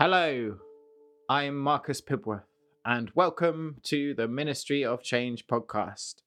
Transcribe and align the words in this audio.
Hello, 0.00 0.56
I'm 1.28 1.58
Marcus 1.58 2.00
Pibworth, 2.00 2.46
and 2.86 3.10
welcome 3.14 3.76
to 3.82 4.14
the 4.14 4.26
Ministry 4.26 4.82
of 4.82 5.02
Change 5.02 5.46
podcast. 5.46 6.22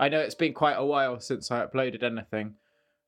I 0.00 0.08
know 0.08 0.18
it's 0.18 0.34
been 0.34 0.52
quite 0.52 0.74
a 0.74 0.84
while 0.84 1.20
since 1.20 1.52
I 1.52 1.64
uploaded 1.64 2.02
anything. 2.02 2.54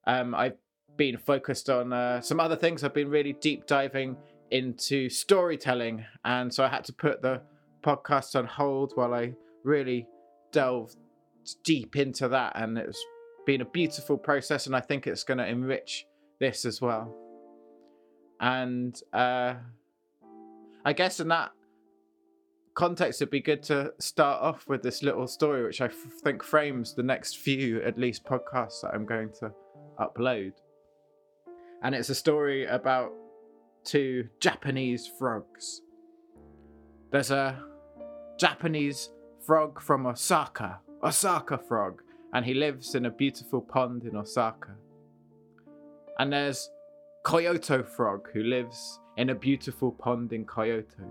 Um, 0.06 0.32
I've 0.32 0.58
been 0.96 1.18
focused 1.18 1.68
on 1.68 1.92
uh, 1.92 2.20
some 2.20 2.38
other 2.38 2.54
things. 2.54 2.84
I've 2.84 2.94
been 2.94 3.10
really 3.10 3.32
deep 3.32 3.66
diving 3.66 4.16
into 4.52 5.10
storytelling, 5.10 6.04
and 6.24 6.54
so 6.54 6.64
I 6.64 6.68
had 6.68 6.84
to 6.84 6.92
put 6.92 7.20
the 7.20 7.42
podcast 7.82 8.38
on 8.38 8.46
hold 8.46 8.92
while 8.94 9.12
I 9.12 9.34
really 9.64 10.06
delved 10.52 10.94
deep 11.64 11.96
into 11.96 12.28
that. 12.28 12.52
And 12.54 12.78
it's 12.78 13.04
been 13.44 13.62
a 13.62 13.64
beautiful 13.64 14.18
process, 14.18 14.68
and 14.68 14.76
I 14.76 14.80
think 14.82 15.08
it's 15.08 15.24
going 15.24 15.38
to 15.38 15.48
enrich 15.48 16.06
this 16.38 16.64
as 16.64 16.80
well. 16.80 17.12
And 18.40 19.00
uh, 19.12 19.54
I 20.84 20.92
guess 20.92 21.20
in 21.20 21.28
that 21.28 21.52
context, 22.74 23.20
it'd 23.20 23.30
be 23.30 23.40
good 23.40 23.62
to 23.64 23.92
start 23.98 24.40
off 24.40 24.68
with 24.68 24.82
this 24.82 25.02
little 25.02 25.26
story, 25.26 25.64
which 25.64 25.80
I 25.80 25.86
f- 25.86 25.94
think 26.22 26.42
frames 26.42 26.94
the 26.94 27.02
next 27.02 27.38
few, 27.38 27.82
at 27.82 27.98
least, 27.98 28.24
podcasts 28.24 28.82
that 28.82 28.94
I'm 28.94 29.04
going 29.04 29.30
to 29.40 29.52
upload. 29.98 30.52
And 31.82 31.94
it's 31.94 32.08
a 32.08 32.14
story 32.14 32.66
about 32.66 33.12
two 33.84 34.28
Japanese 34.40 35.10
frogs. 35.18 35.82
There's 37.10 37.30
a 37.30 37.60
Japanese 38.38 39.10
frog 39.44 39.80
from 39.80 40.06
Osaka, 40.06 40.78
Osaka 41.02 41.58
frog, 41.58 42.02
and 42.32 42.44
he 42.44 42.54
lives 42.54 42.94
in 42.94 43.06
a 43.06 43.10
beautiful 43.10 43.60
pond 43.60 44.04
in 44.04 44.16
Osaka. 44.16 44.74
And 46.18 46.32
there's 46.32 46.70
Kyoto 47.28 47.82
frog 47.82 48.30
who 48.32 48.42
lives 48.42 49.00
in 49.18 49.28
a 49.28 49.34
beautiful 49.34 49.92
pond 49.92 50.32
in 50.32 50.46
Kyoto. 50.46 51.04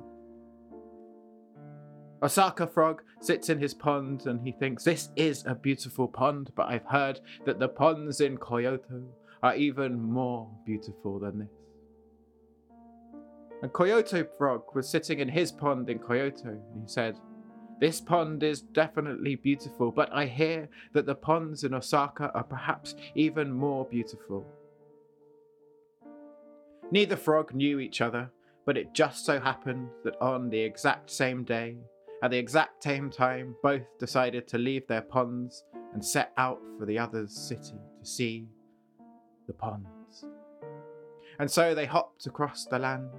Osaka 2.23 2.65
frog 2.65 3.03
sits 3.21 3.49
in 3.49 3.59
his 3.59 3.75
pond 3.75 4.25
and 4.25 4.41
he 4.41 4.51
thinks 4.51 4.83
this 4.83 5.09
is 5.15 5.43
a 5.45 5.53
beautiful 5.53 6.07
pond, 6.07 6.49
but 6.55 6.69
I've 6.69 6.87
heard 6.87 7.19
that 7.45 7.59
the 7.59 7.67
ponds 7.67 8.19
in 8.19 8.37
Kyoto 8.37 9.03
are 9.43 9.55
even 9.55 10.01
more 10.01 10.49
beautiful 10.65 11.19
than 11.19 11.37
this. 11.37 11.49
And 13.61 13.71
Kyoto 13.71 14.25
frog 14.39 14.63
was 14.73 14.89
sitting 14.89 15.19
in 15.19 15.29
his 15.29 15.51
pond 15.51 15.87
in 15.87 15.99
Kyoto 15.99 16.49
and 16.49 16.81
he 16.81 16.87
said, 16.87 17.19
This 17.79 18.01
pond 18.01 18.41
is 18.41 18.61
definitely 18.61 19.35
beautiful, 19.35 19.91
but 19.91 20.11
I 20.11 20.25
hear 20.25 20.67
that 20.93 21.05
the 21.05 21.13
ponds 21.13 21.63
in 21.63 21.75
Osaka 21.75 22.31
are 22.33 22.43
perhaps 22.43 22.95
even 23.13 23.51
more 23.51 23.85
beautiful. 23.85 24.47
Neither 26.89 27.17
frog 27.17 27.53
knew 27.53 27.79
each 27.79 27.99
other, 27.99 28.31
but 28.65 28.77
it 28.77 28.93
just 28.93 29.25
so 29.25 29.39
happened 29.39 29.89
that 30.05 30.19
on 30.21 30.49
the 30.49 30.59
exact 30.59 31.09
same 31.11 31.43
day, 31.43 31.77
at 32.23 32.31
the 32.31 32.37
exact 32.37 32.81
same 32.81 33.09
time, 33.09 33.55
both 33.61 33.85
decided 33.99 34.47
to 34.47 34.57
leave 34.57 34.87
their 34.87 35.01
ponds 35.01 35.65
and 35.93 36.03
set 36.03 36.31
out 36.37 36.59
for 36.79 36.85
the 36.85 36.97
other's 36.97 37.35
city 37.35 37.75
to 37.99 38.05
see 38.05 38.47
the 39.47 39.53
ponds. 39.53 40.25
And 41.39 41.51
so 41.51 41.75
they 41.75 41.85
hopped 41.85 42.25
across 42.25 42.65
the 42.65 42.79
land, 42.79 43.09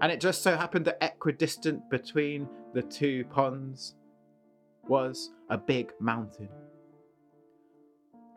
and 0.00 0.10
it 0.10 0.20
just 0.20 0.42
so 0.42 0.56
happened 0.56 0.84
that 0.86 0.98
equidistant 1.00 1.88
between 1.90 2.48
the 2.74 2.82
two 2.82 3.24
ponds 3.30 3.94
was 4.88 5.30
a 5.48 5.56
big 5.56 5.92
mountain. 6.00 6.48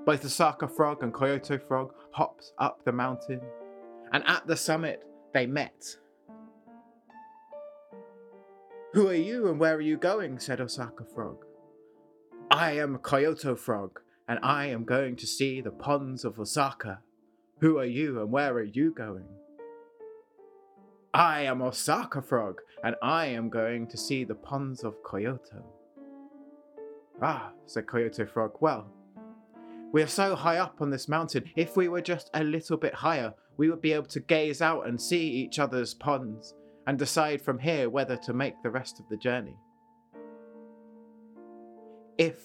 Both 0.05 0.21
the 0.21 0.27
Osaka 0.27 0.67
frog 0.67 1.01
and 1.01 1.13
Kyoto 1.13 1.57
frog 1.57 1.93
hopped 2.11 2.51
up 2.59 2.83
the 2.85 2.91
mountain 2.91 3.41
and 4.13 4.23
at 4.27 4.47
the 4.47 4.55
summit 4.55 5.03
they 5.33 5.47
met. 5.47 5.97
Who 8.93 9.07
are 9.09 9.15
you 9.15 9.49
and 9.49 9.59
where 9.59 9.75
are 9.75 9.81
you 9.81 9.97
going? 9.97 10.39
said 10.39 10.61
Osaka 10.61 11.03
Frog. 11.03 11.43
I 12.51 12.73
am 12.73 12.99
Kyoto 12.99 13.55
Frog, 13.55 13.99
and 14.27 14.39
I 14.43 14.67
am 14.67 14.85
going 14.85 15.15
to 15.15 15.25
see 15.25 15.59
the 15.59 15.71
ponds 15.71 16.23
of 16.23 16.39
Osaka. 16.39 16.99
Who 17.59 17.79
are 17.79 17.85
you 17.85 18.21
and 18.21 18.31
where 18.31 18.53
are 18.53 18.63
you 18.63 18.91
going? 18.91 19.25
I 21.15 21.41
am 21.41 21.63
Osaka 21.63 22.21
Frog, 22.21 22.61
and 22.83 22.95
I 23.01 23.25
am 23.27 23.49
going 23.49 23.87
to 23.87 23.97
see 23.97 24.23
the 24.23 24.35
ponds 24.35 24.83
of 24.83 24.95
Kyoto. 25.09 25.65
Ah, 27.19 27.51
said 27.65 27.89
Kyoto 27.89 28.27
Frog, 28.27 28.57
well, 28.59 28.85
we 29.91 30.03
are 30.03 30.07
so 30.07 30.35
high 30.35 30.57
up 30.57 30.81
on 30.81 30.91
this 30.91 31.07
mountain. 31.07 31.49
If 31.55 31.75
we 31.75 31.87
were 31.87 32.01
just 32.01 32.29
a 32.33 32.43
little 32.43 32.77
bit 32.77 32.93
higher, 32.93 33.33
we 33.57 33.69
would 33.69 33.81
be 33.81 33.93
able 33.93 34.07
to 34.07 34.19
gaze 34.19 34.61
out 34.61 34.87
and 34.87 34.99
see 35.01 35.27
each 35.27 35.59
other's 35.59 35.93
ponds 35.93 36.53
and 36.87 36.97
decide 36.97 37.41
from 37.41 37.59
here 37.59 37.89
whether 37.89 38.17
to 38.17 38.33
make 38.33 38.61
the 38.61 38.69
rest 38.69 38.99
of 38.99 39.07
the 39.09 39.17
journey. 39.17 39.57
If 42.17 42.37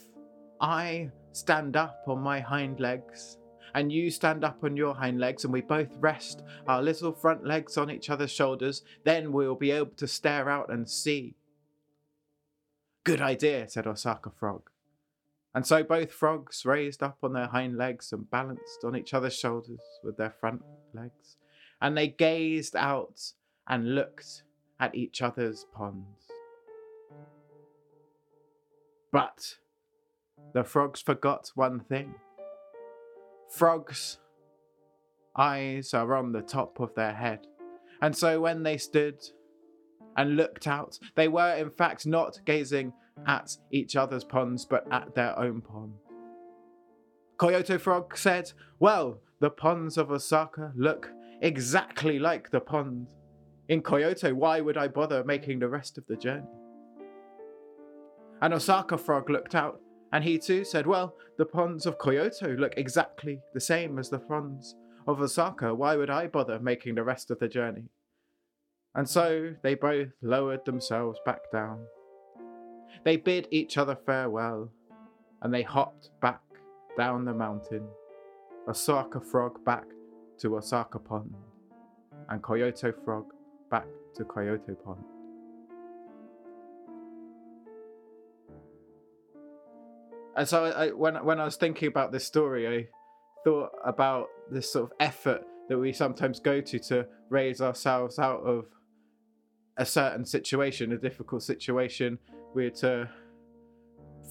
I 0.61 1.11
stand 1.33 1.77
up 1.77 2.03
on 2.07 2.21
my 2.21 2.41
hind 2.41 2.81
legs 2.81 3.39
and 3.75 3.93
you 3.93 4.11
stand 4.11 4.45
up 4.45 4.65
on 4.65 4.77
your 4.77 4.95
hind 4.95 5.21
legs 5.21 5.45
and 5.45 5.53
we 5.53 5.61
both 5.61 5.97
rest 5.99 6.43
our 6.67 6.83
little 6.83 7.13
front 7.13 7.45
legs 7.45 7.77
on 7.77 7.91
each 7.91 8.11
other's 8.11 8.31
shoulders, 8.31 8.83
then 9.05 9.33
we'll 9.33 9.55
be 9.55 9.71
able 9.71 9.93
to 9.97 10.07
stare 10.07 10.49
out 10.49 10.73
and 10.73 10.89
see. 10.89 11.35
Good 13.05 13.21
idea, 13.21 13.69
said 13.69 13.87
Osaka 13.87 14.31
Frog. 14.31 14.71
And 15.59 15.67
so 15.67 15.83
both 15.83 16.13
frogs 16.13 16.65
raised 16.65 17.03
up 17.03 17.19
on 17.21 17.33
their 17.33 17.49
hind 17.49 17.77
legs 17.77 18.13
and 18.13 18.31
balanced 18.31 18.85
on 18.85 18.95
each 18.95 19.13
other's 19.13 19.37
shoulders 19.37 19.81
with 20.05 20.17
their 20.17 20.31
front 20.31 20.63
legs, 20.95 21.37
and 21.83 21.99
they 21.99 22.07
gazed 22.07 22.77
out 22.77 23.33
and 23.67 23.97
looked 23.97 24.45
at 24.79 24.95
each 24.95 25.21
other's 25.21 25.67
ponds. 25.75 26.31
But 29.11 29.57
the 30.53 30.63
frogs 30.63 31.01
forgot 31.01 31.51
one 31.57 31.81
thing. 31.81 32.15
Frogs' 33.51 34.19
eyes 35.35 35.93
are 35.93 36.15
on 36.15 36.31
the 36.31 36.43
top 36.43 36.79
of 36.79 36.95
their 36.95 37.15
head, 37.15 37.49
and 38.01 38.17
so 38.17 38.41
when 38.41 38.63
they 38.63 38.77
stood 38.77 39.19
and 40.17 40.37
looked 40.37 40.69
out, 40.69 41.01
they 41.17 41.27
were 41.27 41.57
in 41.57 41.71
fact 41.71 42.07
not 42.07 42.39
gazing 42.45 42.93
at 43.27 43.57
each 43.71 43.97
other's 43.97 44.25
ponds, 44.25 44.65
but 44.65 44.87
at 44.93 45.15
their 45.15 45.39
own 45.39 45.61
pond. 45.61 45.95
Kyoto 47.41 47.79
Frog 47.79 48.17
said, 48.17 48.53
Well, 48.79 49.21
the 49.41 49.51
ponds 49.51 49.97
of 49.97 50.11
Osaka 50.11 50.73
look 50.77 51.11
exactly 51.41 52.19
like 52.19 52.51
the 52.51 52.61
pond 52.61 53.09
in 53.69 53.83
Kyoto. 53.83 54.35
Why 54.35 54.61
would 54.61 54.77
I 54.77 54.89
bother 54.89 55.23
making 55.25 55.61
the 55.61 55.69
rest 55.69 55.99
of 55.99 56.07
the 56.07 56.17
journey? 56.17 56.47
And 58.41 58.55
Osaka 58.55 58.99
Frog 58.99 59.31
looked 59.31 59.55
out, 59.55 59.81
and 60.13 60.25
he 60.25 60.39
too 60.39 60.65
said, 60.65 60.87
Well, 60.87 61.15
the 61.37 61.47
ponds 61.47 61.87
of 61.87 61.99
Kyoto 61.99 62.57
look 62.57 62.75
exactly 62.77 63.41
the 63.55 63.61
same 63.61 63.99
as 63.99 64.11
the 64.11 64.19
ponds 64.19 64.75
of 65.07 65.21
Osaka. 65.21 65.75
Why 65.75 65.97
would 65.97 66.11
I 66.11 66.27
bother 66.27 66.59
making 66.59 66.97
the 66.97 67.05
rest 67.05 67.31
of 67.31 67.39
the 67.39 67.49
journey? 67.49 67.85
And 68.95 69.09
so 69.09 69.55
they 69.63 69.75
both 69.75 70.09
lowered 70.23 70.65
themselves 70.65 71.21
back 71.25 71.53
down 71.53 71.87
they 73.05 73.17
bid 73.17 73.49
each 73.51 73.77
other 73.79 73.97
farewell, 74.07 74.71
and 75.43 75.53
they 75.53 75.63
hopped 75.63 76.11
back 76.21 76.41
down 76.97 77.25
the 77.25 77.35
mountain, 77.35 77.87
Osaka 78.69 79.21
Frog 79.21 79.65
back 79.65 79.85
to 80.39 80.57
Osaka 80.57 80.99
Pond, 80.99 81.35
and 82.29 82.43
Kyoto 82.45 82.93
Frog 83.05 83.33
back 83.71 83.87
to 84.15 84.25
Kyoto 84.25 84.75
Pond. 84.75 85.05
And 90.37 90.49
so, 90.49 90.67
I, 90.67 90.91
when 90.91 91.17
when 91.25 91.41
I 91.41 91.45
was 91.45 91.57
thinking 91.57 91.89
about 91.89 92.13
this 92.13 92.25
story, 92.25 92.69
I 92.69 92.89
thought 93.45 93.71
about 93.85 94.29
this 94.51 94.73
sort 94.73 94.85
of 94.85 94.93
effort 95.01 95.45
that 95.69 95.79
we 95.79 95.93
sometimes 95.93 96.39
go 96.39 96.61
to 96.61 96.79
to 96.79 97.07
raise 97.29 97.61
ourselves 97.61 98.19
out 98.19 98.41
of 98.41 98.67
a 99.77 99.85
certain 99.85 100.25
situation, 100.25 100.93
a 100.93 100.99
difficult 100.99 101.43
situation, 101.43 102.19
we're 102.55 102.71
to 102.71 103.09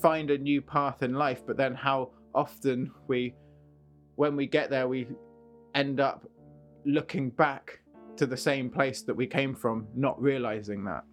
find 0.02 0.30
a 0.30 0.38
new 0.38 0.62
path 0.62 1.04
in 1.04 1.14
life, 1.14 1.44
but 1.46 1.58
then 1.58 1.74
how 1.74 2.12
often 2.34 2.92
we, 3.08 3.34
when 4.16 4.36
we 4.36 4.48
get 4.48 4.70
there, 4.70 4.88
we 4.88 5.08
end 5.76 6.00
up 6.00 6.28
looking 6.86 7.30
back 7.30 7.80
to 8.18 8.26
the 8.26 8.38
same 8.38 8.70
place 8.70 9.02
that 9.04 9.16
we 9.16 9.28
came 9.28 9.56
from, 9.56 9.88
not 9.96 10.20
realizing 10.22 10.84
that. 10.86 11.04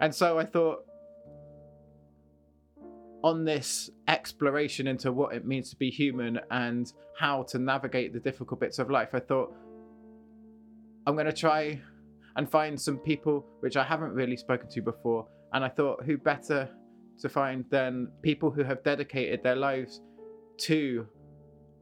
And 0.00 0.14
so 0.14 0.38
I 0.38 0.44
thought, 0.44 0.84
on 3.24 3.44
this 3.44 3.90
exploration 4.06 4.86
into 4.86 5.10
what 5.10 5.34
it 5.34 5.46
means 5.46 5.70
to 5.70 5.76
be 5.76 5.90
human 5.90 6.38
and 6.50 6.92
how 7.18 7.42
to 7.44 7.58
navigate 7.58 8.12
the 8.12 8.20
difficult 8.20 8.60
bits 8.60 8.78
of 8.78 8.90
life, 8.90 9.10
I 9.14 9.20
thought, 9.20 9.52
I'm 11.06 11.14
going 11.14 11.26
to 11.26 11.32
try 11.32 11.80
and 12.36 12.48
find 12.48 12.80
some 12.80 12.98
people 12.98 13.46
which 13.60 13.76
I 13.76 13.84
haven't 13.84 14.12
really 14.12 14.36
spoken 14.36 14.68
to 14.70 14.82
before 14.82 15.26
and 15.56 15.64
I 15.64 15.70
thought, 15.70 16.04
who 16.04 16.18
better 16.18 16.68
to 17.18 17.30
find 17.30 17.64
than 17.70 18.08
people 18.20 18.50
who 18.50 18.62
have 18.62 18.84
dedicated 18.84 19.42
their 19.42 19.56
lives 19.56 20.02
to 20.58 21.06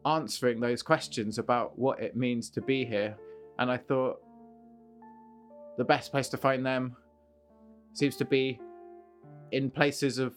answering 0.06 0.60
those 0.60 0.80
questions 0.80 1.38
about 1.38 1.76
what 1.76 2.00
it 2.00 2.14
means 2.14 2.50
to 2.50 2.60
be 2.60 2.84
here. 2.84 3.16
And 3.58 3.72
I 3.72 3.78
thought, 3.78 4.20
the 5.76 5.82
best 5.82 6.12
place 6.12 6.28
to 6.28 6.36
find 6.36 6.64
them 6.64 6.94
seems 7.94 8.14
to 8.18 8.24
be 8.24 8.60
in 9.50 9.72
places 9.72 10.20
of 10.20 10.34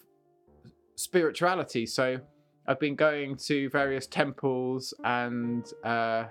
spirituality. 0.96 1.86
So 1.86 2.20
I've 2.68 2.80
been 2.80 2.96
going 2.96 3.36
to 3.46 3.70
various 3.70 4.08
temples 4.08 4.96
and 5.04 5.64
uh, 5.84 6.24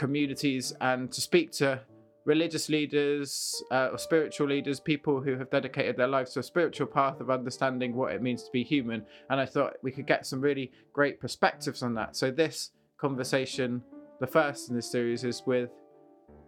communities 0.00 0.72
and 0.80 1.12
to 1.12 1.20
speak 1.20 1.52
to 1.52 1.80
religious 2.28 2.68
leaders 2.68 3.62
uh, 3.70 3.88
or 3.90 3.96
spiritual 3.96 4.46
leaders, 4.46 4.78
people 4.78 5.18
who 5.22 5.38
have 5.38 5.48
dedicated 5.48 5.96
their 5.96 6.06
lives 6.06 6.34
to 6.34 6.40
a 6.40 6.42
spiritual 6.42 6.86
path 6.86 7.20
of 7.20 7.30
understanding 7.30 7.96
what 7.96 8.12
it 8.12 8.20
means 8.20 8.42
to 8.42 8.50
be 8.52 8.62
human. 8.62 9.02
And 9.30 9.40
I 9.40 9.46
thought 9.46 9.78
we 9.82 9.90
could 9.90 10.06
get 10.06 10.26
some 10.26 10.42
really 10.42 10.70
great 10.92 11.20
perspectives 11.20 11.82
on 11.82 11.94
that. 11.94 12.16
So 12.16 12.30
this 12.30 12.72
conversation, 12.98 13.82
the 14.20 14.26
first 14.26 14.68
in 14.68 14.76
this 14.76 14.90
series, 14.90 15.24
is 15.24 15.42
with 15.46 15.70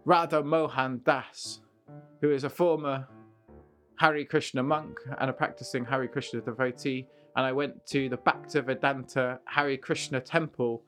Radha 0.05 0.43
Mohan 0.43 1.01
Das, 1.03 1.61
who 2.21 2.29
is 2.29 2.43
a 2.43 2.49
former 2.49 3.07
Hare 3.97 4.23
Krishna 4.25 4.61
monk 4.61 4.99
and 5.19 5.31
a 5.31 5.33
practicing 5.33 5.83
Hare 5.83 6.07
Krishna 6.07 6.41
devotee. 6.41 7.07
And 7.35 7.43
I 7.43 7.53
went 7.53 7.87
to 7.87 8.07
the 8.07 8.17
Bhaktivedanta 8.17 9.39
Hare 9.45 9.77
Krishna 9.77 10.21
temple 10.21 10.83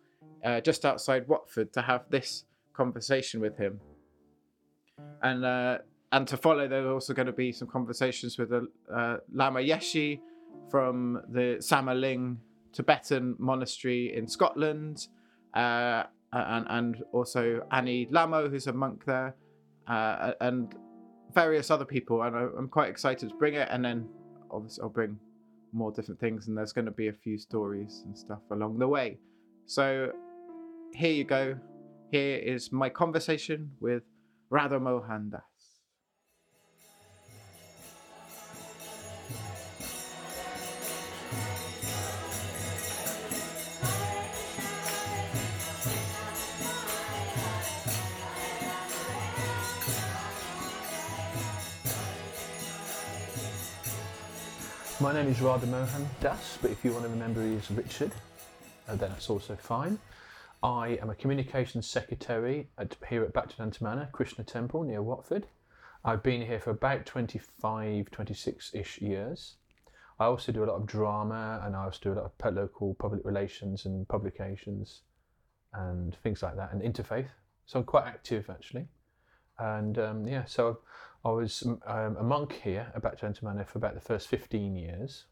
uh, 0.46 0.62
just 0.62 0.86
outside 0.86 1.28
Watford 1.28 1.74
to 1.74 1.82
have 1.82 2.04
this 2.12 2.46
conversation 2.74 3.42
with 3.42 3.58
him. 3.58 3.80
And 5.24 5.46
uh, 5.46 5.78
and 6.12 6.28
to 6.28 6.38
follow, 6.38 6.68
there 6.68 6.86
are 6.86 6.94
also 6.94 7.14
going 7.14 7.26
to 7.26 7.34
be 7.34 7.52
some 7.52 7.68
conversations 7.68 8.38
with 8.38 8.50
the 8.50 8.68
uh, 8.94 9.18
Lama 9.34 9.62
Yeshe 9.62 10.20
from 10.70 11.22
the 11.30 11.58
Samye 11.60 12.00
Ling 12.00 12.40
Tibetan 12.74 13.36
monastery 13.40 14.16
in 14.16 14.28
Scotland, 14.28 15.08
uh, 15.54 16.04
and 16.34 16.66
and 16.70 17.04
also 17.14 17.66
Ani 17.72 18.08
Lhamo, 18.08 18.50
who's 18.50 18.68
a 18.68 18.74
monk 18.74 19.06
there, 19.06 19.36
uh, 19.88 20.34
and 20.42 20.76
various 21.34 21.72
other 21.72 21.86
people. 21.86 22.22
And 22.22 22.36
I'm 22.36 22.70
quite 22.70 22.90
excited 22.90 23.30
to 23.30 23.36
bring 23.36 23.56
it. 23.56 23.68
And 23.72 23.84
then 23.84 24.10
obviously 24.52 24.84
I'll 24.84 24.90
bring 24.90 25.18
more 25.72 25.92
different 25.92 26.20
things, 26.20 26.48
and 26.48 26.58
there's 26.58 26.74
going 26.74 26.86
to 26.86 26.92
be 26.92 27.08
a 27.08 27.14
few 27.14 27.38
stories 27.38 28.04
and 28.06 28.18
stuff 28.18 28.42
along 28.52 28.78
the 28.78 28.88
way. 28.88 29.18
So 29.66 30.12
here 30.94 31.12
you 31.12 31.24
go. 31.24 31.56
Here 32.12 32.38
is 32.38 32.72
my 32.72 32.90
conversation 32.90 33.72
with 33.80 34.04
Radha 34.54 34.80
Mohan 34.80 35.32
Das. 35.32 35.42
My 55.02 55.14
name 55.14 55.30
is 55.30 55.42
Radha 55.42 55.66
Mohan 55.66 56.08
Das, 56.22 56.60
but 56.62 56.70
if 56.70 56.86
you 56.86 56.92
want 56.92 57.06
to 57.06 57.10
remember 57.10 57.40
me 57.40 57.58
as 57.58 57.72
Richard, 57.72 58.12
uh, 58.88 58.94
then 58.98 59.10
that's 59.10 59.32
also 59.32 59.56
fine. 59.56 59.98
I 60.64 60.98
am 61.02 61.10
a 61.10 61.16
communications 61.16 61.86
secretary 61.88 62.70
at, 62.78 62.96
here 63.10 63.26
at 63.26 63.34
Bhaktivedanta 63.34 64.10
Krishna 64.14 64.46
Temple 64.46 64.84
near 64.84 65.02
Watford. 65.02 65.46
I've 66.06 66.24
been 66.24 66.42
here 66.42 66.62
for 66.62 66.70
about 66.70 67.06
25, 67.06 68.10
26-ish 68.10 69.02
years. 69.02 69.58
I 70.22 70.26
also 70.26 70.54
do 70.54 70.64
a 70.64 70.68
lot 70.68 70.78
of 70.78 70.86
drama 70.86 71.62
and 71.66 71.76
I 71.76 71.84
also 71.84 72.00
do 72.02 72.14
a 72.14 72.20
lot 72.22 72.32
of 72.40 72.56
local 72.56 72.94
public 72.94 73.26
relations 73.26 73.86
and 73.86 74.08
publications 74.08 75.02
and 75.74 76.16
things 76.24 76.42
like 76.42 76.56
that 76.56 76.72
and 76.72 76.82
interfaith. 76.82 77.28
So 77.66 77.80
I'm 77.80 77.86
quite 77.86 78.06
active 78.06 78.50
actually. 78.50 78.88
And 79.60 80.00
um, 80.00 80.26
yeah, 80.26 80.46
so 80.46 80.80
I 81.26 81.32
was 81.32 81.64
um, 81.86 82.16
a 82.18 82.24
monk 82.24 82.54
here 82.64 82.90
at 82.96 83.02
Bhaktivedanta 83.04 83.68
for 83.68 83.80
about 83.80 83.96
the 83.96 84.02
first 84.02 84.30
15 84.30 84.78
years 84.78 85.26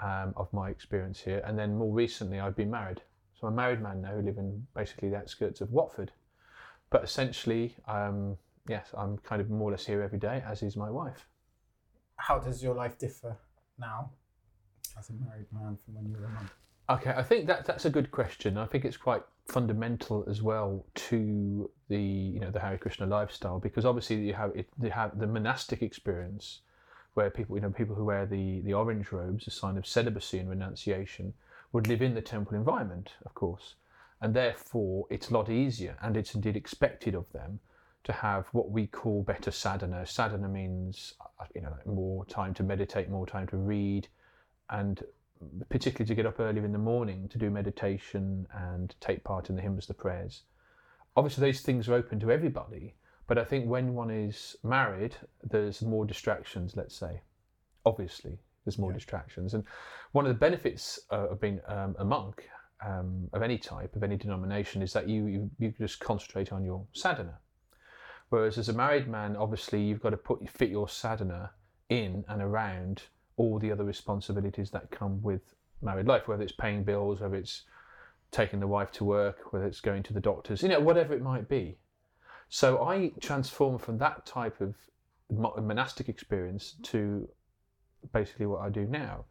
um, 0.00 0.34
of 0.36 0.52
my 0.52 0.68
experience 0.68 1.20
here. 1.20 1.44
And 1.46 1.56
then 1.56 1.76
more 1.78 1.94
recently 1.94 2.40
I've 2.40 2.56
been 2.56 2.72
married. 2.72 3.02
So 3.38 3.46
I'm 3.46 3.52
a 3.52 3.56
married 3.56 3.82
man 3.82 4.00
now 4.00 4.12
who 4.12 4.22
live 4.22 4.38
in 4.38 4.66
basically 4.74 5.10
the 5.10 5.16
outskirts 5.16 5.60
of 5.60 5.70
Watford. 5.70 6.12
But 6.90 7.04
essentially, 7.04 7.76
um, 7.86 8.36
yes, 8.68 8.88
I'm 8.96 9.18
kind 9.18 9.40
of 9.40 9.50
more 9.50 9.68
or 9.68 9.72
less 9.72 9.84
here 9.84 10.02
every 10.02 10.18
day, 10.18 10.42
as 10.46 10.62
is 10.62 10.76
my 10.76 10.90
wife. 10.90 11.26
How 12.16 12.38
does 12.38 12.62
your 12.62 12.74
life 12.74 12.98
differ 12.98 13.36
now 13.78 14.10
as 14.98 15.10
a 15.10 15.12
married 15.12 15.46
man 15.52 15.76
from 15.84 15.94
when 15.94 16.06
you 16.06 16.16
were 16.18 16.26
a 16.26 16.30
monk? 16.30 16.48
Okay, 16.88 17.10
I 17.10 17.22
think 17.22 17.46
that 17.48 17.66
that's 17.66 17.84
a 17.84 17.90
good 17.90 18.10
question. 18.10 18.56
I 18.56 18.66
think 18.66 18.84
it's 18.84 18.96
quite 18.96 19.22
fundamental 19.46 20.24
as 20.28 20.40
well 20.40 20.84
to 20.94 21.70
the 21.88 22.00
you 22.00 22.40
know 22.40 22.50
the 22.50 22.60
Hare 22.60 22.78
Krishna 22.78 23.06
lifestyle 23.06 23.58
because 23.58 23.84
obviously 23.84 24.16
you 24.16 24.34
have 24.34 24.52
it, 24.54 24.68
you 24.80 24.90
have 24.90 25.18
the 25.18 25.26
monastic 25.26 25.82
experience 25.82 26.60
where 27.14 27.28
people 27.28 27.56
you 27.56 27.62
know 27.62 27.70
people 27.70 27.96
who 27.96 28.04
wear 28.04 28.24
the 28.24 28.60
the 28.60 28.72
orange 28.72 29.10
robes, 29.10 29.48
a 29.48 29.50
sign 29.50 29.76
of 29.76 29.86
celibacy 29.86 30.38
and 30.38 30.48
renunciation, 30.48 31.34
would 31.72 31.86
live 31.86 32.02
in 32.02 32.14
the 32.14 32.22
temple 32.22 32.56
environment, 32.56 33.12
of 33.24 33.34
course, 33.34 33.74
and 34.20 34.34
therefore 34.34 35.06
it's 35.10 35.30
a 35.30 35.34
lot 35.34 35.50
easier 35.50 35.96
and 36.02 36.16
it's 36.16 36.34
indeed 36.34 36.56
expected 36.56 37.14
of 37.14 37.30
them 37.32 37.60
to 38.04 38.12
have 38.12 38.46
what 38.52 38.70
we 38.70 38.86
call 38.86 39.22
better 39.22 39.50
sadhana. 39.50 40.06
Sadhana 40.06 40.48
means 40.48 41.14
uh, 41.20 41.44
you 41.54 41.60
know 41.60 41.74
more 41.86 42.24
time 42.26 42.54
to 42.54 42.62
meditate, 42.62 43.10
more 43.10 43.26
time 43.26 43.48
to 43.48 43.56
read, 43.56 44.06
and 44.70 45.02
particularly 45.68 46.06
to 46.06 46.14
get 46.14 46.26
up 46.26 46.40
earlier 46.40 46.64
in 46.64 46.72
the 46.72 46.78
morning 46.78 47.28
to 47.28 47.38
do 47.38 47.50
meditation 47.50 48.46
and 48.54 48.94
take 49.00 49.24
part 49.24 49.50
in 49.50 49.56
the 49.56 49.62
hymns, 49.62 49.86
the 49.86 49.94
prayers. 49.94 50.42
Obviously, 51.16 51.46
those 51.46 51.60
things 51.60 51.88
are 51.88 51.94
open 51.94 52.20
to 52.20 52.30
everybody, 52.30 52.94
but 53.26 53.38
I 53.38 53.44
think 53.44 53.66
when 53.66 53.94
one 53.94 54.10
is 54.10 54.56
married, 54.62 55.16
there's 55.42 55.82
more 55.82 56.04
distractions, 56.04 56.76
let's 56.76 56.96
say. 56.96 57.22
Obviously, 57.84 58.38
there's 58.66 58.78
more 58.78 58.90
yeah. 58.90 58.96
distractions. 58.96 59.54
And 59.54 59.64
one 60.12 60.26
of 60.26 60.28
the 60.28 60.38
benefits 60.38 61.00
uh, 61.10 61.28
of 61.28 61.40
being 61.40 61.60
um, 61.68 61.96
a 61.98 62.04
monk 62.04 62.46
um, 62.84 63.30
of 63.32 63.42
any 63.42 63.56
type, 63.56 63.96
of 63.96 64.02
any 64.02 64.16
denomination, 64.16 64.82
is 64.82 64.92
that 64.92 65.08
you, 65.08 65.26
you, 65.26 65.50
you 65.58 65.72
just 65.78 66.00
concentrate 66.00 66.52
on 66.52 66.64
your 66.64 66.84
sadhana. 66.92 67.38
Whereas 68.28 68.58
as 68.58 68.68
a 68.68 68.72
married 68.72 69.08
man, 69.08 69.36
obviously, 69.36 69.80
you've 69.80 70.02
got 70.02 70.10
to 70.10 70.16
put 70.16 70.48
fit 70.50 70.68
your 70.68 70.88
sadhana 70.88 71.52
in 71.88 72.24
and 72.28 72.42
around 72.42 73.02
all 73.36 73.58
the 73.58 73.70
other 73.70 73.84
responsibilities 73.84 74.70
that 74.70 74.90
come 74.90 75.22
with 75.22 75.54
married 75.80 76.06
life, 76.06 76.26
whether 76.26 76.42
it's 76.42 76.52
paying 76.52 76.82
bills, 76.82 77.20
whether 77.20 77.36
it's 77.36 77.62
taking 78.32 78.58
the 78.58 78.66
wife 78.66 78.90
to 78.92 79.04
work, 79.04 79.52
whether 79.52 79.66
it's 79.66 79.80
going 79.80 80.02
to 80.02 80.12
the 80.12 80.20
doctors, 80.20 80.62
you 80.62 80.68
know, 80.68 80.80
whatever 80.80 81.14
it 81.14 81.22
might 81.22 81.48
be. 81.48 81.78
So 82.48 82.84
I 82.84 83.12
transformed 83.20 83.80
from 83.80 83.98
that 83.98 84.26
type 84.26 84.60
of 84.60 84.74
monastic 85.30 86.08
experience 86.08 86.74
to 86.82 87.28
basically 88.12 88.46
what 88.46 88.60
I 88.60 88.70
do 88.70 88.86
now. 88.86 89.24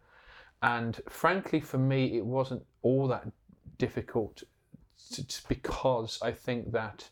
And 0.62 1.00
frankly, 1.10 1.60
for 1.60 1.78
me, 1.78 2.18
it 2.18 2.26
wasn't 2.26 2.66
all 2.82 3.08
that 3.10 3.28
difficult 3.78 4.44
because 5.48 6.20
I 6.22 6.32
think 6.32 6.72
that 6.72 7.10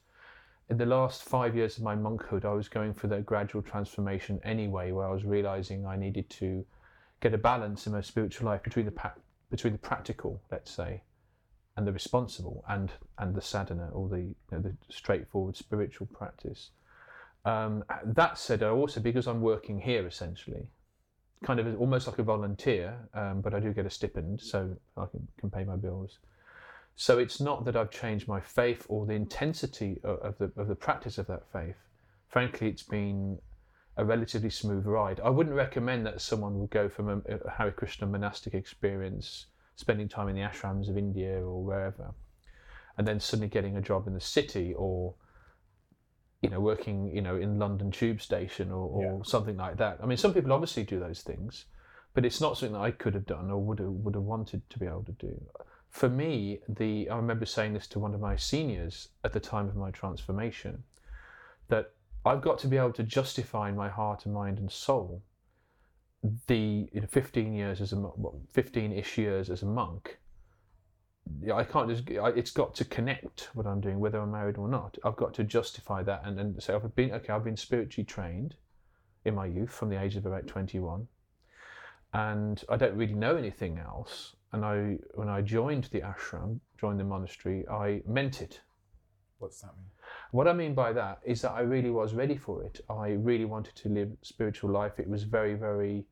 in 0.70 0.78
the 0.78 0.86
last 0.86 1.24
five 1.24 1.56
years 1.56 1.78
of 1.78 1.84
my 1.84 1.96
monkhood, 1.96 2.46
I 2.46 2.54
was 2.54 2.70
going 2.70 2.94
for 2.94 3.08
the 3.08 3.20
gradual 3.20 3.62
transformation 3.62 4.40
anyway, 4.44 4.92
where 4.92 5.08
I 5.08 5.12
was 5.12 5.26
realizing 5.26 5.86
I 5.86 5.98
needed 5.98 6.30
to 6.32 6.66
get 7.20 7.34
a 7.34 7.38
balance 7.38 7.86
in 7.86 7.94
my 7.94 8.02
spiritual 8.02 8.48
life 8.48 8.64
between 8.64 8.86
the 8.86 9.12
between 9.50 9.74
the 9.74 9.80
practical, 9.80 10.42
let's 10.52 10.72
say, 10.72 11.04
and 11.78 11.86
the 11.86 11.92
responsible, 11.92 12.64
and 12.70 12.92
and 13.20 13.36
the 13.36 13.42
sadhana 13.42 13.90
or 13.92 14.10
the 14.10 14.20
you 14.20 14.36
know, 14.52 14.60
the 14.60 14.76
straightforward 14.90 15.56
spiritual 15.56 16.08
practice. 16.08 16.72
Um, 17.46 17.84
that 18.06 18.38
said, 18.38 18.64
I 18.64 18.70
also 18.70 19.02
because 19.02 19.28
I'm 19.28 19.42
working 19.42 19.80
here 19.80 20.08
essentially, 20.08 20.68
kind 21.44 21.60
of 21.60 21.80
almost 21.80 22.08
like 22.08 22.20
a 22.20 22.24
volunteer, 22.24 22.98
um, 23.14 23.42
but 23.42 23.54
I 23.54 23.60
do 23.60 23.74
get 23.74 23.86
a 23.86 23.90
stipend, 23.90 24.42
so 24.42 24.76
I 24.98 25.06
can, 25.06 25.28
can 25.38 25.50
pay 25.52 25.64
my 25.64 25.76
bills. 25.76 26.20
So 26.96 27.20
it's 27.20 27.40
not 27.40 27.66
that 27.66 27.76
I've 27.76 27.92
changed 27.92 28.28
my 28.28 28.40
faith 28.40 28.86
or 28.88 29.06
the 29.06 29.14
intensity 29.14 30.00
of, 30.04 30.20
of 30.20 30.38
the 30.38 30.62
of 30.62 30.68
the 30.68 30.76
practice 30.76 31.18
of 31.18 31.28
that 31.28 31.44
faith. 31.52 31.76
Frankly, 32.28 32.68
it's 32.68 32.84
been 32.84 33.40
a 33.98 34.06
relatively 34.06 34.50
smooth 34.50 34.86
ride. 34.86 35.20
I 35.20 35.30
wouldn't 35.30 35.56
recommend 35.56 36.06
that 36.06 36.22
someone 36.22 36.60
would 36.60 36.70
go 36.70 36.90
from 36.90 37.10
a, 37.10 37.36
a 37.46 37.50
Hare 37.50 37.72
Krishna 37.72 38.08
monastic 38.08 38.54
experience, 38.54 39.48
spending 39.76 40.08
time 40.08 40.30
in 40.30 40.36
the 40.36 40.42
ashrams 40.42 40.90
of 40.90 40.98
India 40.98 41.36
or 41.36 41.64
wherever, 41.64 42.14
and 42.98 43.08
then 43.08 43.20
suddenly 43.20 43.50
getting 43.50 43.78
a 43.78 43.82
job 43.82 44.08
in 44.08 44.14
the 44.14 44.22
city 44.22 44.74
or 44.76 45.14
you 46.44 46.50
know 46.50 46.60
working 46.60 47.10
you 47.16 47.22
know 47.22 47.38
in 47.38 47.58
London 47.58 47.90
Tube 47.90 48.22
Station 48.22 48.70
or, 48.70 48.90
or 48.90 49.18
yeah. 49.18 49.24
something 49.24 49.58
like 49.58 49.78
that. 49.78 50.00
I 50.04 50.06
mean, 50.06 50.18
some 50.18 50.34
people 50.34 50.52
obviously 50.52 50.84
do 50.84 51.00
those 51.00 51.22
things, 51.22 51.66
but 52.14 52.26
it's 52.26 52.42
not 52.42 52.58
something 52.58 52.74
that 52.74 52.82
I 52.84 52.92
could 52.92 53.14
have 53.16 53.26
done 53.26 53.50
or 53.50 53.58
would 53.64 53.80
have 53.80 53.90
would 53.90 54.16
have 54.16 54.24
wanted 54.24 54.70
to 54.70 54.78
be 54.78 54.86
able 54.86 55.06
to 55.06 55.14
do. 55.14 55.42
For 55.90 56.10
me, 56.10 56.60
the 56.68 57.10
I 57.10 57.16
remember 57.16 57.46
saying 57.46 57.74
this 57.74 57.88
to 57.88 58.00
one 58.00 58.14
of 58.14 58.20
my 58.20 58.36
seniors 58.36 59.10
at 59.24 59.32
the 59.32 59.40
time 59.40 59.70
of 59.70 59.78
my 59.78 59.90
transformation, 59.92 60.84
that 61.70 61.92
I've 62.26 62.42
got 62.42 62.60
to 62.60 62.68
be 62.68 62.78
able 62.78 62.94
to 62.94 63.04
justify 63.04 63.70
in 63.70 63.76
my 63.76 63.90
heart 63.90 64.26
and 64.26 64.34
mind 64.34 64.60
and 64.60 64.72
soul 64.72 65.24
the 66.48 66.90
you 66.94 67.02
know, 67.02 67.08
15 67.08 67.54
years 67.54 67.82
as 67.82 67.92
a 67.92 67.98
15-ish 67.98 69.18
years 69.18 69.50
as 69.50 69.62
a 69.62 69.66
monk 69.66 70.20
yeah, 71.42 71.56
I 71.56 71.64
can't 71.64 71.90
just. 71.90 72.04
I, 72.10 72.30
it's 72.30 72.52
got 72.52 72.76
to 72.76 72.86
connect 72.86 73.50
what 73.54 73.66
I'm 73.66 73.82
doing, 73.82 74.00
whether 74.00 74.20
I'm 74.20 74.32
married 74.32 74.58
or 74.58 74.68
not. 74.68 74.98
I've 75.04 75.16
got 75.16 75.34
to 75.36 75.44
justify 75.44 76.04
that 76.04 76.22
and, 76.26 76.40
and 76.40 76.62
say 76.62 76.74
I've 76.74 76.96
been 76.96 77.12
okay. 77.12 77.34
I've 77.34 77.44
been 77.44 77.58
spiritually 77.58 78.06
trained 78.06 78.56
in 79.26 79.36
my 79.36 79.46
youth 79.46 79.72
from 79.72 79.90
the 79.90 80.02
age 80.02 80.16
of 80.16 80.26
about 80.26 80.48
21, 80.48 81.08
and 82.14 82.64
I 82.70 82.76
don't 82.76 82.96
really 82.96 83.14
know 83.14 83.36
anything 83.36 83.80
else. 83.80 84.36
And 84.52 84.64
I, 84.64 84.98
when 85.16 85.30
I 85.30 85.42
joined 85.42 85.86
the 85.86 86.02
ashram, 86.02 86.60
joined 86.78 87.00
the 87.00 87.04
monastery, 87.04 87.68
I 87.68 88.04
meant 88.06 88.42
it. 88.42 88.62
What's 89.40 89.62
that 89.62 89.76
mean? 89.76 89.90
What 90.32 90.48
I 90.48 90.54
mean 90.54 90.76
by 90.76 90.94
that 90.94 91.20
is 91.26 91.42
that 91.42 91.52
I 91.52 91.62
really 91.62 91.90
was 91.90 92.14
ready 92.14 92.38
for 92.38 92.64
it. 92.64 92.82
I 92.90 93.10
really 93.10 93.46
wanted 93.46 93.76
to 93.78 93.90
live 93.90 94.12
spiritual 94.22 94.70
life. 94.70 95.00
It 95.00 95.10
was 95.10 95.24
very, 95.24 95.56
very, 95.56 96.06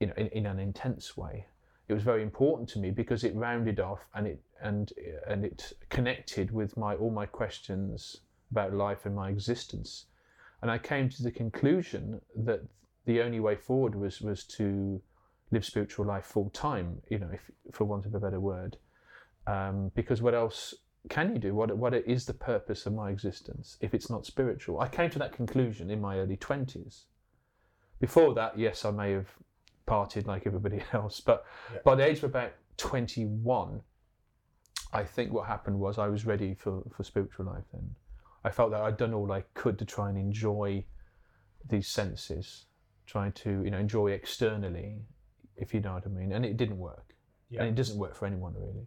you 0.00 0.08
know, 0.08 0.12
in, 0.18 0.26
in 0.28 0.46
an 0.46 0.58
intense 0.58 1.16
way. 1.16 1.46
It 1.90 1.94
was 1.94 2.04
very 2.04 2.22
important 2.22 2.68
to 2.68 2.78
me 2.78 2.92
because 2.92 3.24
it 3.24 3.34
rounded 3.34 3.80
off 3.80 3.98
and 4.14 4.24
it 4.24 4.40
and 4.62 4.92
and 5.26 5.44
it 5.44 5.72
connected 5.88 6.52
with 6.52 6.76
my 6.76 6.94
all 6.94 7.10
my 7.10 7.26
questions 7.26 8.20
about 8.52 8.72
life 8.72 9.06
and 9.06 9.14
my 9.16 9.28
existence. 9.28 10.06
And 10.62 10.70
I 10.70 10.78
came 10.78 11.08
to 11.08 11.22
the 11.24 11.32
conclusion 11.32 12.20
that 12.36 12.60
the 13.06 13.20
only 13.22 13.40
way 13.40 13.56
forward 13.56 13.96
was 13.96 14.20
was 14.20 14.44
to 14.58 15.02
live 15.50 15.64
spiritual 15.64 16.06
life 16.06 16.26
full 16.26 16.50
time. 16.50 17.02
You 17.08 17.18
know, 17.18 17.30
if 17.32 17.50
for 17.72 17.86
want 17.86 18.06
of 18.06 18.14
a 18.14 18.20
better 18.20 18.38
word, 18.38 18.76
um, 19.48 19.90
because 19.96 20.22
what 20.22 20.34
else 20.34 20.74
can 21.08 21.32
you 21.32 21.40
do? 21.40 21.56
What 21.56 21.76
what 21.76 21.92
is 21.92 22.24
the 22.24 22.34
purpose 22.34 22.86
of 22.86 22.92
my 22.94 23.10
existence 23.10 23.78
if 23.80 23.94
it's 23.94 24.08
not 24.08 24.26
spiritual? 24.26 24.78
I 24.78 24.86
came 24.86 25.10
to 25.10 25.18
that 25.18 25.32
conclusion 25.32 25.90
in 25.90 26.00
my 26.00 26.18
early 26.18 26.36
twenties. 26.36 27.06
Before 27.98 28.32
that, 28.34 28.56
yes, 28.56 28.84
I 28.84 28.92
may 28.92 29.10
have 29.10 29.30
partied 29.90 30.26
like 30.26 30.46
everybody 30.46 30.80
else, 30.92 31.20
but 31.20 31.44
Yeah. 31.72 31.80
by 31.84 31.94
the 31.96 32.04
age 32.04 32.18
of 32.18 32.24
about 32.24 32.52
twenty 32.76 33.24
one, 33.26 33.82
I 34.92 35.04
think 35.04 35.32
what 35.32 35.46
happened 35.46 35.78
was 35.78 35.98
I 35.98 36.08
was 36.08 36.24
ready 36.26 36.54
for, 36.54 36.82
for 36.94 37.02
spiritual 37.04 37.46
life 37.46 37.64
then. 37.72 37.86
I 38.44 38.50
felt 38.50 38.70
that 38.72 38.80
I'd 38.80 38.96
done 38.96 39.12
all 39.14 39.30
I 39.32 39.42
could 39.54 39.78
to 39.80 39.84
try 39.84 40.08
and 40.08 40.18
enjoy 40.18 40.84
these 41.68 41.88
senses, 41.88 42.66
trying 43.06 43.32
to, 43.32 43.50
you 43.64 43.70
know, 43.70 43.78
enjoy 43.78 44.08
externally, 44.12 44.88
if 45.56 45.74
you 45.74 45.80
know 45.80 45.94
what 45.94 46.06
I 46.06 46.08
mean. 46.08 46.32
And 46.32 46.44
it 46.44 46.56
didn't 46.56 46.78
work. 46.78 47.14
Yeah. 47.50 47.60
And 47.60 47.68
it 47.68 47.74
doesn't 47.74 47.98
work 47.98 48.14
for 48.16 48.26
anyone 48.26 48.54
really. 48.54 48.86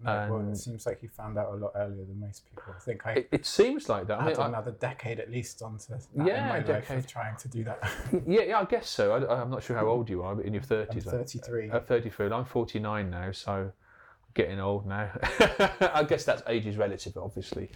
No, 0.00 0.28
well, 0.30 0.48
it 0.48 0.56
seems 0.56 0.86
like 0.86 1.02
you 1.02 1.08
found 1.08 1.36
out 1.38 1.52
a 1.52 1.56
lot 1.56 1.72
earlier 1.74 2.04
than 2.04 2.20
most 2.20 2.44
people. 2.48 2.72
I 2.76 2.78
think 2.80 3.04
I 3.06 3.12
It, 3.14 3.28
it 3.32 3.46
seems 3.46 3.88
like 3.88 4.06
that. 4.06 4.20
I 4.20 4.24
had 4.24 4.32
mean, 4.34 4.40
I- 4.46 4.48
another 4.48 4.70
decade 4.70 5.18
at 5.18 5.28
least 5.30 5.60
onto 5.60 5.86
that 5.92 6.06
Yeah, 6.14 6.42
in 6.42 6.48
my 6.66 6.72
life 6.72 6.88
of 6.90 7.06
trying 7.06 7.36
to 7.36 7.48
do 7.48 7.64
that. 7.64 7.78
yeah, 8.26 8.42
yeah, 8.42 8.60
I 8.60 8.64
guess 8.64 8.88
so. 8.88 9.12
I, 9.12 9.40
I'm 9.42 9.50
not 9.50 9.62
sure 9.62 9.76
how 9.76 9.86
old 9.88 10.08
you 10.08 10.22
are, 10.22 10.36
but 10.36 10.44
in 10.44 10.54
your 10.54 10.62
I'm 10.62 10.68
30s. 10.68 11.08
I- 11.08 11.10
33. 11.10 11.70
At 11.70 11.88
33, 11.88 12.30
I'm 12.30 12.44
49 12.44 13.10
now, 13.10 13.32
so 13.32 13.52
I'm 13.52 13.72
getting 14.34 14.60
old 14.60 14.86
now. 14.86 15.10
I 15.92 16.04
guess 16.08 16.24
that's 16.24 16.42
age 16.46 16.66
is 16.66 16.76
relative, 16.76 17.16
obviously, 17.16 17.70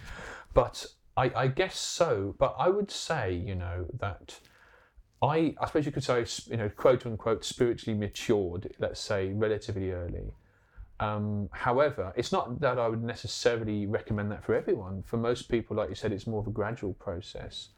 but 0.53 0.85
I, 1.17 1.29
I 1.35 1.47
guess 1.47 1.77
so. 1.77 2.35
But 2.39 2.55
I 2.57 2.69
would 2.69 2.89
say, 2.89 3.33
you 3.33 3.55
know, 3.55 3.85
that 3.99 4.39
I, 5.21 5.55
I 5.59 5.65
suppose 5.67 5.85
you 5.85 5.91
could 5.91 6.03
say, 6.05 6.25
you 6.49 6.55
know, 6.57 6.69
quote 6.69 7.05
unquote, 7.05 7.43
spiritually 7.43 7.97
matured. 7.99 8.73
Let's 8.79 9.01
say 9.01 9.33
relatively 9.33 9.91
early. 9.91 10.31
Um, 11.03 11.49
however, 11.51 12.13
it's 12.15 12.31
not 12.31 12.61
that 12.61 12.79
I 12.79 12.87
would 12.87 13.03
necessarily 13.03 13.85
recommend 13.87 14.31
that 14.31 14.43
for 14.43 14.55
everyone. 14.55 15.03
For 15.03 15.17
most 15.17 15.49
people, 15.49 15.75
like 15.75 15.89
you 15.89 15.95
said, 15.95 16.13
it's 16.13 16.27
more 16.27 16.39
of 16.39 16.47
a 16.47 16.51
gradual 16.51 16.93
process, 16.93 17.69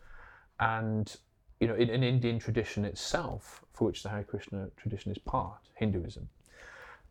and 0.59 1.15
you 1.59 1.67
know, 1.67 1.75
in 1.75 1.89
an 1.89 2.03
Indian 2.03 2.37
tradition 2.37 2.85
itself, 2.85 3.63
for 3.73 3.85
which 3.85 4.03
the 4.03 4.09
Hare 4.09 4.23
Krishna 4.23 4.69
tradition 4.77 5.11
is 5.11 5.17
part, 5.17 5.61
Hinduism, 5.75 6.27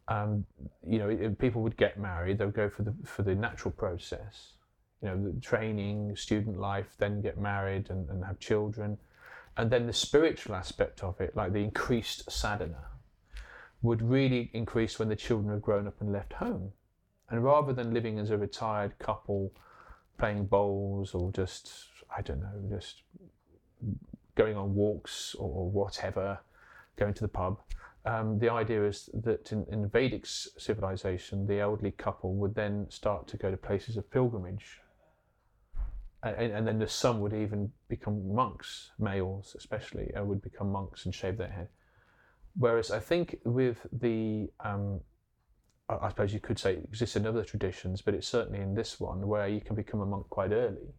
um, 0.06 0.44
you 0.86 0.98
know, 0.98 1.34
people 1.38 1.62
would 1.62 1.76
get 1.76 1.98
married. 1.98 2.38
they'll 2.38 2.60
go 2.64 2.68
for 2.68 2.84
the 2.84 2.94
for 3.04 3.22
the 3.22 3.34
natural 3.34 3.72
process, 3.72 4.52
you 5.02 5.08
know, 5.08 5.16
the 5.32 5.40
training, 5.40 6.14
student 6.14 6.60
life, 6.60 6.90
then 6.98 7.22
get 7.22 7.38
married 7.38 7.90
and, 7.90 8.08
and 8.10 8.24
have 8.24 8.38
children, 8.38 8.98
and 9.56 9.68
then 9.68 9.86
the 9.86 9.92
spiritual 9.92 10.54
aspect 10.54 11.02
of 11.02 11.20
it, 11.20 11.34
like 11.34 11.52
the 11.52 11.64
increased 11.70 12.30
sadhana, 12.30 12.84
would 13.84 14.02
really 14.02 14.50
increase 14.52 14.98
when 14.98 15.08
the 15.08 15.16
children 15.16 15.52
have 15.52 15.62
grown 15.62 15.86
up 15.86 16.00
and 16.00 16.10
left 16.12 16.32
home, 16.32 16.72
and 17.30 17.44
rather 17.44 17.72
than 17.72 17.94
living 17.94 18.18
as 18.18 18.30
a 18.30 18.38
retired 18.38 18.98
couple, 18.98 19.52
playing 20.18 20.46
bowls 20.46 21.14
or 21.14 21.30
just 21.32 21.86
I 22.16 22.22
don't 22.22 22.40
know, 22.40 22.76
just 22.76 23.02
going 24.34 24.56
on 24.56 24.74
walks 24.74 25.34
or, 25.38 25.70
whatever, 25.70 26.38
going 26.96 27.14
to 27.14 27.22
the 27.22 27.28
pub. 27.28 27.60
Um, 28.04 28.38
the 28.38 28.50
idea 28.50 28.84
is 28.84 29.08
that 29.14 29.52
in, 29.52 29.64
in 29.70 29.88
Vedic 29.88 30.26
civilization, 30.26 31.46
the 31.46 31.60
elderly 31.60 31.92
couple 31.92 32.34
would 32.34 32.54
then 32.54 32.86
start 32.90 33.26
to 33.28 33.36
go 33.36 33.50
to 33.50 33.56
places 33.56 33.96
of 33.96 34.10
pilgrimage. 34.10 34.80
And, 36.22 36.52
and 36.52 36.66
then 36.66 36.78
the 36.78 36.88
some 36.88 37.20
would 37.20 37.34
even 37.34 37.70
become 37.88 38.34
monks, 38.34 38.92
males 38.98 39.54
especially, 39.58 40.12
uh, 40.14 40.24
would 40.24 40.42
become 40.42 40.70
monks 40.70 41.04
and 41.04 41.14
shave 41.14 41.36
their 41.36 41.50
head. 41.50 41.68
Whereas 42.56 42.90
I 42.90 43.00
think 43.00 43.38
with 43.44 43.78
the, 43.92 44.48
um, 44.64 45.00
I 45.88 46.08
suppose 46.08 46.32
you 46.32 46.40
could 46.40 46.58
say 46.58 46.74
it 46.74 46.84
exists 46.84 47.16
in 47.16 47.26
other 47.26 47.44
traditions, 47.44 48.00
but 48.00 48.14
it's 48.14 48.28
certainly 48.28 48.60
in 48.60 48.74
this 48.74 49.00
one 49.00 49.26
where 49.26 49.48
you 49.48 49.60
can 49.60 49.74
become 49.74 50.00
a 50.00 50.06
monk 50.06 50.28
quite 50.30 50.52
early. 50.52 50.94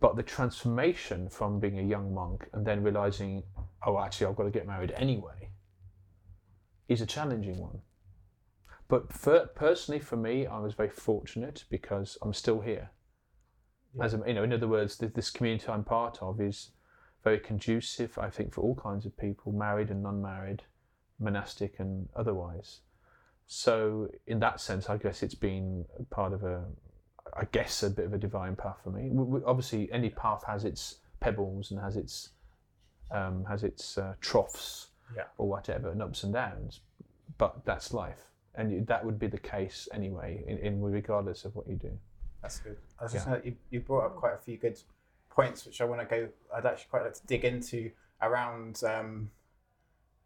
But 0.00 0.16
the 0.16 0.22
transformation 0.22 1.28
from 1.28 1.60
being 1.60 1.78
a 1.78 1.82
young 1.82 2.14
monk 2.14 2.48
and 2.52 2.66
then 2.66 2.82
realizing, 2.82 3.42
oh, 3.86 3.98
actually, 3.98 4.26
I've 4.26 4.36
got 4.36 4.44
to 4.44 4.50
get 4.50 4.66
married 4.66 4.92
anyway, 4.96 5.50
is 6.88 7.00
a 7.00 7.06
challenging 7.06 7.58
one. 7.58 7.80
But 8.88 9.12
for, 9.12 9.46
personally, 9.54 10.00
for 10.00 10.16
me, 10.16 10.46
I 10.46 10.58
was 10.58 10.74
very 10.74 10.90
fortunate 10.90 11.64
because 11.70 12.18
I'm 12.22 12.34
still 12.34 12.60
here. 12.60 12.90
Yeah. 13.94 14.04
As 14.04 14.14
a, 14.14 14.22
you 14.26 14.34
know, 14.34 14.42
in 14.42 14.52
other 14.52 14.68
words, 14.68 14.98
this 14.98 15.30
community 15.30 15.68
I'm 15.68 15.84
part 15.84 16.18
of 16.20 16.40
is 16.40 16.70
very 17.22 17.38
conducive, 17.38 18.18
I 18.18 18.30
think, 18.30 18.54
for 18.54 18.62
all 18.62 18.74
kinds 18.74 19.06
of 19.06 19.16
people, 19.16 19.52
married 19.52 19.90
and 19.90 20.02
non-married, 20.02 20.62
monastic 21.18 21.78
and 21.78 22.08
otherwise. 22.16 22.80
So, 23.46 24.08
in 24.26 24.38
that 24.40 24.60
sense, 24.60 24.88
I 24.88 24.96
guess 24.96 25.22
it's 25.22 25.34
been 25.34 25.84
part 26.10 26.32
of 26.32 26.44
a, 26.44 26.64
I 27.36 27.44
guess, 27.52 27.82
a 27.82 27.90
bit 27.90 28.06
of 28.06 28.14
a 28.14 28.18
divine 28.18 28.56
path 28.56 28.78
for 28.84 28.90
me. 28.90 29.08
W- 29.08 29.26
w- 29.26 29.44
Obviously, 29.46 29.90
any 29.92 30.10
path 30.10 30.44
has 30.46 30.64
its 30.64 30.96
pebbles 31.20 31.70
and 31.70 31.80
has 31.80 31.96
its 31.96 32.30
um, 33.10 33.44
has 33.46 33.64
its 33.64 33.98
uh, 33.98 34.14
troughs 34.20 34.88
Yeah. 35.16 35.24
or 35.36 35.48
whatever, 35.48 35.90
and 35.90 36.00
ups 36.00 36.22
and 36.22 36.32
downs. 36.32 36.80
But 37.38 37.64
that's 37.64 37.92
life, 37.92 38.26
and 38.54 38.70
you, 38.70 38.84
that 38.84 39.04
would 39.04 39.18
be 39.18 39.26
the 39.26 39.38
case 39.38 39.88
anyway, 39.92 40.44
in, 40.46 40.58
in 40.58 40.80
regardless 40.80 41.44
of 41.44 41.56
what 41.56 41.66
you 41.68 41.74
do. 41.74 41.90
That's 42.42 42.60
good. 42.60 42.76
I 43.00 43.02
was 43.04 43.12
just 43.12 43.26
gonna, 43.26 43.40
you, 43.44 43.56
you 43.70 43.80
brought 43.80 44.06
up 44.06 44.16
quite 44.16 44.34
a 44.34 44.38
few 44.38 44.56
good 44.56 44.78
points, 45.30 45.64
which 45.64 45.80
I 45.80 45.84
want 45.84 46.00
to 46.00 46.06
go. 46.06 46.28
I'd 46.54 46.66
actually 46.66 46.88
quite 46.90 47.04
like 47.04 47.14
to 47.14 47.26
dig 47.26 47.44
into 47.44 47.90
around 48.20 48.82
um, 48.84 49.30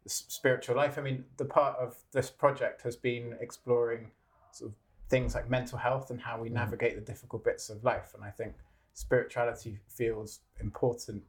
spiritual 0.05 0.75
life. 0.75 0.97
I 0.97 1.01
mean, 1.01 1.25
the 1.37 1.45
part 1.45 1.77
of 1.77 1.95
this 2.11 2.29
project 2.29 2.81
has 2.81 2.95
been 2.95 3.35
exploring 3.39 4.11
sort 4.51 4.71
of 4.71 4.75
things 5.09 5.35
like 5.35 5.49
mental 5.49 5.77
health 5.77 6.09
and 6.09 6.19
how 6.19 6.39
we 6.41 6.49
navigate 6.49 6.95
the 6.95 7.01
difficult 7.01 7.43
bits 7.43 7.69
of 7.69 7.83
life, 7.83 8.11
and 8.15 8.23
I 8.23 8.31
think 8.31 8.55
spirituality 8.93 9.79
feels 9.87 10.39
important 10.59 11.23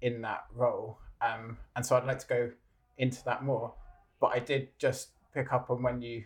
in 0.00 0.20
that 0.22 0.44
role. 0.54 0.98
Um, 1.20 1.56
and 1.76 1.86
so 1.86 1.96
I'd 1.96 2.04
like 2.04 2.18
to 2.18 2.26
go 2.26 2.50
into 2.98 3.24
that 3.24 3.44
more. 3.44 3.72
But 4.20 4.32
I 4.34 4.38
did 4.40 4.68
just 4.78 5.10
pick 5.32 5.52
up 5.52 5.70
on 5.70 5.82
when 5.82 6.02
you 6.02 6.24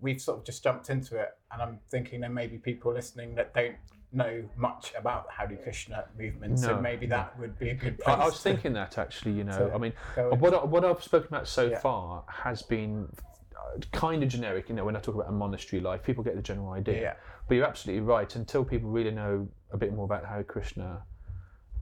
we've 0.00 0.20
sort 0.20 0.38
of 0.38 0.44
just 0.44 0.62
jumped 0.62 0.90
into 0.90 1.16
it, 1.16 1.30
and 1.52 1.60
I'm 1.60 1.80
thinking 1.90 2.20
there 2.20 2.30
may 2.30 2.46
be 2.46 2.58
people 2.58 2.92
listening 2.92 3.34
that 3.34 3.52
don't 3.54 3.76
know 4.12 4.42
much 4.56 4.92
about 4.96 5.26
the 5.26 5.32
Hare 5.32 5.58
Krishna 5.62 6.04
movement, 6.18 6.58
so 6.58 6.80
maybe 6.80 7.06
that 7.06 7.38
would 7.38 7.58
be 7.58 7.70
a 7.70 7.74
good 7.74 8.00
I, 8.00 8.04
place. 8.04 8.16
I 8.18 8.24
was 8.24 8.34
to 8.36 8.40
thinking 8.40 8.72
that 8.74 8.98
actually, 8.98 9.32
you 9.32 9.44
know, 9.44 9.70
I 9.74 9.78
mean, 9.78 9.92
what, 10.16 10.54
I, 10.54 10.64
what 10.64 10.84
I've 10.84 11.02
spoken 11.02 11.28
about 11.28 11.48
so 11.48 11.66
Yeah. 11.66 11.78
far 11.80 12.24
has 12.28 12.62
been 12.62 13.08
kind 13.92 14.22
of 14.22 14.28
generic. 14.28 14.68
You 14.68 14.74
know, 14.74 14.84
when 14.84 14.96
I 14.96 15.00
talk 15.00 15.14
about 15.14 15.28
a 15.28 15.32
monastery 15.32 15.80
life, 15.80 16.02
people 16.02 16.24
get 16.24 16.36
the 16.36 16.42
general 16.42 16.70
idea. 16.72 17.00
Yeah. 17.00 17.14
But 17.46 17.54
you're 17.56 17.66
absolutely 17.66 18.02
right. 18.02 18.34
Until 18.34 18.64
people 18.64 18.90
really 18.90 19.10
know 19.10 19.48
a 19.72 19.76
bit 19.76 19.92
more 19.94 20.04
about 20.04 20.24
Hare 20.24 20.44
Krishna 20.44 21.02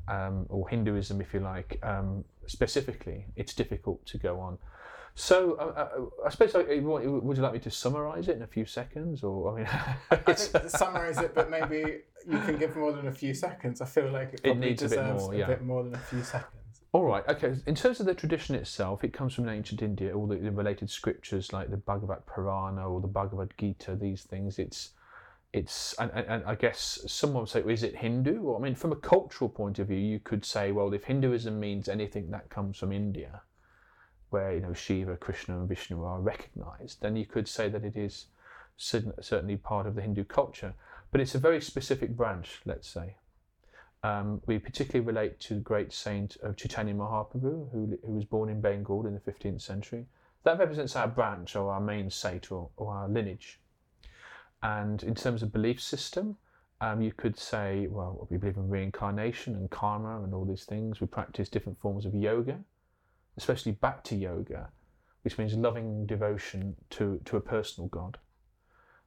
um, 0.09 0.47
or 0.49 0.69
Hinduism, 0.69 1.21
if 1.21 1.35
you 1.35 1.41
like, 1.41 1.79
um, 1.83 2.25
specifically, 2.47 3.27
it's 3.37 3.55
difficult 3.55 4.05
to 4.07 4.19
go 4.19 4.41
on. 4.41 4.59
So 5.19 5.55
uh, 5.55 5.81
uh, 5.81 6.27
I 6.27 6.31
suppose 6.31 6.55
uh, 6.55 6.63
would 6.83 7.37
you 7.37 7.43
like 7.43 7.55
me 7.55 7.59
to 7.61 7.71
summarise 7.71 8.29
it 8.29 8.37
in 8.37 8.43
a 8.43 8.47
few 8.47 8.67
seconds, 8.67 9.25
or 9.25 9.51
I 9.51 9.57
mean, 9.57 9.69
I 10.11 10.17
think 10.17 10.71
summarise 10.71 11.19
it, 11.19 11.35
but 11.35 11.51
maybe 11.51 12.03
you 12.29 12.39
can 12.39 12.59
give 12.59 12.77
more 12.77 12.93
than 12.93 13.09
a 13.09 13.13
few 13.13 13.35
seconds. 13.35 13.81
I 13.81 13.87
feel 13.87 14.11
like 14.11 14.35
it 14.35 14.43
probably 14.43 14.69
needs 14.69 14.83
a 14.83 14.89
bit 14.89 14.97
deserves 14.97 15.23
more, 15.23 15.35
a 15.35 15.47
bit 15.47 15.63
more 15.63 15.83
than 15.85 15.95
a 15.95 15.99
few 15.99 16.23
seconds. 16.23 16.53
All 16.93 17.05
right. 17.05 17.25
Okay. 17.29 17.55
In 17.67 17.75
terms 17.75 18.01
of 18.01 18.07
the 18.07 18.15
tradition 18.15 18.55
itself, 18.55 19.05
it 19.05 19.13
comes 19.13 19.35
from 19.35 19.49
ancient 19.49 19.83
India. 19.83 20.15
All 20.17 20.27
the, 20.27 20.37
the 20.37 20.51
related 20.51 20.91
scriptures, 20.91 21.53
like 21.53 21.71
the 21.71 21.77
Bhagavad 21.77 22.27
Purana 22.27 22.89
or 22.89 23.01
the 23.01 23.07
Bhagavad 23.07 23.53
Gita, 23.59 23.97
these 23.97 24.23
things. 24.23 24.59
It's, 24.59 24.93
it's, 25.53 25.95
and, 25.99 26.11
and, 26.15 26.27
and 26.27 26.45
I 26.45 26.55
guess 26.55 26.99
someone 27.07 27.43
would 27.43 27.51
say, 27.51 27.61
well, 27.61 27.75
is 27.75 27.83
it 27.83 27.97
Hindu? 27.97 28.43
Or 28.43 28.59
I 28.59 28.63
mean, 28.63 28.75
from 28.75 28.93
a 28.93 28.97
cultural 28.97 29.51
point 29.51 29.79
of 29.79 29.89
view, 29.89 29.99
you 29.99 30.21
could 30.21 30.45
say, 30.45 30.73
well, 30.73 30.93
if 30.93 31.05
Hinduism 31.05 31.59
means 31.59 31.89
anything 31.89 32.31
that 32.31 32.49
comes 32.49 32.79
from 32.79 32.93
India, 32.93 33.43
where 34.31 34.55
you 34.55 34.61
know 34.61 34.73
Shiva, 34.73 35.17
Krishna, 35.17 35.59
and 35.59 35.69
Vishnu 35.69 36.03
are 36.03 36.21
recognized, 36.21 37.01
then 37.01 37.17
you 37.17 37.27
could 37.27 37.49
say 37.49 37.69
that 37.69 37.85
it 37.85 37.97
is 37.97 38.27
certainly 38.77 39.57
part 39.57 39.87
of 39.87 39.95
the 39.95 40.03
Hindu 40.03 40.25
culture, 40.25 40.75
but 41.11 41.21
it's 41.21 41.35
a 41.35 41.39
very 41.39 41.61
specific 41.61 42.17
branch, 42.17 42.61
let's 42.65 42.89
say. 42.89 43.17
Um, 44.03 44.41
we 44.47 44.59
particularly 44.59 45.07
relate 45.07 45.41
to 45.41 45.55
the 45.55 45.61
great 45.61 45.93
saint 45.93 46.37
of 46.43 46.57
Chaitanya 46.57 46.95
Mahaprabhu, 46.95 47.71
who, 47.73 47.99
who 48.05 48.13
was 48.13 48.25
born 48.25 48.49
in 48.49 48.61
Bengal 48.61 49.07
in 49.07 49.15
the 49.15 49.21
15th 49.21 49.63
century. 49.63 50.07
That 50.45 50.59
represents 50.59 50.95
our 50.95 51.09
branch 51.09 51.57
or 51.57 51.73
our 51.73 51.81
main 51.81 52.11
saint 52.11 52.53
or, 52.53 52.71
or 52.77 52.95
our 52.95 53.09
lineage. 53.09 53.59
And 54.63 55.03
in 55.03 55.15
terms 55.15 55.43
of 55.43 55.53
belief 55.53 55.83
system, 55.83 56.37
um, 56.81 57.01
you 57.01 57.13
could 57.13 57.39
say, 57.39 57.87
well, 57.89 58.27
we 58.31 58.37
believe 58.37 58.57
in 58.57 58.69
reincarnation 58.69 59.55
and 59.55 59.71
karma 59.71 60.23
and 60.23 60.35
all 60.35 60.45
these 60.45 60.65
things. 60.65 61.01
We 61.01 61.07
practice 61.07 61.49
different 61.49 61.79
forms 61.79 62.05
of 62.05 62.15
yoga, 62.15 62.59
especially 63.37 63.73
bhakti 63.73 64.17
yoga, 64.17 64.69
which 65.23 65.39
means 65.39 65.55
loving 65.55 66.07
devotion 66.07 66.77
to, 66.91 67.21
to 67.25 67.37
a 67.37 67.41
personal 67.41 67.89
God. 67.89 68.19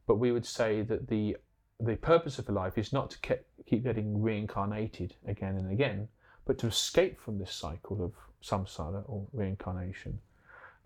But 0.07 0.15
we 0.15 0.31
would 0.31 0.45
say 0.45 0.81
that 0.81 1.07
the 1.07 1.37
the 1.79 1.95
purpose 1.95 2.39
of 2.39 2.49
life 2.49 2.77
is 2.77 2.91
not 2.91 3.11
to 3.11 3.17
ke- 3.19 3.65
keep 3.65 3.83
getting 3.83 4.21
reincarnated 4.21 5.15
again 5.27 5.57
and 5.57 5.71
again, 5.71 6.07
but 6.45 6.57
to 6.59 6.67
escape 6.67 7.19
from 7.19 7.37
this 7.37 7.53
cycle 7.53 8.03
of 8.03 8.13
samsara 8.43 9.03
or 9.07 9.25
reincarnation 9.33 10.19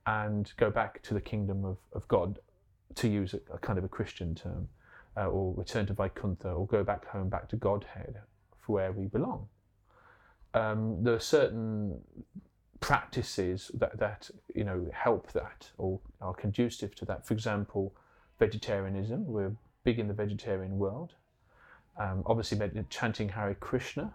and 0.06 0.52
go 0.58 0.70
back 0.70 1.02
to 1.04 1.14
the 1.14 1.22
kingdom 1.22 1.64
of, 1.64 1.78
of 1.94 2.08
God, 2.08 2.40
to 2.96 3.08
use 3.08 3.34
a, 3.34 3.40
a 3.54 3.58
kind 3.58 3.80
of 3.80 3.86
a 3.86 3.90
Christian 3.90 4.36
term, 4.36 4.68
uh, 5.18 5.28
or 5.28 5.54
return 5.56 5.86
to 5.88 5.94
Vaikuntha, 5.94 6.50
or 6.50 6.68
go 6.68 6.84
back 6.84 7.08
home, 7.08 7.30
back 7.30 7.48
to 7.50 7.56
Godhead, 7.56 8.18
for 8.60 8.74
where 8.74 8.92
we 8.92 9.06
belong. 9.06 9.48
Um, 10.54 11.04
there 11.04 11.14
are 11.14 11.20
certain 11.20 12.00
practices 12.80 13.72
that, 13.76 13.98
that 13.98 14.30
you 14.54 14.66
know 14.66 14.86
help 14.94 15.32
that 15.32 15.72
or 15.78 16.00
are 16.22 16.34
conducive 16.34 16.94
to 16.96 17.06
that. 17.06 17.26
For 17.26 17.34
example, 17.34 17.96
vegetarianism. 18.40 19.26
We're 19.26 19.54
big 19.84 20.00
in 20.00 20.08
the 20.08 20.14
vegetarian 20.14 20.78
world. 20.78 21.14
Um, 22.00 22.24
obviously, 22.26 22.60
chanting 22.90 23.30
Hare 23.30 23.56
Krishna 23.56 24.14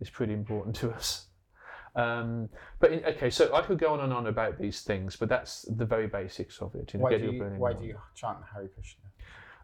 is 0.00 0.10
pretty 0.10 0.32
important 0.32 0.74
to 0.76 0.90
us. 0.90 1.26
Um, 1.94 2.50
but 2.78 2.92
in, 2.92 3.04
okay, 3.04 3.30
so 3.30 3.54
I 3.54 3.62
could 3.62 3.78
go 3.78 3.94
on 3.94 4.00
and 4.00 4.12
on 4.12 4.26
about 4.26 4.58
these 4.58 4.82
things, 4.82 5.16
but 5.16 5.28
that's 5.28 5.62
the 5.62 5.86
very 5.86 6.06
basics 6.06 6.60
of 6.60 6.74
it. 6.74 6.92
You 6.92 6.98
know, 6.98 7.04
why 7.04 7.16
do 7.16 7.24
you, 7.24 7.42
why 7.56 7.72
do 7.72 7.84
you 7.84 7.98
chant 8.14 8.38
Hare 8.52 8.68
Krishna? 8.68 9.04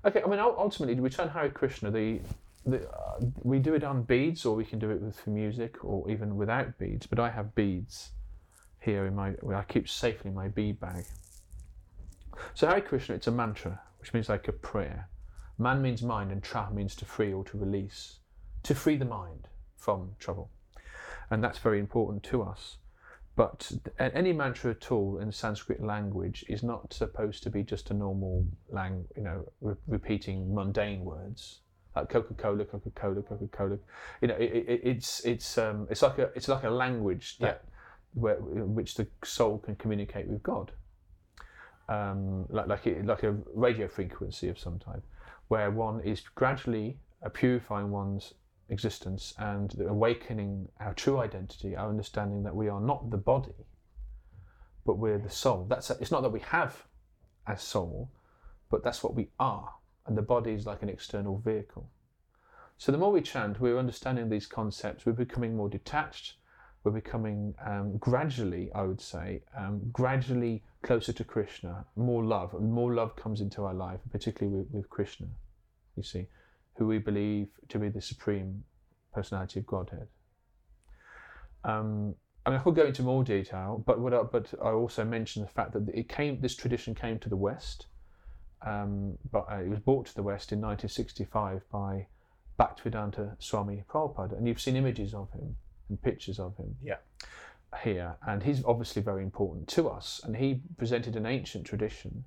Okay, 0.05 0.23
I 0.23 0.27
mean, 0.27 0.41
ultimately, 0.41 0.99
we 0.99 1.11
chant 1.11 1.31
Hare 1.31 1.51
Krishna. 1.51 1.91
The, 1.91 2.21
the 2.65 2.89
uh, 2.89 3.21
we 3.43 3.59
do 3.59 3.75
it 3.75 3.85
on 3.85 4.03
beads, 4.03 4.47
or 4.47 4.57
we 4.57 4.65
can 4.65 4.79
do 4.79 4.91
it 4.91 5.03
with 5.03 5.19
for 5.19 5.31
music, 5.31 5.85
or 5.85 6.11
even 6.11 6.37
without 6.37 6.79
beads. 6.79 7.07
But 7.07 7.21
I 7.21 7.29
have 7.29 7.55
beads 7.55 8.11
here 8.81 9.07
in 9.07 9.15
my. 9.15 9.35
I 9.55 9.63
keep 9.65 9.89
safely 9.89 10.31
in 10.31 10.35
my 10.35 10.49
bead 10.49 10.81
bag. 10.81 11.05
So 12.55 12.67
Hare 12.67 12.81
Krishna, 12.81 13.17
it's 13.17 13.27
a 13.27 13.31
mantra, 13.31 13.79
which 14.01 14.15
means 14.15 14.31
like 14.31 14.49
a 14.49 14.53
prayer. 14.53 15.07
Man 15.59 15.83
means 15.83 16.03
mind, 16.03 16.33
and 16.33 16.43
tra 16.43 16.69
means 16.73 16.97
to 16.97 17.05
free 17.05 17.33
or 17.33 17.45
to 17.45 17.59
release, 17.59 18.19
to 18.65 18.75
free 18.75 18.97
the 18.97 19.05
mind 19.05 19.49
from 19.77 20.13
trouble. 20.19 20.51
And 21.31 21.43
that's 21.43 21.59
very 21.59 21.79
important 21.79 22.23
to 22.25 22.43
us. 22.43 22.79
But 23.35 23.73
any 23.99 24.33
mantra 24.33 24.73
at 24.73 24.93
all 24.93 25.19
in 25.19 25.33
Sanskrit 25.33 25.83
language 25.83 26.45
is 26.49 26.63
not 26.63 26.93
supposed 26.93 27.43
to 27.45 27.51
be 27.51 27.63
just 27.63 27.91
a 27.91 27.95
normal, 27.95 28.45
lang- 28.69 29.09
you 29.17 29.23
know, 29.23 29.47
re- 29.63 29.75
repeating 29.87 30.55
mundane 30.55 31.03
words 31.05 31.61
like 31.97 32.09
Coca-Cola, 32.09 32.65
Coca-Cola, 32.65 33.23
Coca-Cola. 33.23 33.79
You 34.21 34.29
know, 34.29 34.35
it, 34.35 34.53
it, 34.53 34.81
it's 34.85 35.21
it's 35.25 35.59
um, 35.59 35.87
it's 35.91 36.03
like 36.03 36.19
a 36.19 36.31
it's 36.35 36.49
like 36.49 36.65
a 36.65 36.71
language 36.71 37.39
that 37.39 37.63
yeah. 37.65 38.21
where 38.21 38.37
in 38.37 38.75
which 38.75 38.95
the 38.95 39.07
soul 39.25 39.59
can 39.59 39.77
communicate 39.77 40.27
with 40.27 40.43
God, 40.43 40.73
um, 41.89 42.47
like 42.49 42.67
like 42.67 42.87
it, 42.87 43.05
like 43.07 43.23
a 43.23 43.37
radio 43.55 43.89
frequency 43.89 44.49
of 44.49 44.59
some 44.59 44.79
type 44.79 45.03
where 45.53 45.71
one 45.71 46.01
is 46.01 46.23
gradually 46.35 46.97
purifying 47.35 47.91
one's 47.91 48.33
existence 48.71 49.35
and 49.37 49.79
awakening 49.87 50.67
our 50.81 50.95
true 50.95 51.19
identity, 51.19 51.77
our 51.77 51.91
understanding 51.91 52.43
that 52.43 52.57
we 52.57 52.71
are 52.71 52.81
not 52.81 53.11
the 53.11 53.19
body, 53.19 53.67
but 54.87 54.97
we're 54.97 55.19
the 55.19 55.29
soul. 55.29 55.67
That's 55.69 55.91
it's 55.91 56.11
not 56.11 56.23
that 56.23 56.33
we 56.33 56.41
have 56.41 56.87
a 57.47 57.59
soul, 57.59 58.11
but 58.71 58.83
that's 58.83 59.05
what 59.05 59.15
we 59.15 59.29
are, 59.39 59.75
and 60.07 60.17
the 60.17 60.23
body 60.23 60.53
is 60.53 60.65
like 60.65 60.81
an 60.83 60.89
external 60.89 61.37
vehicle. 61.37 61.87
So 62.79 62.91
the 62.91 62.97
more 62.97 63.13
we 63.13 63.21
chant, 63.21 63.61
we're 63.61 63.79
understanding 63.79 64.31
these 64.31 64.47
concepts. 64.47 65.05
We're 65.05 65.13
becoming 65.27 65.55
more 65.55 65.69
detached. 65.69 66.37
We're 66.83 66.93
becoming 66.93 67.55
um, 67.63 67.99
gradually, 67.99 68.71
I 68.75 68.85
would 68.85 69.03
say, 69.03 69.43
um, 69.55 69.83
gradually 69.93 70.63
closer 70.81 71.13
to 71.13 71.25
Krishna. 71.25 71.85
More 71.95 72.25
love, 72.25 72.55
and 72.55 72.73
more 72.73 72.95
love 72.95 73.17
comes 73.17 73.43
into 73.43 73.65
our 73.67 73.75
life, 73.75 74.01
particularly 74.11 74.57
with, 74.57 74.71
with 74.73 74.89
Krishna 74.89 75.29
you 75.97 76.03
see, 76.03 76.27
who 76.77 76.87
we 76.87 76.99
believe 76.99 77.49
to 77.69 77.79
be 77.79 77.89
the 77.89 78.01
supreme 78.01 78.65
personality 79.13 79.61
of 79.61 79.67
Godhead. 79.67 80.09
Um, 81.65 82.15
I 82.45 82.51
mean, 82.51 82.59
I 82.59 82.63
could 82.63 82.75
go 82.75 82.87
into 82.87 83.03
more 83.03 83.23
detail, 83.23 83.83
but 83.87 84.01
what 84.01 84.13
I, 84.13 84.23
but 84.23 84.53
I 84.63 84.71
also 84.71 85.05
mentioned 85.05 85.47
the 85.47 85.51
fact 85.51 85.73
that 85.73 85.89
it 85.95 86.09
came. 86.09 86.41
This 86.41 86.57
tradition 86.57 86.95
came 86.95 87.19
to 87.21 87.29
the 87.29 87.37
West, 87.37 87.87
um, 88.67 89.17
but 89.31 89.47
uh, 89.51 89.59
it 89.59 89.69
was 89.69 89.79
brought 89.79 90.07
to 90.07 90.15
the 90.15 90.23
West 90.23 90.51
in 90.51 90.61
1965 90.61 91.63
by 91.71 92.07
Bhaktivedanta 92.59 93.37
Swami 93.39 93.85
Prabhupada, 93.89 94.37
and 94.37 94.49
you've 94.49 94.61
seen 94.61 94.77
images 94.77 95.15
of 95.15 95.31
him 95.33 95.55
and 95.89 96.03
pictures 96.03 96.41
of 96.41 96.57
him. 96.57 96.75
Yeah. 96.83 96.97
Here, 97.85 98.17
and 98.27 98.43
he's 98.43 98.63
obviously 98.65 99.01
very 99.01 99.23
important 99.23 99.67
to 99.69 99.89
us, 99.89 100.21
and 100.25 100.37
he 100.37 100.61
presented 100.77 101.17
an 101.17 101.25
ancient 101.25 101.65
tradition 101.65 102.25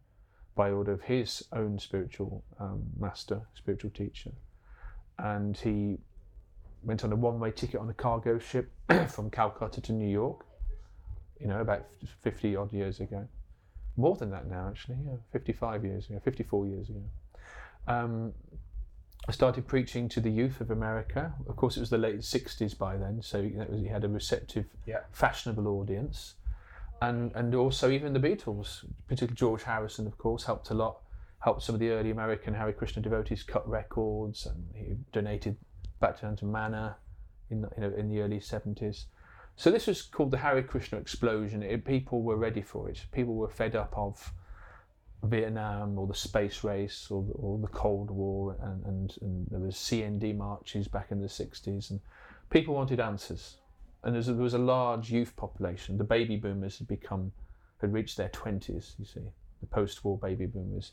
by 0.56 0.72
order 0.72 0.94
of 0.94 1.02
his 1.02 1.44
own 1.52 1.78
spiritual 1.78 2.44
um, 2.60 2.84
master, 2.98 3.42
spiritual 3.54 3.92
teacher. 3.92 4.32
And 5.20 5.56
he 5.58 5.98
went 6.84 7.04
on 7.04 7.12
a 7.12 7.16
one 7.16 7.40
way 7.40 7.52
ticket 7.52 7.80
on 7.80 7.90
a 7.90 7.94
cargo 7.94 8.40
ship 8.40 8.72
from 9.10 9.30
Calcutta 9.30 9.82
to 9.82 9.94
New 9.94 10.10
York, 10.10 10.46
you 11.40 11.48
know, 11.48 11.60
about 11.60 11.86
50 12.22 12.56
odd 12.56 12.72
years 12.74 13.00
ago. 13.00 13.28
More 13.98 14.16
than 14.16 14.32
that 14.32 14.50
now, 14.50 14.68
actually, 14.70 14.98
yeah, 15.06 15.18
55 15.32 15.86
years 15.86 16.10
ago, 16.10 16.20
54 16.24 16.68
years 16.68 16.90
ago. 16.90 17.04
Um, 17.88 18.34
I 19.28 19.32
started 19.32 19.68
preaching 19.68 20.08
to 20.10 20.20
the 20.20 20.30
youth 20.30 20.62
of 20.62 20.70
America. 20.70 21.34
Of 21.48 21.56
course, 21.56 21.78
it 21.78 21.80
was 21.80 21.90
the 21.90 21.98
late 21.98 22.20
60s 22.20 22.78
by 22.78 22.98
then, 22.98 23.22
so 23.22 23.42
he 23.42 23.88
had 23.88 24.04
a 24.04 24.08
receptive, 24.08 24.66
yeah. 24.86 25.00
fashionable 25.12 25.68
audience 25.68 26.36
and 27.02 27.32
and 27.36 27.54
also 27.56 27.90
even 27.90 28.14
the 28.14 28.20
Beatles, 28.20 28.86
particularly 29.08 29.36
George 29.36 29.64
Harrison, 29.64 30.08
of 30.08 30.18
course, 30.18 30.44
helped 30.44 30.70
a 30.70 30.74
lot. 30.74 31.02
Helped 31.40 31.62
some 31.62 31.76
of 31.76 31.80
the 31.80 31.90
early 31.90 32.12
American 32.12 32.54
Hare 32.54 32.74
Krishna 32.74 33.02
devotees 33.02 33.44
cut 33.44 33.68
records, 33.68 34.46
and 34.46 34.66
he 34.74 34.96
donated 35.12 35.58
Bhaktivedanta 36.02 36.44
Manor 36.44 36.96
in 37.50 37.68
you 37.78 37.82
know, 37.82 37.94
in 37.96 38.10
the 38.10 38.22
early 38.22 38.40
seventies. 38.40 39.06
So 39.56 39.72
this 39.72 39.88
was 39.88 40.02
called 40.02 40.32
the 40.32 40.38
Hare 40.38 40.62
Krishna 40.64 40.98
explosion. 40.98 41.64
It, 41.64 41.86
people 41.86 42.24
were 42.24 42.36
ready 42.36 42.62
for 42.62 42.90
it. 42.90 43.06
People 43.12 43.36
were 43.36 43.48
fed 43.48 43.76
up 43.76 43.94
of 43.96 44.34
Vietnam 45.24 45.98
or 45.98 46.08
the 46.08 46.14
space 46.14 46.64
race 46.64 47.08
or, 47.10 47.26
or 47.34 47.58
the 47.60 47.68
Cold 47.68 48.12
War, 48.12 48.58
and, 48.62 48.86
and, 48.86 49.16
and 49.22 49.48
there 49.50 49.60
was 49.60 49.76
CND 49.76 50.36
marches 50.36 50.88
back 50.88 51.12
in 51.12 51.22
the 51.22 51.28
60s, 51.28 51.90
and 51.90 52.00
people 52.50 52.74
wanted 52.74 53.00
answers 53.00 53.58
and 54.06 54.16
there 54.16 54.36
was 54.36 54.54
a 54.54 54.60
large 54.60 55.12
youth 55.12 55.36
population. 55.36 55.98
The 55.98 56.04
baby 56.04 56.38
boomers 56.38 56.78
had 56.78 56.88
become, 56.88 57.32
had 57.82 57.92
reached 57.92 58.18
their 58.18 58.30
20s, 58.30 58.94
you 59.00 59.06
see, 59.06 59.22
the 59.60 59.68
post 59.68 60.06
war 60.06 60.18
baby 60.18 60.46
boomers. 60.46 60.92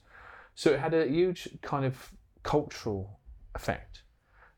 So 0.54 0.72
it 0.72 0.80
had 0.80 0.94
a 0.94 1.06
huge 1.06 1.48
kind 1.60 1.84
of 1.84 2.12
cultural 2.42 3.20
effect 3.54 4.02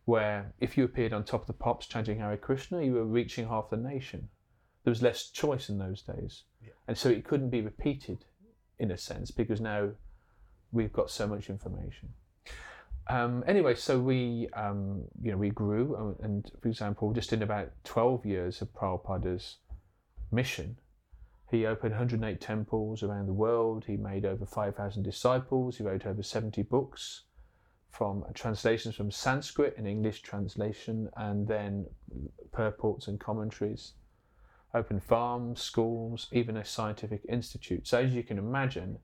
where 0.04 0.54
if 0.60 0.76
you 0.76 0.84
appeared 0.84 1.12
on 1.12 1.24
top 1.24 1.40
of 1.42 1.46
the 1.48 1.52
pops 1.52 1.86
chanting 1.86 2.20
Hare 2.20 2.36
Krishna, 2.36 2.82
you 2.82 2.92
were 2.92 3.04
reaching 3.04 3.48
half 3.48 3.70
the 3.70 3.76
nation. 3.76 4.28
There 4.84 4.90
was 4.90 5.02
less 5.02 5.30
choice 5.30 5.68
in 5.68 5.78
those 5.78 6.02
days. 6.02 6.44
Yeah. 6.62 6.70
And 6.86 6.96
so 6.96 7.08
it 7.08 7.24
couldn't 7.24 7.50
be 7.50 7.60
repeated 7.60 8.18
in 8.78 8.90
a 8.92 8.98
sense 8.98 9.30
because 9.30 9.60
now 9.60 9.90
we've 10.70 10.92
got 10.92 11.10
so 11.10 11.26
much 11.26 11.50
information. 11.50 12.10
Um, 13.08 13.44
anyway, 13.46 13.74
so 13.74 14.00
we, 14.00 14.48
um, 14.54 15.02
you 15.22 15.30
know, 15.30 15.36
we 15.36 15.50
grew, 15.50 15.94
uh, 15.94 16.24
and 16.24 16.50
for 16.60 16.68
example, 16.68 17.12
just 17.12 17.32
in 17.32 17.42
about 17.42 17.70
12 17.84 18.24
years 18.24 18.62
of 18.62 18.72
Prabhupada's 18.72 19.58
mission, 20.32 20.78
he 21.50 21.66
opened 21.66 21.92
108 21.92 22.40
temples 22.40 23.02
around 23.02 23.26
the 23.26 23.32
world. 23.32 23.84
He 23.86 23.96
made 23.96 24.24
over 24.24 24.46
5,000 24.46 25.02
disciples. 25.02 25.76
He 25.76 25.84
wrote 25.84 26.06
over 26.06 26.22
70 26.22 26.62
books 26.62 27.24
from 27.90 28.24
translations 28.34 28.96
from 28.96 29.10
Sanskrit 29.10 29.76
and 29.78 29.86
English 29.86 30.22
translation, 30.22 31.08
and 31.16 31.46
then 31.46 31.86
purports 32.50 33.06
and 33.06 33.20
commentaries. 33.20 33.92
Opened 34.74 35.04
farms, 35.04 35.62
schools, 35.62 36.26
even 36.32 36.56
a 36.56 36.64
scientific 36.64 37.24
institute. 37.28 37.86
So, 37.86 38.00
as 38.00 38.12
you 38.12 38.24
can 38.24 38.38
imagine, 38.38 38.98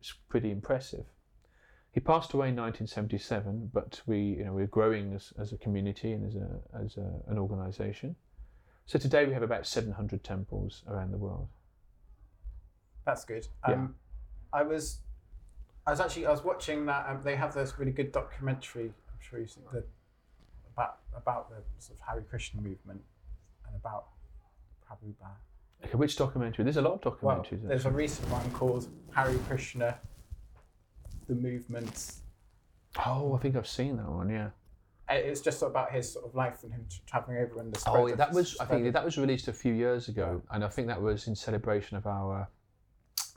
it's 0.00 0.12
pretty 0.28 0.50
impressive. 0.50 1.06
He 1.96 2.00
passed 2.00 2.34
away 2.34 2.50
in 2.50 2.56
1977, 2.56 3.70
but 3.72 4.02
we, 4.04 4.18
you 4.18 4.44
know, 4.44 4.52
we're 4.52 4.66
growing 4.66 5.14
as, 5.14 5.32
as 5.40 5.54
a 5.54 5.56
community 5.56 6.12
and 6.12 6.26
as, 6.26 6.34
a, 6.34 6.60
as 6.84 6.98
a, 6.98 7.10
an 7.30 7.38
organization. 7.38 8.14
So 8.84 8.98
today 8.98 9.24
we 9.24 9.32
have 9.32 9.42
about 9.42 9.66
700 9.66 10.22
temples 10.22 10.82
around 10.90 11.10
the 11.10 11.16
world. 11.16 11.48
That's 13.06 13.24
good. 13.24 13.48
Um, 13.64 13.72
yeah. 13.72 14.58
I 14.60 14.62
was 14.62 14.98
I 15.86 15.90
was 15.90 16.00
actually 16.00 16.26
I 16.26 16.32
was 16.32 16.44
watching 16.44 16.84
that. 16.84 17.06
Um, 17.08 17.22
they 17.24 17.34
have 17.34 17.54
this 17.54 17.78
really 17.78 17.92
good 17.92 18.12
documentary. 18.12 18.92
I'm 19.08 19.18
sure 19.18 19.38
you've 19.38 19.50
seen 19.50 19.64
the 19.72 19.82
about 20.74 20.98
about 21.16 21.48
the 21.48 21.62
sort 21.78 21.98
of 21.98 22.06
Hare 22.06 22.20
Krishna 22.28 22.60
movement 22.60 23.00
and 23.66 23.74
about 23.74 24.08
Prabhupada. 24.86 25.30
Okay, 25.82 25.96
which 25.96 26.14
documentary? 26.16 26.64
There's 26.64 26.76
a 26.76 26.82
lot 26.82 27.06
of 27.06 27.22
Well, 27.22 27.38
documentaries. 27.38 27.66
there's 27.66 27.86
a 27.86 27.90
recent 27.90 28.28
one 28.28 28.50
called 28.50 28.86
Hare 29.14 29.32
Krishna, 29.48 29.98
the 31.26 31.34
movements. 31.34 32.22
oh, 33.04 33.34
I 33.34 33.38
think 33.38 33.56
I've 33.56 33.66
seen 33.66 33.96
that 33.96 34.08
one. 34.08 34.30
Yeah. 34.30 34.50
It's 35.08 35.40
just 35.40 35.62
about 35.62 35.92
his 35.92 36.12
sort 36.12 36.24
of 36.24 36.34
life 36.34 36.64
and 36.64 36.72
him 36.72 36.84
traveling 37.06 37.38
over 37.38 37.60
and 37.60 37.72
the 37.72 37.82
Oh, 37.88 38.06
yeah, 38.08 38.16
that 38.16 38.32
was. 38.32 38.56
I 38.58 38.64
think 38.64 38.92
that 38.92 39.04
was 39.04 39.16
released 39.16 39.46
a 39.46 39.52
few 39.52 39.72
years 39.72 40.08
ago, 40.08 40.42
and 40.50 40.64
I 40.64 40.68
think 40.68 40.88
that 40.88 41.00
was 41.00 41.28
in 41.28 41.36
celebration 41.36 41.96
of 41.96 42.06
our 42.08 42.48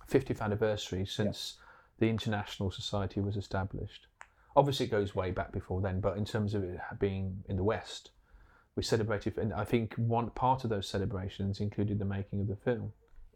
50th 0.10 0.42
anniversary 0.42 1.06
since 1.06 1.58
the 2.00 2.10
International 2.10 2.72
Society 2.72 3.20
was 3.20 3.38
established. 3.38 4.08
Obviously, 4.56 4.88
it 4.88 4.90
goes 4.90 5.14
way 5.14 5.30
back 5.30 5.52
before 5.52 5.80
then, 5.80 6.00
but 6.00 6.18
in 6.18 6.26
terms 6.26 6.56
of 6.56 6.64
it 6.64 6.80
being 7.00 7.44
in 7.48 7.56
the 7.56 7.64
West, 7.64 8.12
we 8.76 8.82
celebrated, 8.82 9.38
and 9.38 9.54
I 9.54 9.64
think 9.64 9.94
one 9.96 10.32
part 10.32 10.64
of 10.64 10.72
those 10.72 10.88
celebrations 10.88 11.60
included 11.60 12.00
the 12.00 12.06
making 12.06 12.42
of 12.42 12.48
the 12.48 12.56
film. 12.56 12.94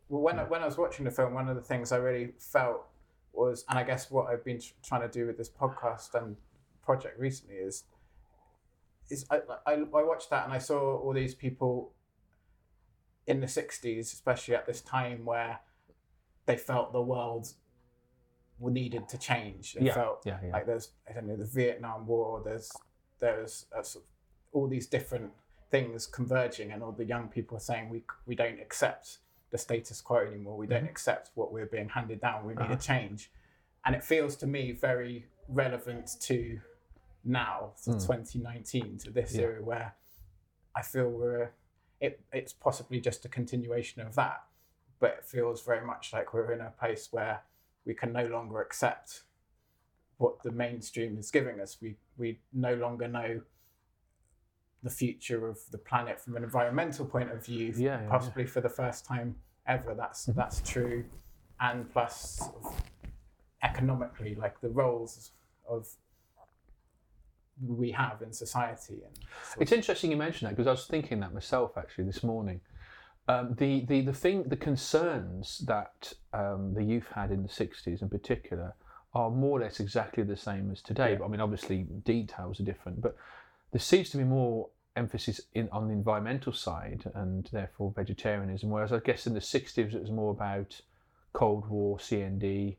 Well, 0.09 0.21
when 0.21 0.39
I, 0.39 0.43
when 0.43 0.61
I 0.61 0.65
was 0.65 0.77
watching 0.77 1.05
the 1.05 1.11
film, 1.11 1.33
one 1.33 1.49
of 1.49 1.55
the 1.55 1.61
things 1.61 1.91
I 1.91 1.97
really 1.97 2.31
felt 2.39 2.87
was, 3.33 3.65
and 3.69 3.77
I 3.79 3.83
guess 3.83 4.09
what 4.11 4.27
I've 4.27 4.43
been 4.45 4.59
tr- 4.59 4.73
trying 4.83 5.01
to 5.01 5.07
do 5.07 5.25
with 5.27 5.37
this 5.37 5.49
podcast 5.49 6.13
and 6.13 6.37
project 6.83 7.19
recently 7.19 7.55
is, 7.55 7.83
is 9.09 9.25
I, 9.29 9.39
I, 9.65 9.73
I 9.73 10.03
watched 10.03 10.29
that 10.29 10.45
and 10.45 10.53
I 10.53 10.57
saw 10.59 10.97
all 10.97 11.13
these 11.13 11.35
people 11.35 11.93
in 13.27 13.39
the 13.39 13.47
'60s, 13.47 13.99
especially 14.13 14.55
at 14.55 14.65
this 14.65 14.81
time 14.81 15.25
where 15.25 15.59
they 16.45 16.57
felt 16.57 16.93
the 16.93 17.01
world 17.01 17.53
needed 18.59 19.09
to 19.09 19.17
change. 19.17 19.73
They 19.73 19.85
Yeah, 19.87 19.93
felt 19.93 20.23
yeah, 20.25 20.39
yeah. 20.43 20.51
like 20.53 20.65
there's 20.65 20.91
I 21.09 21.13
don't 21.13 21.27
know 21.27 21.35
the 21.35 21.45
Vietnam 21.45 22.07
War. 22.07 22.41
There's 22.43 22.71
there's 23.19 23.65
a 23.75 23.83
all 24.53 24.67
these 24.67 24.87
different 24.87 25.31
things 25.69 26.05
converging, 26.05 26.71
and 26.71 26.83
all 26.83 26.91
the 26.91 27.05
young 27.05 27.27
people 27.27 27.57
are 27.57 27.61
saying 27.61 27.89
we 27.89 28.03
we 28.25 28.35
don't 28.35 28.59
accept 28.59 29.19
the 29.53 29.57
status 29.59 30.01
quo 30.01 30.17
anymore. 30.17 30.57
We 30.57 30.65
don't 30.65 30.85
accept 30.85 31.29
what 31.35 31.53
we're 31.53 31.67
being 31.67 31.87
handed 31.89 32.19
down. 32.19 32.43
We 32.45 32.55
need 32.55 32.61
Uh-huh. 32.61 32.73
a 32.73 32.77
change, 32.91 33.31
and 33.85 33.95
it 33.95 34.03
feels 34.03 34.35
to 34.37 34.47
me 34.47 34.71
very 34.71 35.27
relevant 35.47 36.07
to 36.21 36.59
now, 37.23 37.73
to 37.83 37.91
Mm. 37.91 38.05
2019, 38.05 38.97
to 38.97 39.11
this 39.11 39.35
Yeah. 39.35 39.43
era 39.43 39.61
where 39.63 39.95
I 40.75 40.81
feel 40.81 41.07
we're 41.09 41.51
it, 41.99 42.19
it's 42.33 42.51
possibly 42.51 42.99
just 42.99 43.23
a 43.23 43.29
continuation 43.29 44.01
of 44.01 44.13
that, 44.15 44.43
but 44.99 45.11
it 45.19 45.23
feels 45.25 45.63
very 45.63 45.85
much 45.85 46.11
like 46.11 46.33
we're 46.33 46.51
in 46.51 46.59
a 46.59 46.71
place 46.71 47.13
where 47.13 47.43
we 47.85 47.93
can 47.93 48.11
no 48.11 48.25
longer 48.25 48.59
accept 48.59 49.23
what 50.17 50.41
the 50.43 50.51
mainstream 50.51 51.17
is 51.17 51.31
giving 51.31 51.61
us. 51.61 51.79
We 51.79 51.95
we 52.17 52.41
no 52.51 52.73
longer 52.73 53.07
know 53.07 53.41
the 54.83 54.89
future 54.89 55.47
of 55.47 55.59
the 55.71 55.77
planet 55.77 56.19
from 56.19 56.35
an 56.35 56.43
environmental 56.43 57.05
point 57.05 57.31
of 57.31 57.45
view. 57.45 57.73
Yeah, 57.75 57.97
yeah, 57.97 58.01
yeah. 58.03 58.09
possibly 58.09 58.45
for 58.45 58.61
the 58.61 58.69
first 58.69 59.05
time 59.05 59.35
ever. 59.65 59.93
That's 59.95 60.27
Mhm. 60.27 60.35
that's 60.35 60.61
true, 60.61 61.05
and 61.59 61.89
plus 61.89 62.37
sort 62.39 62.55
of 62.65 62.83
economically, 63.61 64.35
like 64.35 64.59
the 64.59 64.69
roles 64.69 65.31
of 65.67 65.87
we 67.61 67.91
have 67.91 68.21
in 68.21 68.33
society 68.33 69.01
It's 69.59 69.71
interesting 69.71 70.11
you 70.11 70.17
mention 70.17 70.47
that 70.47 70.55
because 70.55 70.67
I 70.67 70.71
was 70.71 70.87
thinking 70.87 71.19
that 71.19 71.33
myself 71.33 71.77
actually 71.77 72.05
this 72.05 72.23
morning. 72.23 72.61
Um, 73.27 73.55
the, 73.57 73.85
the, 73.85 74.01
the 74.01 74.13
thing, 74.13 74.43
the 74.43 74.57
concerns 74.57 75.59
that 75.59 76.11
um, 76.33 76.73
the 76.73 76.83
youth 76.83 77.07
had 77.13 77.31
in 77.31 77.43
the 77.43 77.47
60s 77.47 78.01
in 78.01 78.09
particular 78.09 78.73
are 79.13 79.29
more 79.29 79.59
or 79.59 79.61
less 79.61 79.79
exactly 79.79 80.23
the 80.23 80.35
same 80.35 80.71
as 80.71 80.81
today. 80.81 81.11
Yeah. 81.11 81.19
But 81.19 81.25
I 81.25 81.27
mean, 81.29 81.39
obviously, 81.39 81.83
details 82.03 82.59
are 82.59 82.63
different. 82.63 83.01
But 83.01 83.15
there 83.71 83.79
seems 83.79 84.09
to 84.09 84.17
be 84.17 84.23
more 84.23 84.69
emphasis 84.95 85.41
in, 85.53 85.69
on 85.71 85.87
the 85.87 85.93
environmental 85.93 86.53
side 86.53 87.03
and 87.15 87.49
therefore 87.51 87.93
vegetarianism, 87.95 88.69
whereas 88.69 88.93
I 88.93 88.99
guess 88.99 89.25
in 89.27 89.33
the 89.33 89.39
60s 89.39 89.93
it 89.93 90.01
was 90.01 90.11
more 90.11 90.31
about 90.31 90.81
Cold 91.33 91.67
War, 91.67 91.97
CND. 91.97 92.77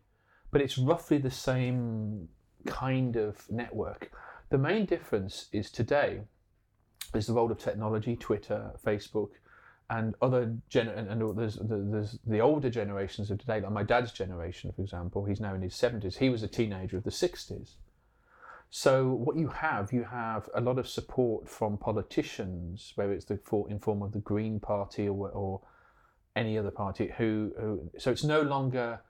But 0.51 0.61
it's 0.61 0.79
roughly 0.79 1.19
the 1.19 1.31
same 1.31 2.29
kind 2.67 3.17
of 3.17 3.51
network. 3.51 4.13
The 4.51 4.59
main 4.59 4.87
difference 4.87 5.49
is 5.53 5.71
today 5.71 6.21
is 7.15 7.27
the 7.27 7.33
role 7.33 7.51
of 7.51 7.59
technology, 7.59 8.17
Twitter, 8.17 8.73
Facebook, 8.85 9.31
and 9.91 10.15
other 10.23 10.57
gen 10.69 10.89
and, 10.89 11.09
and 11.09 11.39
there's, 11.39 11.59
there's 11.61 12.19
the 12.27 12.41
older 12.41 12.71
generations 12.71 13.31
of 13.31 13.39
today, 13.39 13.61
like 13.61 13.71
my 13.71 13.83
dad's 13.83 14.13
generation, 14.13 14.73
for 14.73 14.83
example. 14.83 15.25
He's 15.25 15.41
now 15.41 15.55
in 15.55 15.63
his 15.63 15.75
seventies. 15.75 16.17
He 16.17 16.31
was 16.31 16.43
a 16.43 16.49
teenager 16.49 16.97
of 16.97 17.05
the 17.05 17.11
sixties. 17.11 17.77
So 18.77 19.07
what 19.07 19.37
you 19.37 19.47
have, 19.47 19.93
you 19.93 20.03
have 20.03 20.51
a 20.53 20.61
lot 20.61 20.81
of 20.81 20.89
support 20.89 21.49
from 21.49 21.79
politicians, 21.79 22.91
whether 22.97 23.13
it's 23.13 23.25
the 23.25 23.37
for, 23.37 23.71
in 23.71 23.79
form 23.79 24.03
of 24.03 24.11
the 24.11 24.19
Green 24.19 24.59
Party 24.59 25.09
or, 25.09 25.29
or 25.29 25.61
any 26.35 26.59
other 26.59 26.73
party. 26.73 27.13
Who, 27.17 27.53
who 27.57 27.89
so 28.01 28.11
it's 28.11 28.25
no 28.25 28.43
longer 28.43 29.01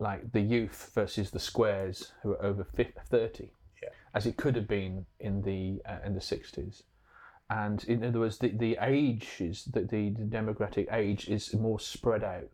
like 0.00 0.32
the 0.32 0.42
youth 0.42 0.90
versus 0.94 1.30
the 1.30 1.40
squares 1.40 2.12
who 2.22 2.32
are 2.32 2.44
over 2.44 2.62
50, 2.62 2.92
30 3.08 3.48
as 4.12 4.26
it 4.26 4.36
could 4.36 4.54
have 4.54 4.68
been 4.68 5.06
in 5.18 5.40
the 5.40 5.80
uh, 5.90 6.00
in 6.04 6.12
the 6.12 6.20
sixties. 6.20 6.82
And 7.48 7.82
in 7.84 8.04
other 8.04 8.20
words, 8.20 8.36
the, 8.36 8.48
the 8.48 8.76
age 8.82 9.36
is 9.40 9.64
the, 9.64 9.80
the 9.80 10.10
demographic 10.10 10.92
age 10.92 11.26
is 11.26 11.54
more 11.54 11.80
spread 11.80 12.22
out. 12.22 12.50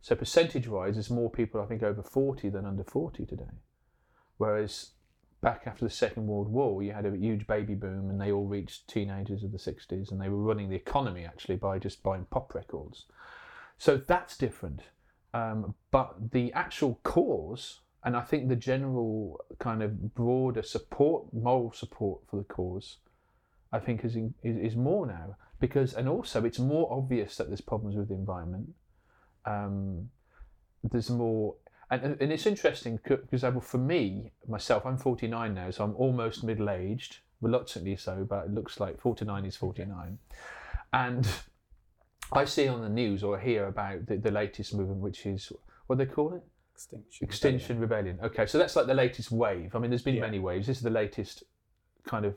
So 0.00 0.14
percentage 0.14 0.66
wise, 0.66 0.94
there's 0.94 1.10
more 1.10 1.30
people 1.30 1.60
I 1.60 1.66
think 1.66 1.82
over 1.82 2.02
forty 2.02 2.48
than 2.48 2.64
under 2.64 2.84
forty 2.84 3.26
today. 3.26 3.52
Whereas 4.38 4.92
back 5.40 5.62
after 5.66 5.84
the 5.84 5.90
Second 5.90 6.26
World 6.26 6.48
War, 6.48 6.82
you 6.82 6.92
had 6.92 7.06
a 7.06 7.16
huge 7.16 7.46
baby 7.46 7.74
boom, 7.74 8.10
and 8.10 8.20
they 8.20 8.32
all 8.32 8.46
reached 8.46 8.88
teenagers 8.88 9.42
of 9.42 9.52
the 9.52 9.58
'60s, 9.58 10.10
and 10.10 10.20
they 10.20 10.28
were 10.28 10.42
running 10.42 10.68
the 10.68 10.76
economy 10.76 11.24
actually 11.24 11.56
by 11.56 11.78
just 11.78 12.02
buying 12.02 12.26
pop 12.30 12.54
records. 12.54 13.06
So 13.78 13.96
that's 13.96 14.36
different. 14.36 14.82
Um, 15.32 15.74
but 15.90 16.32
the 16.32 16.52
actual 16.52 17.00
cause, 17.02 17.80
and 18.04 18.16
I 18.16 18.22
think 18.22 18.48
the 18.48 18.56
general 18.56 19.40
kind 19.58 19.82
of 19.82 20.14
broader 20.14 20.62
support, 20.62 21.32
moral 21.32 21.72
support 21.72 22.20
for 22.28 22.36
the 22.36 22.44
cause, 22.44 22.98
I 23.72 23.78
think 23.78 24.04
is, 24.04 24.16
in, 24.16 24.34
is 24.42 24.72
is 24.72 24.76
more 24.76 25.06
now 25.06 25.36
because, 25.60 25.94
and 25.94 26.08
also 26.08 26.44
it's 26.44 26.58
more 26.58 26.92
obvious 26.92 27.36
that 27.36 27.48
there's 27.48 27.60
problems 27.60 27.96
with 27.96 28.08
the 28.08 28.14
environment. 28.14 28.70
Um, 29.44 30.10
there's 30.82 31.10
more, 31.10 31.54
and 31.90 32.04
uh, 32.04 32.14
and 32.20 32.32
it's 32.32 32.46
interesting 32.46 32.98
because 33.02 33.44
for 33.64 33.78
me 33.78 34.32
myself, 34.48 34.86
I'm 34.86 34.96
49 34.96 35.54
now, 35.54 35.70
so 35.70 35.84
I'm 35.84 35.94
almost 35.96 36.44
middle 36.44 36.70
aged, 36.70 37.18
reluctantly 37.40 37.96
so, 37.96 38.24
but 38.28 38.46
it 38.46 38.50
looks 38.54 38.80
like 38.80 39.00
49 39.00 39.44
is 39.44 39.56
49, 39.56 40.18
and 40.92 41.28
I 42.32 42.44
see 42.44 42.68
on 42.68 42.80
the 42.82 42.88
news 42.88 43.22
or 43.22 43.38
hear 43.38 43.66
about 43.66 44.06
the, 44.06 44.16
the 44.16 44.30
latest 44.30 44.74
movement, 44.74 45.00
which 45.00 45.26
is 45.26 45.52
what 45.86 45.98
they 45.98 46.06
call 46.06 46.34
it. 46.34 46.42
extinction. 46.74 47.24
Extinction 47.26 47.78
Rebellion. 47.80 48.18
Okay, 48.22 48.46
so 48.46 48.56
that's 48.58 48.76
like 48.76 48.86
the 48.86 48.94
latest 48.94 49.30
wave. 49.32 49.74
I 49.74 49.78
mean, 49.80 49.90
there's 49.90 50.02
been 50.02 50.14
Yeah. 50.14 50.22
many 50.22 50.38
waves. 50.38 50.66
This 50.66 50.76
is 50.78 50.82
the 50.82 50.90
latest 50.90 51.42
kind 52.06 52.24
of 52.24 52.36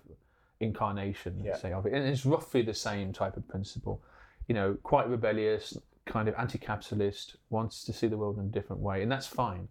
incarnation, 0.60 1.42
Yeah. 1.44 1.56
say, 1.56 1.72
of 1.74 1.86
it, 1.86 1.94
and 1.94 2.06
it's 2.08 2.26
roughly 2.26 2.62
the 2.64 2.74
same 2.74 3.14
type 3.14 3.38
of 3.38 3.48
principle. 3.48 4.02
You 4.48 4.56
know, 4.56 4.78
quite 4.84 5.08
rebellious, 5.08 5.78
kind 6.06 6.28
of 6.28 6.36
anti-capitalist, 6.38 7.38
wants 7.50 7.84
to 7.86 7.94
see 7.94 8.08
the 8.08 8.18
world 8.18 8.38
in 8.38 8.46
a 8.46 8.50
different 8.50 8.82
way, 8.82 9.02
and 9.02 9.12
that's 9.12 9.28
fine. 9.28 9.68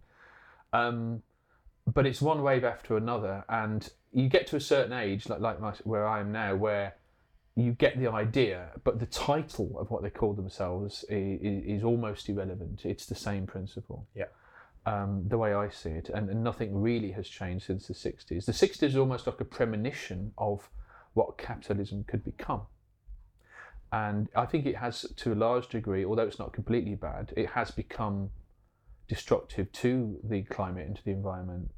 Um, 0.71 1.21
but 1.85 2.05
it's 2.05 2.21
one 2.21 2.41
wave 2.41 2.63
after 2.63 2.97
another, 2.97 3.43
and 3.49 3.89
you 4.11 4.29
get 4.29 4.47
to 4.47 4.55
a 4.55 4.61
certain 4.61 4.93
age, 4.93 5.27
like 5.29 5.39
like 5.39 5.59
my, 5.59 5.73
where 5.83 6.07
I 6.07 6.19
am 6.19 6.31
now, 6.31 6.55
where 6.55 6.95
you 7.55 7.73
get 7.73 7.99
the 7.99 8.09
idea, 8.09 8.69
but 8.83 8.99
the 8.99 9.05
title 9.05 9.77
of 9.79 9.91
what 9.91 10.01
they 10.01 10.09
call 10.09 10.33
themselves 10.33 11.05
is, 11.09 11.39
is 11.41 11.83
almost 11.83 12.27
irrelevant. 12.29 12.85
It's 12.85 13.05
the 13.05 13.15
same 13.15 13.45
principle 13.45 14.07
um, 14.85 15.23
the 15.27 15.37
way 15.37 15.53
I 15.53 15.69
see 15.69 15.89
it, 15.89 16.09
and, 16.09 16.29
and 16.29 16.43
nothing 16.43 16.81
really 16.81 17.11
has 17.11 17.27
changed 17.27 17.65
since 17.65 17.87
the 17.87 17.93
60s. 17.93 18.45
The 18.45 18.51
60s 18.51 18.83
is 18.83 18.97
almost 18.97 19.27
like 19.27 19.39
a 19.39 19.45
premonition 19.45 20.33
of 20.37 20.69
what 21.13 21.37
capitalism 21.37 22.03
could 22.05 22.23
become. 22.23 22.61
And 23.93 24.27
I 24.35 24.47
think 24.47 24.65
it 24.65 24.75
has, 24.77 25.05
to 25.17 25.33
a 25.33 25.35
large 25.35 25.69
degree, 25.69 26.03
although 26.03 26.23
it's 26.23 26.39
not 26.39 26.51
completely 26.51 26.95
bad, 26.95 27.31
it 27.37 27.51
has 27.51 27.69
become 27.69 28.31
destructive 29.07 29.71
to 29.73 30.17
the 30.23 30.41
climate 30.41 30.87
and 30.87 30.95
to 30.95 31.05
the 31.05 31.11
environment 31.11 31.69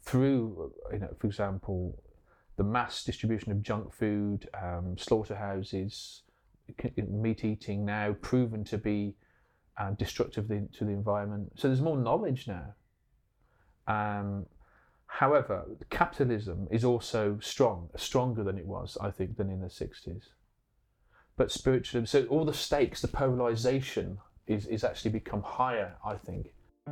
through, 0.00 0.72
you 0.92 1.00
know, 1.00 1.12
for 1.18 1.26
example, 1.26 2.00
the 2.56 2.62
mass 2.62 3.02
distribution 3.02 3.50
of 3.50 3.62
junk 3.62 3.92
food, 3.92 4.48
um, 4.62 4.96
slaughterhouses, 4.96 6.22
meat 7.08 7.44
eating 7.44 7.84
now 7.84 8.14
proven 8.22 8.62
to 8.62 8.78
be 8.78 9.16
uh, 9.76 9.90
destructive 9.90 10.46
to 10.46 10.84
the 10.84 10.92
environment. 10.92 11.50
So 11.56 11.66
there's 11.66 11.80
more 11.80 11.98
knowledge 11.98 12.46
now. 12.46 12.74
Um, 13.88 14.46
however, 15.08 15.64
capitalism 15.90 16.68
is 16.70 16.84
also 16.84 17.38
strong, 17.40 17.90
stronger 17.96 18.44
than 18.44 18.56
it 18.56 18.66
was, 18.66 18.96
I 19.00 19.10
think, 19.10 19.36
than 19.36 19.50
in 19.50 19.60
the 19.60 19.66
60s 19.66 20.28
but 21.38 21.50
spiritually, 21.52 22.04
So 22.04 22.24
all 22.24 22.44
the 22.44 22.52
stakes, 22.52 23.00
the 23.00 23.08
polarization 23.08 24.18
is, 24.48 24.66
is 24.66 24.82
actually 24.82 25.12
become 25.12 25.40
higher, 25.40 25.94
I 26.04 26.16
think. 26.16 26.52
I 26.86 26.90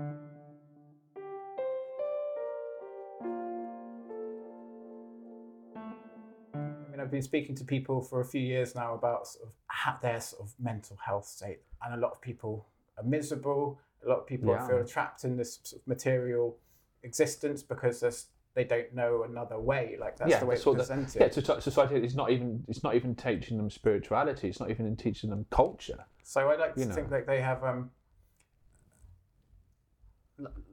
mean, 6.90 7.00
I've 7.00 7.10
been 7.10 7.22
speaking 7.22 7.56
to 7.56 7.64
people 7.64 8.00
for 8.00 8.20
a 8.20 8.24
few 8.24 8.40
years 8.40 8.76
now 8.76 8.94
about 8.94 9.26
sort 9.26 9.48
of 9.48 10.00
their 10.00 10.20
sort 10.20 10.42
of 10.42 10.54
mental 10.60 10.96
health 11.04 11.26
state, 11.26 11.58
and 11.84 11.94
a 11.94 11.96
lot 11.98 12.12
of 12.12 12.22
people 12.22 12.68
are 12.96 13.04
miserable. 13.04 13.80
A 14.04 14.08
lot 14.08 14.20
of 14.20 14.26
people 14.28 14.50
yeah. 14.50 14.64
feel 14.68 14.84
trapped 14.84 15.24
in 15.24 15.36
this 15.36 15.58
sort 15.64 15.82
of 15.82 15.88
material 15.88 16.56
existence 17.02 17.64
because 17.64 17.98
there's 17.98 18.26
they 18.56 18.64
don't 18.64 18.92
know 18.94 19.22
another 19.22 19.60
way. 19.60 19.96
Like 20.00 20.16
that's 20.16 20.30
Yeah, 20.30 20.40
the 20.40 20.46
way 20.46 20.54
it's 20.56 20.64
what 20.66 20.72
the- 20.72 20.78
presented. 20.78 21.20
Yeah, 21.20 21.28
soci- 21.28 21.62
society 21.62 21.96
is 22.04 22.16
not 22.16 22.30
even 22.30 22.64
it's 22.66 22.82
not 22.82 22.94
even 22.96 23.14
teaching 23.14 23.58
them 23.58 23.70
spirituality. 23.70 24.48
It's 24.48 24.58
not 24.58 24.70
even 24.70 24.96
teaching 24.96 25.30
them 25.30 25.44
culture. 25.50 26.06
So 26.24 26.48
I 26.48 26.56
like 26.56 26.74
to 26.74 26.86
know. 26.86 26.94
think 26.94 27.10
that 27.10 27.26
they 27.26 27.40
have 27.42 27.62
um, 27.62 27.90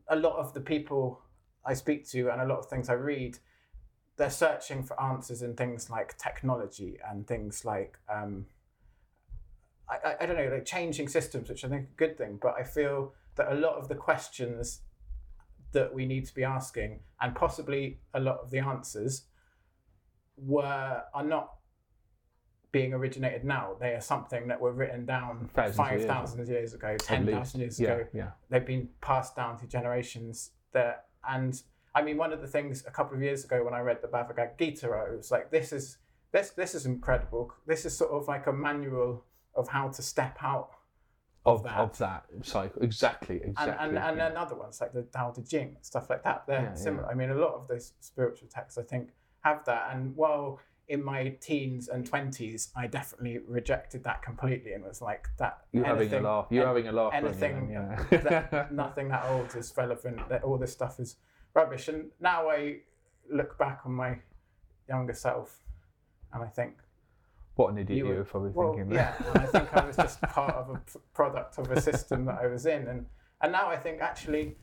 a 0.08 0.16
lot 0.16 0.38
of 0.38 0.54
the 0.54 0.62
people 0.62 1.22
I 1.66 1.74
speak 1.74 2.08
to 2.12 2.30
and 2.32 2.42
a 2.42 2.46
lot 2.46 2.58
of 2.60 2.68
things 2.68 2.90
I 2.90 2.94
read, 2.94 3.38
they're 4.18 4.30
searching 4.30 4.82
for 4.84 5.00
answers 5.02 5.42
in 5.42 5.54
things 5.56 5.90
like 5.90 6.18
technology 6.18 6.98
and 7.10 7.28
things 7.28 7.66
like 7.66 7.98
um, 8.10 8.46
I, 9.90 9.96
I, 10.12 10.16
I 10.22 10.26
don't 10.26 10.38
know, 10.38 10.50
like 10.54 10.66
changing 10.66 11.10
systems, 11.10 11.50
which 11.50 11.66
I 11.66 11.68
think 11.68 11.84
is 11.84 11.90
a 11.92 11.98
good 11.98 12.18
thing. 12.18 12.40
But 12.42 12.56
I 12.58 12.64
feel 12.64 13.14
that 13.36 13.52
a 13.52 13.56
lot 13.56 13.76
of 13.76 13.90
the 13.90 13.96
questions 13.96 14.80
that 15.74 15.94
we 15.94 16.06
need 16.06 16.26
to 16.26 16.36
be 16.36 16.44
asking, 16.44 17.02
and 17.22 17.36
possibly 17.36 18.00
a 18.14 18.20
lot 18.20 18.40
of 18.40 18.52
the 18.52 18.60
answers, 18.60 19.24
were 20.38 21.04
are 21.14 21.24
not 21.24 21.56
being 22.72 22.94
originated 22.94 23.46
now. 23.46 23.76
They 23.80 23.94
are 23.94 24.02
something 24.02 24.48
that 24.48 24.60
were 24.60 24.74
written 24.74 25.06
down 25.06 25.50
Thousands 25.54 25.80
of 25.80 25.86
five 25.86 26.00
years 26.00 26.06
thousand 26.06 26.48
years 26.48 26.74
ago, 26.74 26.98
ten 26.98 27.28
years 27.28 27.80
yeah, 27.80 27.94
ago. 27.94 28.08
Yeah. 28.14 28.32
They've 28.50 28.66
been 28.66 28.90
passed 29.00 29.36
down 29.36 29.58
through 29.58 29.70
generations. 29.70 30.52
That 30.74 31.06
and 31.28 31.62
I 31.96 32.02
mean, 32.02 32.18
one 32.18 32.34
of 32.34 32.42
the 32.42 32.48
things 32.48 32.84
a 32.88 32.92
couple 32.92 33.16
of 33.16 33.22
years 33.22 33.44
ago 33.46 33.64
when 33.64 33.74
I 33.74 33.80
read 33.80 34.02
the 34.02 34.08
Bhagavad 34.08 34.58
Gita, 34.58 34.88
it 34.88 35.18
was 35.18 35.32
like, 35.32 35.52
this 35.52 35.72
is 35.72 35.98
this 36.32 36.50
this 36.50 36.74
is 36.76 36.86
incredible. 36.86 37.54
This 37.68 37.86
is 37.86 37.96
sort 37.96 38.12
of 38.12 38.28
like 38.28 38.48
a 38.48 38.54
manual 38.54 39.26
of 39.56 39.68
how 39.68 39.90
to 39.90 40.02
step 40.02 40.38
out 40.42 40.72
Of, 41.46 41.64
that. 41.64 41.78
of 41.78 41.98
that 41.98 42.24
cycle. 42.42 42.82
Exactly. 42.82 43.42
and 43.42 43.50
Exactly. 43.52 43.76
and, 43.88 43.98
and 43.98 44.18
yeah. 44.18 44.30
then 44.30 44.38
other 44.38 44.56
ones 44.56 44.80
like 44.80 44.94
the 44.94 45.02
Tao 45.04 45.32
Te 45.32 45.44
Ching, 45.44 45.76
stuff 45.82 46.10
like 46.10 46.24
that. 46.24 46.46
They're 46.48 46.62
Yeah, 46.62 46.70
yeah. 46.70 46.74
similar. 46.76 47.08
I 47.10 47.16
mean, 47.16 47.32
a 47.32 47.36
lot 47.36 47.54
of 47.54 47.68
those 47.68 47.94
spiritual 48.00 48.48
texts, 48.48 48.78
I 48.78 48.84
think, 48.84 49.10
have 49.42 49.66
that. 49.66 49.90
And 49.94 50.16
while 50.16 50.60
in 50.88 51.04
my 51.04 51.30
teens 51.42 51.90
and 51.90 52.06
twenties, 52.06 52.72
I 52.76 52.88
definitely 52.88 53.40
rejected 53.46 54.04
that 54.06 54.22
completely 54.22 54.72
and 54.74 54.84
was 54.86 55.02
like, 55.02 55.28
that 55.38 55.60
You're 55.74 55.86
having 55.86 56.14
a 56.14 56.22
laugh. 56.22 56.48
You're 56.50 56.66
having 56.68 56.88
a 56.88 56.92
laugh. 56.94 57.14
anything 57.14 57.70
then? 57.74 57.98
Yeah. 58.12 58.18
that, 58.52 58.74
nothing 58.84 59.10
that 59.10 59.26
old 59.26 59.54
is 59.56 59.74
relevant. 59.76 60.28
That 60.30 60.44
all 60.44 60.58
this 60.58 60.72
stuff 60.72 61.00
is 61.00 61.18
rubbish. 61.54 61.88
And 61.90 62.06
now 62.22 62.50
I 62.50 62.78
look 63.30 63.58
back 63.58 63.82
on 63.86 63.92
my 63.94 64.20
younger 64.88 65.14
self, 65.14 65.60
and 66.34 66.42
I 66.44 66.48
think, 66.48 66.76
what 67.56 67.70
an 67.72 67.78
idiot 67.78 67.98
You 67.98 68.06
you, 68.06 68.12
were- 68.12 68.18
were 68.20 68.24
probably 68.26 68.50
well, 68.52 68.74
thinking. 68.74 68.94
yeah, 68.94 69.14
and 69.28 69.38
I 69.40 69.46
think 69.46 69.74
I 69.76 69.86
was 69.86 69.96
just 69.96 70.22
part 70.22 70.56
of 70.56 70.70
a 70.70 70.78
p- 70.80 71.00
product 71.14 71.58
of 71.60 71.70
a 71.72 71.80
system 71.82 72.26
that 72.26 72.40
I 72.42 72.48
was 72.48 72.66
in, 72.66 72.88
and 72.88 73.06
and 73.42 73.52
now 73.52 73.68
I 73.70 73.78
think 73.78 74.02
actually, 74.02 74.56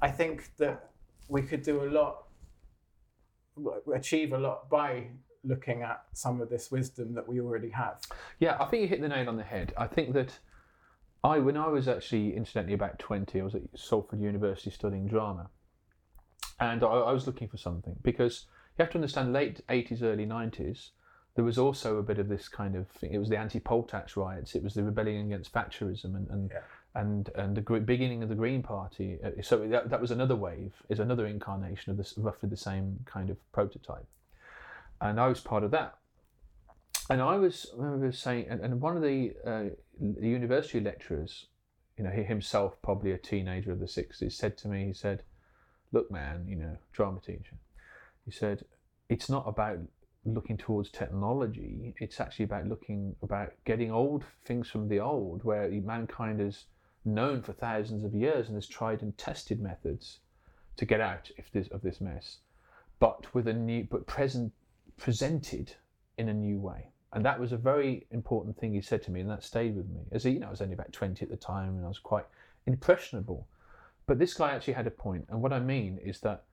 I 0.00 0.10
think 0.10 0.50
that 0.56 0.90
we 1.28 1.42
could 1.42 1.62
do 1.62 1.84
a 1.84 1.88
lot, 1.90 2.24
achieve 3.94 4.32
a 4.32 4.38
lot 4.38 4.68
by 4.70 5.06
looking 5.44 5.82
at 5.82 6.04
some 6.12 6.40
of 6.40 6.48
this 6.48 6.70
wisdom 6.70 7.14
that 7.14 7.26
we 7.28 7.40
already 7.40 7.70
have. 7.70 8.00
Yeah, 8.38 8.56
I 8.60 8.64
think 8.66 8.82
you 8.82 8.88
hit 8.88 9.00
the 9.00 9.08
nail 9.08 9.28
on 9.28 9.36
the 9.36 9.42
head. 9.42 9.72
I 9.76 9.86
think 9.86 10.12
that 10.14 10.38
I, 11.24 11.38
when 11.38 11.56
I 11.56 11.66
was 11.68 11.88
actually 11.88 12.34
incidentally 12.36 12.74
about 12.74 12.98
20, 12.98 13.40
I 13.40 13.44
was 13.44 13.54
at 13.54 13.62
Salford 13.76 14.20
University 14.20 14.70
studying 14.70 15.06
drama. 15.06 15.50
And 16.60 16.82
I, 16.84 16.86
I 16.86 17.12
was 17.12 17.26
looking 17.26 17.48
for 17.48 17.56
something 17.56 17.96
because 18.02 18.46
you 18.78 18.84
have 18.84 18.90
to 18.92 18.98
understand 18.98 19.32
late 19.32 19.60
80s, 19.68 20.02
early 20.02 20.26
90s, 20.26 20.90
there 21.34 21.44
was 21.44 21.58
also 21.58 21.96
a 21.98 22.02
bit 22.02 22.18
of 22.18 22.28
this 22.28 22.48
kind 22.48 22.76
of 22.76 22.88
thing. 22.88 23.12
It 23.12 23.18
was 23.18 23.28
the 23.28 23.38
anti 23.38 23.60
poll 23.60 23.84
tax 23.84 24.16
riots, 24.16 24.54
it 24.54 24.62
was 24.62 24.74
the 24.74 24.82
rebellion 24.82 25.26
against 25.26 25.52
Thatcherism 25.52 26.14
and, 26.14 26.28
and, 26.28 26.50
Yeah. 26.50 26.60
and, 26.94 27.30
and 27.34 27.56
the 27.56 27.80
beginning 27.80 28.22
of 28.22 28.28
the 28.28 28.34
Green 28.34 28.62
Party. 28.62 29.18
Uh, 29.24 29.42
So 29.42 29.66
that, 29.68 29.90
that 29.90 30.00
was 30.00 30.10
another 30.10 30.36
wave, 30.36 30.72
is 30.88 31.00
another 31.00 31.26
incarnation 31.26 31.90
of 31.90 31.96
this, 31.96 32.14
roughly 32.16 32.48
the 32.48 32.56
same 32.56 33.00
kind 33.06 33.30
of 33.30 33.38
prototype. 33.52 34.06
And 35.00 35.18
I 35.18 35.28
was 35.28 35.40
part 35.40 35.64
of 35.64 35.70
that 35.72 35.96
and 37.10 37.20
I 37.20 37.36
was, 37.36 37.66
I 37.78 37.82
remember 37.82 38.12
saying, 38.12 38.46
and, 38.48 38.60
and 38.60 38.80
one 38.80 38.96
of 38.96 39.02
the, 39.02 39.32
uh, 39.44 39.64
the 40.00 40.28
university 40.28 40.80
lecturers, 40.80 41.46
you 41.98 42.04
know, 42.04 42.10
he 42.10 42.22
himself 42.22 42.80
probably 42.82 43.12
a 43.12 43.18
teenager 43.18 43.72
of 43.72 43.80
the 43.80 43.86
60s, 43.86 44.32
said 44.32 44.56
to 44.58 44.68
me, 44.68 44.86
he 44.86 44.92
said, 44.92 45.22
Look, 45.92 46.10
man, 46.10 46.46
you 46.48 46.56
know, 46.56 46.78
drama 46.92 47.20
teacher, 47.20 47.56
he 48.24 48.30
said, 48.30 48.64
it's 49.10 49.28
not 49.28 49.44
about 49.46 49.80
looking 50.24 50.56
towards 50.56 50.90
technology, 50.90 51.94
it's 51.98 52.20
actually 52.20 52.44
about 52.44 52.66
looking 52.66 53.16
about 53.22 53.52
getting 53.64 53.90
old 53.90 54.24
things 54.44 54.68
from 54.68 54.88
the 54.88 55.00
old, 55.00 55.42
where 55.44 55.68
mankind 55.68 56.40
has 56.40 56.64
known 57.04 57.42
for 57.42 57.52
thousands 57.52 58.04
of 58.04 58.14
years 58.14 58.46
and 58.46 58.56
has 58.56 58.66
tried 58.66 59.02
and 59.02 59.16
tested 59.18 59.60
methods 59.60 60.20
to 60.76 60.84
get 60.84 61.00
out 61.00 61.30
if 61.36 61.50
this, 61.52 61.68
of 61.68 61.82
this 61.82 62.00
mess, 62.00 62.38
but 63.00 63.32
with 63.34 63.48
a 63.48 63.52
new, 63.52 63.86
but 63.90 64.06
present, 64.06 64.52
presented 64.96 65.74
in 66.18 66.28
a 66.28 66.34
new 66.34 66.58
way. 66.58 66.86
And 67.12 67.24
that 67.26 67.38
was 67.38 67.52
a 67.52 67.58
very 67.58 68.06
important 68.10 68.58
thing 68.58 68.72
he 68.72 68.80
said 68.80 69.02
to 69.02 69.10
me, 69.10 69.20
and 69.20 69.28
that 69.28 69.44
stayed 69.44 69.76
with 69.76 69.88
me. 69.90 70.00
As 70.12 70.24
you 70.24 70.38
know, 70.38 70.46
I 70.46 70.50
was 70.50 70.62
only 70.62 70.74
about 70.74 70.92
20 70.92 71.22
at 71.22 71.30
the 71.30 71.36
time, 71.36 71.76
and 71.76 71.84
I 71.84 71.88
was 71.88 71.98
quite 71.98 72.24
impressionable. 72.66 73.46
But 74.06 74.18
this 74.18 74.34
guy 74.34 74.52
actually 74.52 74.74
had 74.74 74.86
a 74.86 74.92
point, 74.92 75.26
and 75.28 75.42
what 75.42 75.52
I 75.52 75.60
mean 75.60 75.98
is 76.02 76.20
that 76.20 76.44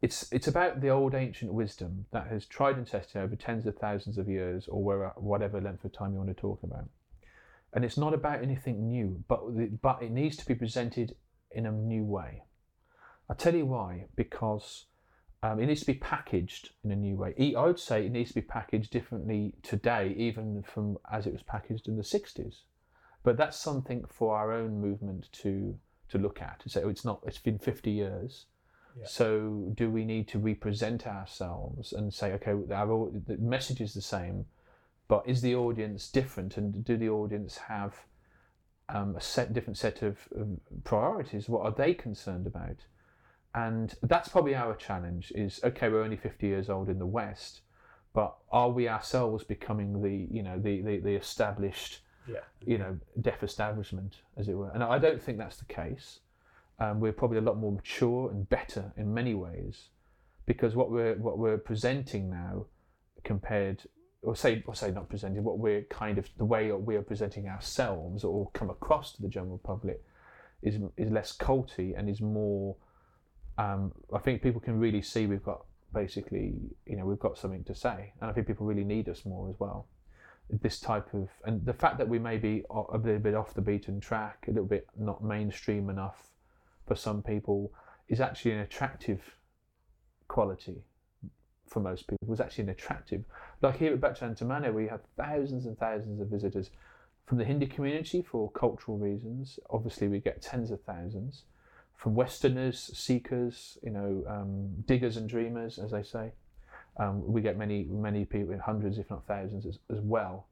it's 0.00 0.30
it's 0.32 0.46
about 0.46 0.80
the 0.80 0.90
old 0.90 1.14
ancient 1.14 1.52
wisdom 1.52 2.06
that 2.12 2.28
has 2.28 2.46
tried 2.46 2.76
and 2.76 2.86
tested 2.86 3.20
over 3.20 3.34
tens 3.34 3.66
of 3.66 3.76
thousands 3.76 4.16
of 4.16 4.28
years, 4.28 4.68
or 4.68 5.12
whatever 5.16 5.60
length 5.60 5.84
of 5.84 5.92
time 5.92 6.12
you 6.12 6.18
want 6.18 6.28
to 6.28 6.40
talk 6.40 6.62
about. 6.62 6.88
And 7.72 7.84
it's 7.84 7.98
not 7.98 8.14
about 8.14 8.42
anything 8.42 8.88
new, 8.88 9.22
but 9.28 9.40
the, 9.56 9.66
but 9.66 10.02
it 10.02 10.10
needs 10.10 10.36
to 10.36 10.46
be 10.46 10.54
presented 10.54 11.16
in 11.50 11.66
a 11.66 11.72
new 11.72 12.04
way. 12.04 12.42
I'll 13.28 13.36
tell 13.36 13.54
you 13.54 13.66
why, 13.66 14.06
because 14.16 14.86
um, 15.42 15.60
it 15.60 15.66
needs 15.66 15.80
to 15.80 15.86
be 15.86 15.94
packaged 15.94 16.70
in 16.82 16.90
a 16.90 16.96
new 16.96 17.16
way. 17.16 17.34
i 17.56 17.62
would 17.62 17.78
say 17.78 18.06
it 18.06 18.12
needs 18.12 18.30
to 18.30 18.36
be 18.36 18.40
packaged 18.42 18.90
differently 18.90 19.54
today, 19.62 20.14
even 20.16 20.62
from 20.62 20.98
as 21.12 21.26
it 21.26 21.32
was 21.32 21.42
packaged 21.42 21.88
in 21.88 21.96
the 21.96 22.02
60s. 22.02 22.60
But 23.22 23.36
that's 23.36 23.58
something 23.58 24.04
for 24.08 24.36
our 24.36 24.52
own 24.52 24.80
movement 24.80 25.28
to 25.42 25.78
to 26.08 26.18
look 26.18 26.40
at. 26.40 26.62
So 26.66 26.88
it's 26.88 27.04
not. 27.04 27.20
It's 27.26 27.38
been 27.38 27.58
50 27.58 27.90
years. 27.90 28.46
Yeah. 29.00 29.06
So 29.06 29.72
do 29.74 29.90
we 29.90 30.04
need 30.04 30.28
to 30.28 30.38
represent 30.38 31.06
ourselves 31.06 31.92
and 31.92 32.12
say, 32.12 32.32
okay, 32.32 32.52
our, 32.72 33.10
the 33.26 33.36
message 33.38 33.80
is 33.80 33.94
the 33.94 34.02
same, 34.02 34.46
but 35.08 35.22
is 35.26 35.40
the 35.42 35.54
audience 35.54 36.10
different, 36.10 36.56
and 36.56 36.84
do 36.84 36.96
the 36.96 37.08
audience 37.08 37.56
have 37.58 37.94
um, 38.88 39.16
a 39.16 39.20
set 39.20 39.52
different 39.52 39.78
set 39.78 40.02
of 40.02 40.18
um, 40.36 40.60
priorities? 40.84 41.48
What 41.48 41.64
are 41.64 41.72
they 41.72 41.94
concerned 41.94 42.46
about? 42.46 42.76
and 43.54 43.94
that's 44.02 44.28
probably 44.28 44.54
our 44.54 44.74
challenge 44.76 45.32
is 45.34 45.58
okay 45.64 45.88
we're 45.88 46.02
only 46.02 46.18
50 46.18 46.46
years 46.46 46.68
old 46.68 46.90
in 46.90 46.98
the 46.98 47.06
west 47.06 47.62
but 48.12 48.36
are 48.52 48.68
we 48.68 48.86
ourselves 48.88 49.42
becoming 49.42 50.02
the 50.02 50.26
you 50.30 50.42
know 50.42 50.58
the 50.58 50.82
the, 50.82 50.98
the 50.98 51.14
established 51.14 52.00
Yeah. 52.26 52.40
you 52.64 52.76
know 52.76 52.98
deaf 53.20 53.42
establishment 53.42 54.16
as 54.36 54.48
it 54.48 54.54
were 54.54 54.70
and 54.74 54.82
i 54.84 54.98
don't 54.98 55.20
think 55.22 55.38
that's 55.38 55.56
the 55.56 55.64
case 55.64 56.20
um, 56.80 57.00
we're 57.00 57.12
probably 57.12 57.38
a 57.38 57.42
lot 57.42 57.56
more 57.56 57.72
mature 57.72 58.30
and 58.30 58.48
better 58.48 58.92
in 58.96 59.12
many 59.12 59.34
ways 59.34 59.88
because 60.46 60.74
what 60.74 60.90
we're 60.90 61.14
what 61.16 61.38
we're 61.38 61.58
presenting 61.58 62.30
now 62.30 62.66
compared 63.24 63.82
or 64.22 64.34
say 64.34 64.62
or 64.66 64.74
say 64.74 64.90
not 64.90 65.08
presenting 65.08 65.42
what 65.44 65.58
we're 65.58 65.82
kind 65.82 66.18
of 66.18 66.28
the 66.38 66.44
way 66.44 66.70
we 66.72 66.96
are 66.96 67.02
presenting 67.02 67.48
ourselves 67.48 68.24
or 68.24 68.50
come 68.52 68.70
across 68.70 69.12
to 69.12 69.22
the 69.22 69.28
general 69.28 69.58
public 69.58 70.02
is 70.62 70.76
is 70.96 71.10
less 71.10 71.36
culty 71.36 71.98
and 71.98 72.08
is 72.08 72.20
more 72.20 72.76
um, 73.58 73.92
I 74.14 74.18
think 74.18 74.42
people 74.42 74.60
can 74.60 74.78
really 74.78 75.02
see 75.02 75.26
we've 75.26 75.42
got 75.42 75.64
basically, 75.92 76.54
you 76.86 76.96
know, 76.96 77.04
we've 77.04 77.18
got 77.18 77.38
something 77.38 77.64
to 77.64 77.74
say, 77.74 78.12
and 78.20 78.30
I 78.30 78.32
think 78.32 78.46
people 78.46 78.66
really 78.66 78.84
need 78.84 79.08
us 79.08 79.24
more 79.24 79.48
as 79.48 79.56
well. 79.58 79.86
This 80.62 80.80
type 80.80 81.12
of, 81.12 81.28
and 81.44 81.64
the 81.66 81.74
fact 81.74 81.98
that 81.98 82.08
we 82.08 82.18
may 82.18 82.38
be 82.38 82.64
a 82.70 82.96
little 82.96 83.18
bit 83.18 83.34
off 83.34 83.52
the 83.52 83.60
beaten 83.60 84.00
track, 84.00 84.44
a 84.48 84.50
little 84.50 84.66
bit 84.66 84.86
not 84.96 85.22
mainstream 85.22 85.90
enough 85.90 86.28
for 86.88 86.96
some 86.96 87.22
people, 87.22 87.72
is 88.08 88.20
actually 88.20 88.52
an 88.52 88.60
attractive 88.60 89.36
quality 90.26 90.82
for 91.68 91.80
most 91.80 92.08
people. 92.08 92.26
Was 92.26 92.40
actually 92.40 92.64
an 92.64 92.70
attractive, 92.70 93.24
like 93.62 93.78
here 93.78 93.92
at 93.92 94.00
Bhaktivedanta 94.00 94.42
Manor, 94.42 94.72
we 94.72 94.88
have 94.88 95.00
thousands 95.16 95.66
and 95.66 95.78
thousands 95.78 96.20
of 96.20 96.28
visitors 96.28 96.70
from 97.26 97.38
the 97.38 97.44
Hindi 97.44 97.66
community 97.66 98.22
for 98.22 98.50
cultural 98.52 98.96
reasons. 98.96 99.58
Obviously, 99.70 100.08
we 100.08 100.18
get 100.18 100.40
tens 100.40 100.70
of 100.70 100.82
thousands 100.82 101.44
from 101.94 102.14
Westerners, 102.14 102.90
seekers, 102.94 103.76
you 103.82 103.90
know, 103.90 104.24
um, 104.28 104.70
diggers 104.86 105.16
and 105.16 105.28
dreamers, 105.28 105.78
as 105.78 105.90
they 105.90 106.02
say. 106.02 106.32
Um, 106.96 107.26
we 107.30 107.42
get 107.42 107.58
many, 107.58 107.84
many 107.84 108.24
people, 108.24 108.58
hundreds, 108.64 108.98
if 108.98 109.10
not 109.10 109.26
thousands, 109.26 109.66
as, 109.66 109.78
as 109.90 110.00
well. 110.00 110.46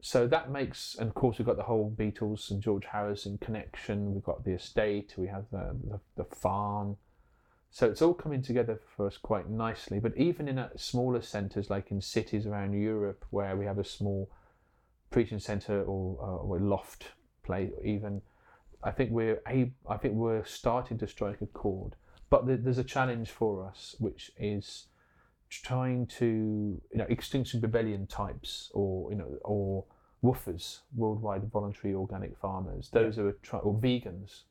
So 0.00 0.26
that 0.28 0.50
makes, 0.50 0.94
and 0.98 1.08
of 1.08 1.14
course, 1.14 1.38
we've 1.38 1.46
got 1.46 1.56
the 1.56 1.62
whole 1.64 1.90
Beatles 1.90 2.50
and 2.50 2.62
George 2.62 2.84
Harrison 2.84 3.38
connection. 3.38 4.14
We've 4.14 4.22
got 4.22 4.44
the 4.44 4.52
estate. 4.52 5.14
We 5.16 5.26
have 5.28 5.46
the 5.50 5.76
the, 5.84 6.00
the 6.16 6.24
farm. 6.24 6.96
So 7.70 7.86
it's 7.90 8.00
all 8.00 8.14
coming 8.14 8.40
together 8.40 8.80
for 8.96 9.06
us 9.06 9.18
quite 9.18 9.50
nicely. 9.50 9.98
But 9.98 10.16
even 10.16 10.48
in 10.48 10.58
uh, 10.58 10.70
smaller 10.76 11.20
centres, 11.20 11.68
like 11.68 11.90
in 11.90 12.00
cities 12.00 12.46
around 12.46 12.72
Europe, 12.72 13.24
where 13.30 13.56
we 13.56 13.66
have 13.66 13.78
a 13.78 13.84
small 13.84 14.30
preaching 15.10 15.38
centre 15.38 15.82
or, 15.82 16.18
uh, 16.22 16.36
or 16.36 16.58
loft 16.58 17.12
place, 17.42 17.72
even, 17.84 18.22
I 18.82 18.92
think 18.92 19.10
we're 19.10 19.42
a, 19.46 19.70
I 19.88 19.96
think 19.96 20.14
we're 20.14 20.44
starting 20.44 20.96
to 20.98 21.06
strike 21.06 21.42
a 21.42 21.46
chord. 21.46 21.96
But 22.30 22.46
th- 22.46 22.60
there's 22.62 22.78
a 22.78 22.84
challenge 22.84 23.30
for 23.30 23.66
us, 23.66 23.94
which 23.98 24.30
is 24.38 24.86
trying 25.48 26.06
to, 26.06 26.26
you 26.26 26.98
know, 26.98 27.06
Extinction 27.08 27.60
Rebellion 27.60 28.06
types, 28.06 28.70
or 28.74 29.10
you 29.10 29.16
know, 29.16 29.36
or 29.42 29.84
WWOOFers, 30.24 30.80
worldwide 30.94 31.50
voluntary 31.50 31.94
organic 31.94 32.36
farmers. 32.38 32.90
Those 32.90 33.18
are 33.18 33.32
try- 33.42 33.60
or 33.60 33.74
vegans. 33.74 34.42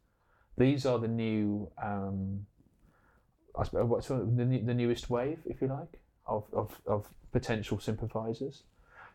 These 0.57 0.85
are 0.85 0.99
the 0.99 1.07
new, 1.07 1.69
um, 1.81 2.45
I 3.57 3.63
suppose, 3.63 3.85
what's 3.89 4.07
the, 4.07 4.15
the 4.15 4.73
newest 4.73 5.09
wave, 5.09 5.39
if 5.45 5.61
you 5.61 5.67
like, 5.67 5.99
of, 6.27 6.45
of, 6.53 6.79
of 6.85 7.07
potential 7.33 7.79
sympathisers. 7.79 8.63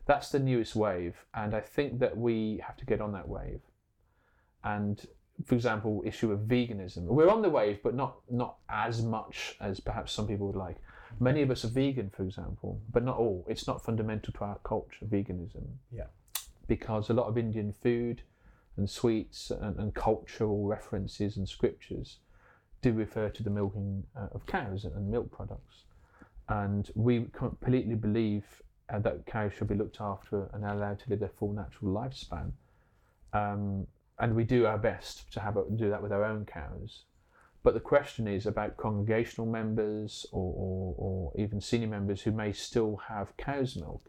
That's 0.07 0.31
the 0.31 0.39
newest 0.39 0.77
wave, 0.77 1.25
and 1.35 1.55
I 1.55 1.61
think 1.61 1.99
that 2.01 2.17
we 2.17 2.61
have 2.67 2.77
to 2.79 2.85
get 2.85 3.01
on 3.01 3.13
that 3.13 3.29
wave. 3.29 3.61
And 4.65 5.07
for 5.47 5.55
example, 5.55 6.03
issue 6.05 6.33
of 6.33 6.41
veganism. 6.41 7.05
We're 7.05 7.31
on 7.31 7.43
the 7.43 7.49
wave, 7.49 7.83
but 7.83 7.95
not 7.95 8.17
not 8.31 8.57
as 8.69 9.03
much 9.03 9.57
as 9.61 9.81
perhaps 9.81 10.13
some 10.13 10.27
people 10.27 10.47
would 10.49 10.57
like. 10.57 10.77
Many 11.19 11.43
of 11.43 11.51
us 11.51 11.65
are 11.65 11.69
vegan, 11.69 12.11
for 12.11 12.23
example, 12.23 12.81
but 12.91 13.05
not 13.05 13.17
all. 13.17 13.45
It's 13.49 13.67
not 13.67 13.85
fundamental 13.85 14.33
to 14.33 14.45
our 14.45 14.59
culture, 14.65 15.05
veganism. 15.07 15.67
Yeah. 15.91 16.05
Because 16.67 17.11
a 17.11 17.15
lot 17.15 17.27
of 17.27 17.37
Indian 17.37 17.73
food 17.73 18.23
and 18.77 18.89
sweets 18.89 19.51
and, 19.51 19.79
and 19.79 19.95
cultural 19.95 20.67
references 20.67 21.37
and 21.37 21.49
scriptures 21.49 22.19
do 22.83 22.93
refer 22.93 23.29
to 23.29 23.43
the 23.43 23.51
milking 23.51 24.05
uh, 24.17 24.29
of 24.33 24.47
cows 24.47 24.85
and 24.85 25.11
milk 25.11 25.31
products. 25.31 25.85
And 26.49 26.91
we 26.95 27.27
completely 27.33 27.95
believe 27.95 28.45
uh, 28.89 28.99
that 29.01 29.27
cows 29.27 29.53
should 29.53 29.69
be 29.69 29.75
looked 29.75 30.01
after 30.01 30.49
and 30.53 30.65
allowed 30.65 30.99
to 31.01 31.11
live 31.11 31.21
their 31.21 31.29
full 31.29 31.53
natural 31.53 31.93
lifespan. 31.93 32.53
Um, 33.33 33.87
and 34.19 34.35
we 34.35 34.45
do 34.45 34.67
our 34.67 34.79
best 34.79 35.33
to 35.33 35.41
have 35.41 35.57
a, 35.57 35.65
do 35.77 35.91
that 35.91 36.03
with 36.03 36.13
our 36.13 36.25
own 36.25 36.45
cows. 36.45 37.05
But 37.63 37.75
the 37.75 37.81
question 37.81 38.27
is 38.27 38.47
about 38.47 38.77
congregational 38.77 39.47
members 39.47 40.27
or, 40.33 40.55
or, 40.57 40.95
or 40.97 41.33
even 41.37 41.61
senior 41.61 41.89
members 41.89 42.23
who 42.23 42.33
may 42.33 42.53
still 42.53 42.97
have 43.09 43.37
cow's 43.37 43.77
milk 43.77 44.03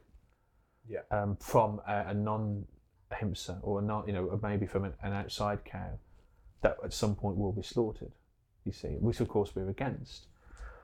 Yeah. 0.87 1.01
um, 1.11 1.35
from 1.35 1.81
a, 1.87 2.05
a 2.07 2.13
non 2.13 2.65
himsa 3.11 3.59
or 3.61 3.79
a 3.79 3.81
non, 3.81 4.07
you 4.07 4.13
know, 4.13 4.39
maybe 4.41 4.65
from 4.65 4.85
an, 4.85 4.93
an 5.03 5.13
outside 5.13 5.65
cow 5.65 5.99
that 6.61 6.77
at 6.83 6.93
some 6.93 7.15
point 7.15 7.37
will 7.37 7.51
be 7.51 7.61
slaughtered. 7.63 8.13
You 8.63 8.71
see, 8.71 8.95
which 8.99 9.19
of 9.19 9.27
course 9.27 9.53
we're 9.55 9.69
against. 9.69 10.27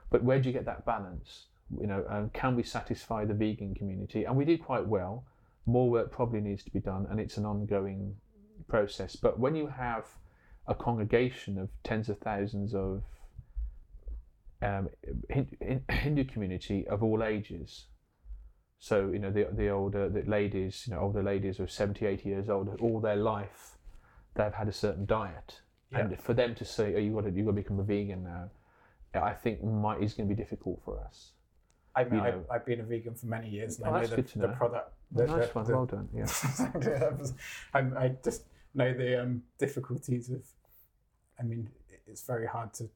But 0.09 0.23
where 0.23 0.39
do 0.39 0.49
you 0.49 0.53
get 0.53 0.65
that 0.65 0.85
balance? 0.85 1.45
You 1.79 1.87
know, 1.87 2.05
um, 2.09 2.29
can 2.31 2.55
we 2.55 2.63
satisfy 2.63 3.25
the 3.25 3.33
vegan 3.33 3.75
community? 3.75 4.23
And 4.25 4.35
we 4.35 4.45
do 4.45 4.57
quite 4.57 4.85
well. 4.87 5.25
More 5.65 5.89
work 5.89 6.11
probably 6.11 6.39
needs 6.41 6.63
to 6.63 6.71
be 6.71 6.79
done, 6.79 7.07
and 7.09 7.19
it's 7.19 7.37
an 7.37 7.45
ongoing 7.45 8.15
process. 8.67 9.15
But 9.15 9.37
when 9.39 9.53
you 9.55 9.67
have 9.67 10.05
a 10.67 10.75
congregation 10.75 11.57
of 11.57 11.69
tens 11.83 12.09
of 12.09 12.17
thousands 12.19 12.73
of 12.75 13.03
um, 14.61 14.89
Hindu 15.89 16.23
community 16.25 16.87
of 16.87 17.03
all 17.03 17.23
ages, 17.23 17.85
so 18.79 19.09
you 19.11 19.19
know 19.19 19.31
the 19.31 19.47
the 19.51 19.69
older 19.69 20.09
the 20.09 20.23
ladies, 20.29 20.85
you 20.87 20.93
know 20.93 20.99
older 21.01 21.21
ladies 21.23 21.59
are 21.59 21.67
70, 21.67 22.05
80 22.05 22.29
years 22.29 22.49
old, 22.49 22.75
all 22.81 22.99
their 22.99 23.15
life 23.15 23.77
they've 24.35 24.53
had 24.53 24.67
a 24.67 24.71
certain 24.73 25.05
diet, 25.05 25.61
and 25.91 26.19
for 26.19 26.33
them 26.33 26.55
to 26.55 26.65
say, 26.65 26.93
"Oh, 26.95 26.99
you 26.99 27.13
got 27.13 27.25
to 27.25 27.31
you 27.31 27.43
got 27.43 27.51
to 27.51 27.55
become 27.55 27.79
a 27.79 27.83
vegan 27.83 28.23
now," 28.23 28.49
I 29.13 29.33
think 29.33 29.63
might 29.63 30.01
is 30.01 30.13
going 30.13 30.27
to 30.27 30.35
be 30.35 30.39
difficult 30.41 30.81
for 30.83 30.99
us. 30.99 31.31
I 31.95 32.03
mean, 32.03 32.15
you 32.15 32.19
I, 32.21 32.29
know. 32.31 32.43
I've 32.51 32.65
been 32.65 32.79
a 32.79 32.83
vegan 32.83 33.15
for 33.15 33.25
many 33.27 33.49
years, 33.49 33.77
and 33.79 33.87
Oh, 33.87 33.89
I 33.89 33.93
know 33.93 33.97
that's 33.99 34.09
the, 34.11 34.15
good 34.17 34.27
to 34.29 34.39
the 34.39 34.47
know. 34.47 34.53
product. 34.53 34.93
The, 35.11 35.25
nice 35.25 35.47
the- 35.47 35.53
one, 35.53 35.65
the- 35.65 35.75
well 35.75 35.85
done. 35.85 36.09
Yeah. 36.13 36.27
I, 37.73 37.79
I 38.05 38.15
just 38.23 38.43
know 38.75 38.93
the 38.93 39.21
um, 39.21 39.43
difficulties 39.59 40.29
of. 40.29 40.41
I 41.39 41.43
mean, 41.43 41.69
it's 42.07 42.23
very 42.23 42.47
hard 42.47 42.73
to. 42.75 42.89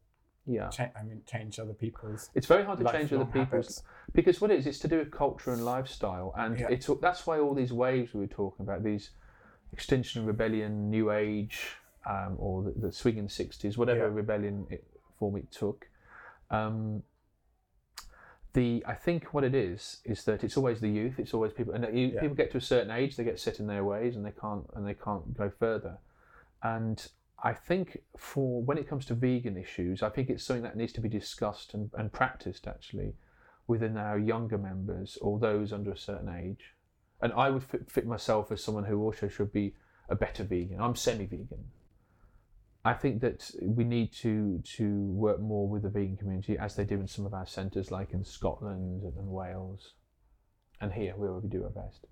Yeah. 0.47 0.69
Cha- 0.69 0.89
I 0.99 1.04
mean, 1.04 1.21
change 1.27 1.60
other 1.60 1.73
people's. 1.73 2.30
It's 2.34 2.47
very 2.47 2.63
hard 2.63 2.80
to 2.80 2.91
change 2.91 3.13
other 3.13 3.25
people's 3.25 3.49
habits. 3.77 3.84
because 4.13 4.41
what 4.41 4.49
it 4.49 4.58
is, 4.58 4.65
it's 4.65 4.80
to 4.80 4.88
do 4.88 4.97
with 4.97 5.12
culture 5.12 5.54
and 5.54 5.63
lifestyle, 5.63 6.34
and 6.36 6.60
Yeah. 6.60 6.67
it's 6.69 6.89
that's 6.99 7.27
why 7.27 7.39
all 7.39 7.54
these 7.54 7.71
waves 7.71 8.13
we 8.15 8.21
were 8.21 8.27
talking 8.27 8.65
about, 8.65 8.84
these 8.84 9.12
extinction 9.71 10.25
rebellion, 10.25 10.89
new 10.89 11.12
age, 11.12 11.75
um, 12.10 12.36
or 12.39 12.63
the, 12.63 12.71
the 12.71 12.91
swinging 12.91 13.30
sixties, 13.30 13.77
whatever 13.77 13.99
Yeah. 14.08 14.13
rebellion 14.15 14.65
it, 14.71 14.84
form 15.19 15.38
it 15.38 15.51
took. 15.51 15.88
Um, 16.49 17.04
the 18.54 18.84
I 18.88 18.95
think 18.95 19.34
what 19.34 19.43
it 19.43 19.56
is 19.56 20.01
is 20.04 20.25
that 20.25 20.43
it's 20.43 20.58
always 20.58 20.82
the 20.82 20.89
youth, 20.89 21.19
it's 21.19 21.34
always 21.36 21.54
people, 21.54 21.73
and 21.73 21.86
you, 21.97 22.08
Yeah. 22.08 22.19
people 22.21 22.36
get 22.36 22.51
to 22.51 22.58
a 22.58 22.62
certain 22.62 22.91
age, 22.91 23.15
they 23.15 23.23
get 23.23 23.39
set 23.39 23.60
in 23.60 23.67
their 23.67 23.84
ways, 23.84 24.15
and 24.15 24.25
they 24.25 24.32
can't 24.32 24.65
and 24.73 24.86
they 24.88 24.95
can't 24.95 25.38
go 25.38 25.49
further. 25.51 25.99
And 26.63 27.08
I 27.43 27.54
think 27.54 27.99
for 28.17 28.62
when 28.62 28.77
it 28.77 28.88
comes 28.88 29.06
to 29.06 29.15
vegan 29.15 29.58
issues, 29.58 30.04
I 30.04 30.10
think 30.10 30.30
it's 30.30 30.43
something 30.43 30.63
that 30.63 30.77
needs 30.77 30.93
to 30.93 31.01
be 31.01 31.10
discussed 31.10 31.73
and, 31.73 31.89
and 31.97 32.13
practiced 32.13 32.67
actually 32.67 33.15
within 33.67 33.97
our 33.97 34.19
younger 34.19 34.58
members 34.58 35.17
or 35.21 35.39
those 35.39 35.73
under 35.73 35.91
a 35.91 35.97
certain 35.97 36.30
age. 36.30 36.75
And 37.21 37.34
I 37.34 37.49
would 37.49 37.63
fit, 37.63 37.89
fit 37.89 38.06
myself 38.06 38.51
as 38.51 38.63
someone 38.63 38.86
who 38.86 39.01
also 39.01 39.27
should 39.27 39.51
be 39.51 39.73
a 40.10 40.15
better 40.15 40.43
vegan. 40.43 40.80
I'm 40.80 40.95
semi-vegan. 40.95 41.65
I 42.84 42.93
think 42.93 43.21
that 43.21 43.51
we 43.62 43.84
need 43.84 44.12
to 44.13 44.60
to 44.77 45.06
work 45.12 45.39
more 45.39 45.67
with 45.67 45.84
the 45.84 45.89
vegan 45.89 46.17
community 46.17 46.58
as 46.58 46.75
they 46.75 46.84
do 46.84 46.99
in 46.99 47.08
some 47.08 47.27
of 47.27 47.34
our 47.34 47.45
centres, 47.45 47.91
like 47.91 48.12
in 48.12 48.23
Scotland 48.23 49.04
and, 49.04 49.27
Wales, 49.27 49.93
and 50.80 50.91
here 50.91 51.13
where 51.15 51.32
we 51.34 51.47
do 51.47 51.63
our 51.63 51.69
best. 51.69 52.06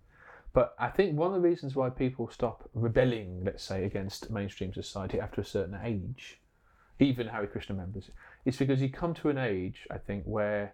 But 0.52 0.74
I 0.80 0.90
think 0.90 1.18
one 1.18 1.34
of 1.34 1.42
the 1.42 1.48
reasons 1.48 1.76
why 1.76 1.90
people 1.90 2.30
stop 2.30 2.70
rebelling, 2.74 3.44
let's 3.44 3.64
say, 3.64 3.84
against 3.84 4.32
mainstream 4.32 4.74
society 4.74 5.20
after 5.20 5.42
a 5.42 5.46
certain 5.46 5.80
age, 5.84 6.40
even 7.00 7.28
Hare 7.28 7.48
Krishna 7.48 7.76
members, 7.76 8.10
is 8.46 8.58
because 8.58 8.82
you 8.82 8.90
come 8.90 9.14
to 9.16 9.30
an 9.30 9.38
age, 9.38 9.88
I 9.92 9.98
think, 9.98 10.24
where 10.26 10.74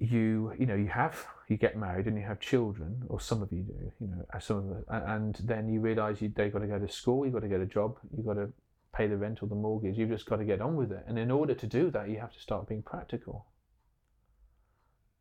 you 0.00 0.52
you 0.56 0.64
know 0.64 0.76
you 0.76 0.86
have 0.86 1.26
you 1.48 1.56
get 1.56 1.76
married 1.76 2.06
and 2.06 2.16
you 2.16 2.24
have 2.24 2.40
children, 2.40 3.02
or 3.08 3.20
some 3.20 3.42
of 3.42 3.52
you 3.52 3.62
do, 3.62 3.92
you 4.00 4.06
know, 4.08 4.24
some 4.40 4.58
of 4.58 4.78
it, 4.78 4.84
and 4.88 5.36
then 5.44 5.68
you 5.68 5.80
realise 5.80 6.20
you 6.20 6.30
they've 6.34 6.52
got 6.52 6.60
to 6.60 6.66
go 6.66 6.78
to 6.78 6.88
school, 6.88 7.24
you've 7.24 7.34
got 7.34 7.40
to 7.40 7.48
get 7.48 7.60
a 7.60 7.66
job, 7.66 7.98
you've 8.16 8.26
got 8.26 8.34
to 8.34 8.52
pay 8.92 9.06
the 9.06 9.16
rent 9.16 9.42
or 9.42 9.46
the 9.46 9.54
mortgage. 9.54 9.96
You've 9.96 10.10
just 10.10 10.26
got 10.26 10.36
to 10.36 10.44
get 10.44 10.60
on 10.60 10.76
with 10.76 10.92
it, 10.92 11.04
and 11.06 11.18
in 11.18 11.30
order 11.30 11.54
to 11.54 11.66
do 11.66 11.90
that, 11.92 12.08
you 12.08 12.18
have 12.18 12.32
to 12.32 12.40
start 12.40 12.68
being 12.68 12.82
practical. 12.82 13.46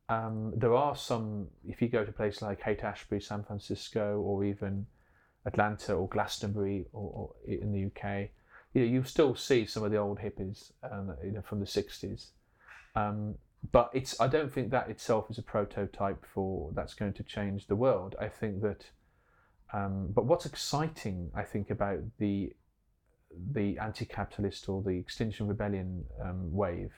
Um, 0.09 0.53
there 0.55 0.73
are 0.73 0.95
some, 0.95 1.47
if 1.67 1.81
you 1.81 1.89
go 1.89 2.05
to 2.05 2.11
places 2.11 2.41
like 2.41 2.61
Haight 2.61 2.83
Ashbury, 2.83 3.19
San 3.19 3.43
Francisco, 3.43 4.21
or 4.21 4.45
even 4.45 4.85
Atlanta 5.45 5.93
or 5.93 6.07
Glastonbury, 6.07 6.85
or, 6.93 7.11
or 7.13 7.35
in 7.45 7.71
the 7.73 7.85
UK, 7.85 8.29
you 8.73 8.81
know, 8.81 8.87
you 8.87 9.03
still 9.03 9.35
see 9.35 9.65
some 9.65 9.83
of 9.83 9.91
the 9.91 9.97
old 9.97 10.19
hippies, 10.19 10.71
um, 10.89 11.15
you 11.23 11.31
know, 11.31 11.41
from 11.41 11.59
the 11.59 11.65
'60s. 11.65 12.27
Um, 12.95 13.35
but 13.71 13.89
it's, 13.93 14.19
I 14.21 14.27
don't 14.27 14.51
think 14.51 14.71
that 14.71 14.89
itself 14.89 15.29
is 15.29 15.37
a 15.37 15.43
prototype 15.43 16.25
for 16.33 16.71
that's 16.73 16.93
going 16.93 17.13
to 17.13 17.23
change 17.23 17.67
the 17.67 17.75
world. 17.75 18.15
I 18.19 18.27
think 18.27 18.61
that, 18.61 18.85
um, 19.73 20.07
but 20.13 20.25
what's 20.25 20.45
exciting, 20.45 21.31
I 21.35 21.43
think, 21.43 21.69
about 21.69 21.99
the 22.17 22.53
the 23.53 23.77
anti-capitalist 23.77 24.69
or 24.69 24.81
the 24.81 24.91
Extinction 24.91 25.47
Rebellion 25.47 26.05
um, 26.23 26.51
wave 26.53 26.93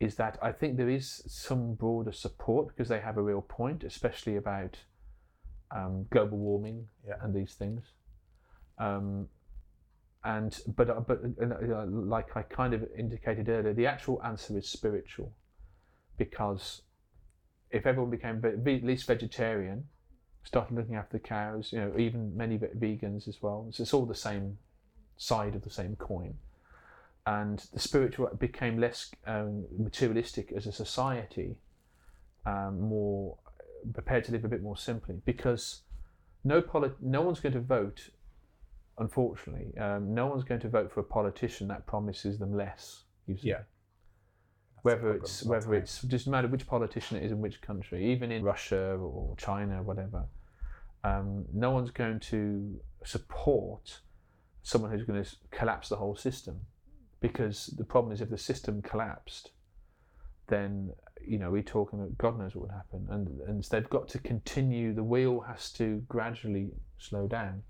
is 0.00 0.14
that 0.16 0.38
I 0.40 0.50
think 0.50 0.78
there 0.78 0.88
is 0.88 1.22
some 1.26 1.74
broader 1.74 2.12
support 2.12 2.68
because 2.68 2.88
they 2.88 3.00
have 3.00 3.18
a 3.18 3.22
real 3.22 3.42
point, 3.42 3.84
especially 3.84 4.36
about 4.36 4.78
um, 5.70 6.06
global 6.10 6.38
warming 6.38 6.88
Yeah. 7.06 7.16
and 7.20 7.34
these 7.34 7.54
things. 7.54 7.92
Um, 8.78 9.28
and 10.24 10.58
but 10.76 10.90
uh, 10.90 11.00
but 11.00 11.20
uh, 11.40 11.86
like 11.86 12.36
I 12.36 12.42
kind 12.42 12.74
of 12.74 12.84
indicated 12.98 13.48
earlier, 13.48 13.72
the 13.74 13.86
actual 13.86 14.22
answer 14.22 14.56
is 14.56 14.68
spiritual, 14.68 15.32
because 16.16 16.82
if 17.70 17.86
everyone 17.86 18.10
became 18.10 18.40
ve- 18.40 18.76
at 18.76 18.84
least 18.84 19.06
vegetarian, 19.06 19.88
started 20.42 20.74
looking 20.74 20.96
after 20.96 21.18
the 21.18 21.22
cows, 21.22 21.72
you 21.72 21.78
know, 21.78 21.92
even 21.98 22.36
many 22.36 22.56
ve- 22.56 22.66
vegans 22.76 23.28
as 23.28 23.40
well. 23.42 23.68
So 23.70 23.82
it's 23.82 23.94
all 23.94 24.06
the 24.06 24.14
same 24.14 24.58
side 25.16 25.54
of 25.54 25.62
the 25.62 25.70
same 25.70 25.96
coin 25.96 26.34
and 27.26 27.58
the 27.72 27.80
spiritual 27.80 28.28
became 28.38 28.78
less 28.78 29.10
um, 29.26 29.66
materialistic 29.78 30.52
as 30.52 30.66
a 30.66 30.72
society, 30.72 31.56
um, 32.46 32.80
more 32.80 33.36
prepared 33.92 34.24
to 34.24 34.32
live 34.32 34.44
a 34.44 34.48
bit 34.48 34.62
more 34.62 34.76
simply. 34.76 35.16
Because 35.24 35.82
no 36.44 36.62
polit- 36.62 37.02
no 37.02 37.22
one's 37.22 37.40
going 37.40 37.52
to 37.52 37.60
vote. 37.60 38.10
Unfortunately, 38.98 39.76
um, 39.78 40.14
no 40.14 40.26
one's 40.26 40.44
going 40.44 40.60
to 40.60 40.68
vote 40.68 40.92
for 40.92 41.00
a 41.00 41.04
politician 41.04 41.68
that 41.68 41.86
promises 41.86 42.38
them 42.38 42.54
less. 42.54 43.04
Usually. 43.26 43.50
Yeah. 43.50 43.62
Whether 44.82 45.12
it's 45.12 45.42
a 45.42 45.48
lot 45.48 45.58
of 45.58 45.66
whether 45.66 45.78
it's 45.78 46.00
doesn't 46.02 46.30
matter 46.30 46.48
which 46.48 46.66
politician 46.66 47.18
it 47.18 47.24
is 47.24 47.32
in 47.32 47.40
which 47.40 47.60
country, 47.60 48.12
even 48.12 48.32
in 48.32 48.42
Russia 48.42 48.96
or 48.96 49.36
China, 49.36 49.82
whatever. 49.82 50.24
Um, 51.04 51.44
no 51.52 51.70
one's 51.70 51.90
going 51.90 52.20
to 52.20 52.80
support 53.04 54.00
someone 54.62 54.90
who's 54.90 55.04
going 55.04 55.22
to 55.22 55.30
collapse 55.50 55.88
the 55.90 55.96
whole 55.96 56.16
system 56.16 56.60
because 57.20 57.66
the 57.78 57.84
problem 57.84 58.12
is 58.12 58.20
if 58.20 58.30
the 58.30 58.38
system 58.38 58.82
collapsed, 58.82 59.50
then 60.48 60.90
you 61.24 61.38
know 61.38 61.50
we're 61.50 61.62
talking 61.62 61.98
about 62.00 62.16
God 62.18 62.38
knows 62.38 62.54
what 62.54 62.62
would 62.62 62.70
happen, 62.74 63.06
and 63.10 63.40
and 63.48 63.62
they've 63.64 63.88
got 63.90 64.08
to 64.08 64.18
continue. 64.18 64.94
The 64.94 65.04
wheel 65.04 65.40
has 65.40 65.72
to 65.74 66.02
gradually 66.08 66.70
slow 66.98 67.26
down. 67.26 67.62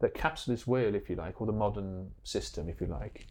The 0.00 0.08
capitalist 0.08 0.66
wheel, 0.66 0.94
if 0.94 1.08
you 1.08 1.16
like, 1.16 1.40
or 1.40 1.46
the 1.46 1.52
modern 1.52 2.10
system, 2.24 2.68
if 2.68 2.80
you 2.80 2.88
like, 2.88 3.26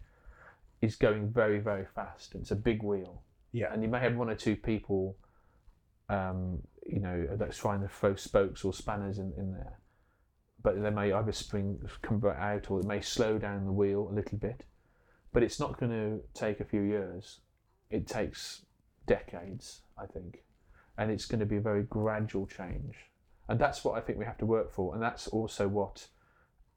is 0.82 0.96
going 0.96 1.30
very 1.30 1.60
very 1.60 1.86
fast. 1.86 2.34
It's 2.36 2.52
a 2.52 2.56
big 2.56 2.82
wheel, 2.84 3.22
Yeah. 3.52 3.72
and 3.74 3.84
you 3.84 3.90
may 3.90 4.00
have 4.00 4.16
one 4.16 4.30
or 4.30 4.36
two 4.36 4.56
people, 4.56 5.18
um, 6.10 6.60
you 6.88 7.00
know, 7.00 7.28
that's 7.34 7.58
trying 7.58 7.82
to 7.82 7.88
throw 7.88 8.16
spokes 8.16 8.64
or 8.66 8.74
spanners 8.74 9.20
in, 9.20 9.34
in 9.38 9.52
there, 9.54 9.80
but 10.64 10.82
they 10.82 10.90
may 10.90 11.12
either 11.14 11.32
spring 11.32 11.80
come 12.02 12.20
back 12.20 12.38
out 12.38 12.72
or 12.72 12.80
it 12.80 12.86
may 12.86 13.02
slow 13.02 13.38
down 13.38 13.66
the 13.66 13.72
wheel 13.72 14.08
a 14.10 14.14
little 14.16 14.38
bit. 14.38 14.64
But 15.34 15.44
it's 15.44 15.60
not 15.60 15.80
going 15.80 15.92
to 15.92 16.22
take 16.34 16.60
a 16.60 16.66
few 16.66 16.82
years. 16.82 17.40
It 17.90 18.08
takes 18.08 18.66
decades, 19.08 19.82
I 19.98 20.06
think, 20.06 20.44
and 20.98 21.12
it's 21.12 21.26
going 21.26 21.40
to 21.40 21.46
be 21.46 21.58
a 21.58 21.62
very 21.62 21.84
gradual 21.84 22.48
change. 22.48 22.96
And 23.48 23.60
that's 23.60 23.84
what 23.84 23.98
I 23.98 24.02
think 24.02 24.18
we 24.18 24.26
have 24.26 24.38
to 24.40 24.46
work 24.46 24.72
for. 24.72 24.94
And 24.94 25.04
that's 25.04 25.28
also 25.28 25.68
what 25.68 26.08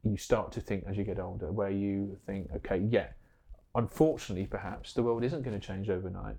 you 0.03 0.17
start 0.17 0.53
to 0.53 0.61
think 0.61 0.85
as 0.89 0.97
you 0.97 1.05
get 1.05 1.19
older, 1.19 1.51
where 1.53 1.71
you 1.71 2.19
think, 2.27 2.49
okay, 2.57 2.79
yeah, 2.79 3.09
unfortunately, 3.75 4.47
perhaps 4.47 4.93
the 4.93 5.03
world 5.03 5.25
isn't 5.25 5.43
going 5.43 5.59
to 5.59 5.67
change 5.67 5.89
overnight. 5.89 6.37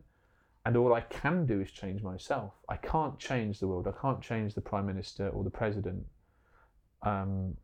And 0.65 0.75
all 0.75 0.93
I 0.93 1.01
can 1.01 1.45
do 1.45 1.61
is 1.61 1.71
change 1.71 2.01
myself. 2.01 2.53
I 2.67 2.77
can't 2.77 3.19
change 3.19 3.59
the 3.59 3.67
world. 3.67 3.87
I 3.87 4.01
can't 4.01 4.21
change 4.21 4.55
the 4.55 4.61
prime 4.61 4.87
minister 4.87 5.29
or 5.29 5.43
the 5.43 5.51
president. 5.51 6.05
Um, 7.03 7.55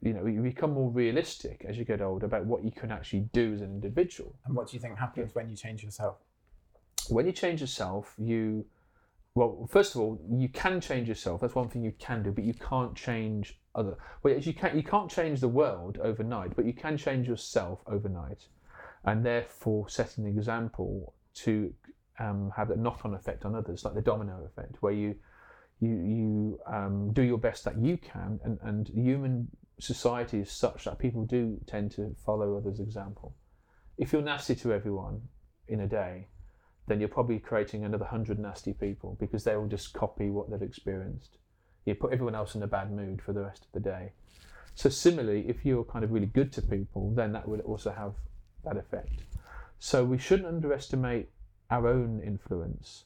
you 0.00 0.12
know, 0.12 0.26
you 0.26 0.40
become 0.42 0.72
more 0.72 0.90
realistic 0.90 1.64
as 1.68 1.76
you 1.76 1.84
get 1.84 2.00
older 2.00 2.26
about 2.26 2.46
what 2.46 2.64
you 2.64 2.70
can 2.70 2.90
actually 2.90 3.28
do 3.32 3.54
as 3.54 3.60
an 3.60 3.70
individual. 3.70 4.34
And 4.44 4.54
what 4.54 4.68
do 4.68 4.76
you 4.76 4.80
think 4.80 4.98
happens 4.98 5.34
when 5.34 5.48
you 5.48 5.56
change 5.56 5.82
yourself? 5.82 6.18
When 7.08 7.26
you 7.26 7.32
change 7.32 7.60
yourself, 7.60 8.14
you, 8.18 8.64
well, 9.34 9.68
first 9.70 9.94
of 9.94 10.00
all, 10.00 10.20
you 10.30 10.48
can 10.48 10.80
change 10.80 11.08
yourself. 11.08 11.40
That's 11.40 11.54
one 11.54 11.68
thing 11.68 11.82
you 11.82 11.94
can 11.98 12.22
do, 12.22 12.30
but 12.30 12.44
you 12.44 12.54
can't 12.54 12.94
change 12.94 13.58
other. 13.74 13.96
Well, 14.22 14.36
you 14.38 14.52
can't 14.52 14.74
you 14.74 14.82
can't 14.82 15.10
change 15.10 15.40
the 15.40 15.48
world 15.48 15.98
overnight, 16.02 16.54
but 16.54 16.64
you 16.64 16.72
can 16.72 16.96
change 16.96 17.26
yourself 17.26 17.80
overnight, 17.86 18.46
and 19.04 19.24
therefore 19.24 19.88
set 19.88 20.18
an 20.18 20.26
example 20.26 21.14
to 21.34 21.72
um, 22.18 22.52
have 22.56 22.70
a 22.70 22.76
knock-on 22.76 23.14
effect 23.14 23.44
on 23.44 23.54
others, 23.54 23.84
like 23.84 23.94
the 23.94 24.02
domino 24.02 24.44
effect, 24.44 24.76
where 24.80 24.92
you 24.92 25.14
you 25.80 25.88
you 25.88 26.60
um, 26.66 27.12
do 27.12 27.22
your 27.22 27.38
best 27.38 27.64
that 27.64 27.78
you 27.78 27.96
can, 27.96 28.40
and 28.44 28.58
and 28.62 28.88
human 28.88 29.48
society 29.78 30.40
is 30.40 30.50
such 30.50 30.84
that 30.84 30.98
people 30.98 31.24
do 31.24 31.60
tend 31.66 31.92
to 31.92 32.14
follow 32.24 32.56
others' 32.56 32.80
example. 32.80 33.34
If 33.96 34.12
you're 34.12 34.22
nasty 34.22 34.54
to 34.56 34.72
everyone 34.72 35.22
in 35.66 35.80
a 35.80 35.86
day, 35.86 36.28
then 36.86 37.00
you're 37.00 37.08
probably 37.08 37.38
creating 37.38 37.84
another 37.84 38.06
hundred 38.06 38.38
nasty 38.38 38.72
people 38.72 39.16
because 39.20 39.44
they 39.44 39.56
will 39.56 39.66
just 39.66 39.92
copy 39.92 40.30
what 40.30 40.50
they've 40.50 40.62
experienced. 40.62 41.38
You 41.84 41.94
put 41.94 42.12
everyone 42.12 42.34
else 42.34 42.54
in 42.54 42.62
a 42.62 42.66
bad 42.66 42.92
mood 42.92 43.22
for 43.22 43.32
the 43.32 43.42
rest 43.42 43.64
of 43.64 43.72
the 43.72 43.80
day. 43.80 44.12
So 44.74 44.88
similarly, 44.88 45.44
if 45.48 45.64
you're 45.64 45.84
kind 45.84 46.04
of 46.04 46.12
really 46.12 46.26
good 46.26 46.52
to 46.52 46.62
people, 46.62 47.12
then 47.14 47.32
that 47.32 47.48
will 47.48 47.60
also 47.60 47.90
have 47.90 48.14
that 48.64 48.76
effect. 48.76 49.24
So 49.78 50.04
we 50.04 50.18
shouldn't 50.18 50.48
underestimate 50.48 51.28
our 51.70 51.88
own 51.88 52.20
influence, 52.24 53.04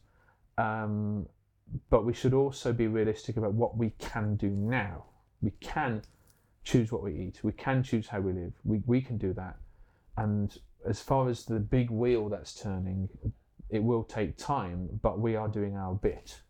um, 0.59 1.27
but 1.91 2.05
we 2.05 2.13
should 2.13 2.35
also 2.35 2.73
be 2.73 2.87
realistic 2.87 3.37
about 3.37 3.55
what 3.55 3.77
we 3.77 3.91
can 3.99 4.37
do 4.37 4.49
now. 4.49 5.05
We 5.41 5.53
can 5.61 6.03
choose 6.65 6.93
what 6.93 7.03
we 7.03 7.15
eat. 7.15 7.41
We 7.43 7.53
can 7.53 7.83
choose 7.83 8.09
how 8.09 8.21
we 8.21 8.33
live. 8.33 8.53
We, 8.65 8.83
we 8.87 9.01
can 9.01 9.19
do 9.19 9.33
that. 9.35 9.57
And 10.17 10.57
as 10.89 11.01
far 11.01 11.29
as 11.29 11.45
the 11.45 11.61
big 11.61 11.91
wheel 11.91 12.29
that's 12.29 12.55
turning, 12.55 13.09
it 13.71 13.83
will 13.83 14.05
take 14.05 14.37
time, 14.37 14.89
but 15.03 15.19
we 15.19 15.37
are 15.37 15.49
doing 15.49 15.77
our 15.77 15.95
bit 15.95 16.41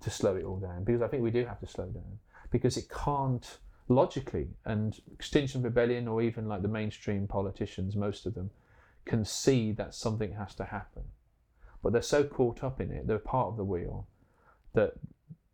to 0.00 0.10
slow 0.10 0.36
it 0.36 0.44
all 0.44 0.58
down 0.58 0.84
because 0.84 1.02
I 1.02 1.08
think 1.08 1.22
we 1.22 1.30
do 1.30 1.44
have 1.46 1.60
to 1.60 1.66
slow 1.66 1.86
down 1.86 2.18
because 2.50 2.76
it 2.76 2.88
can't 2.90 3.58
logically 3.88 4.48
and 4.64 5.00
Extinction 5.12 5.62
Rebellion 5.62 6.08
or 6.08 6.20
even 6.20 6.48
like 6.48 6.62
the 6.62 6.68
mainstream 6.68 7.26
politicians, 7.26 7.96
most 7.96 8.26
of 8.26 8.34
them, 8.34 8.50
can 9.04 9.24
see 9.24 9.72
that 9.72 9.94
something 9.94 10.32
has 10.34 10.54
to 10.56 10.64
happen. 10.64 11.04
But 11.82 11.92
they're 11.92 12.02
so 12.02 12.24
caught 12.24 12.64
up 12.64 12.80
in 12.80 12.90
it, 12.90 13.06
they're 13.06 13.18
part 13.18 13.48
of 13.48 13.56
the 13.56 13.64
wheel, 13.64 14.08
that 14.74 14.94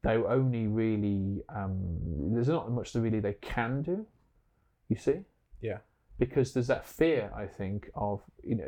they 0.03 0.17
only 0.17 0.67
really, 0.67 1.43
um, 1.49 2.35
there's 2.35 2.49
not 2.49 2.71
much 2.71 2.93
that 2.93 3.01
really 3.01 3.21
they 3.21 3.35
can 3.35 3.83
do, 3.83 4.07
you 4.89 4.97
see? 4.97 5.21
Yeah. 5.61 5.79
Because 6.19 6.53
there's 6.53 6.67
that 6.67 6.87
fear, 6.87 7.31
I 7.37 7.47
think, 7.47 7.89
of, 7.95 8.21
you 8.43 8.57
know, 8.57 8.65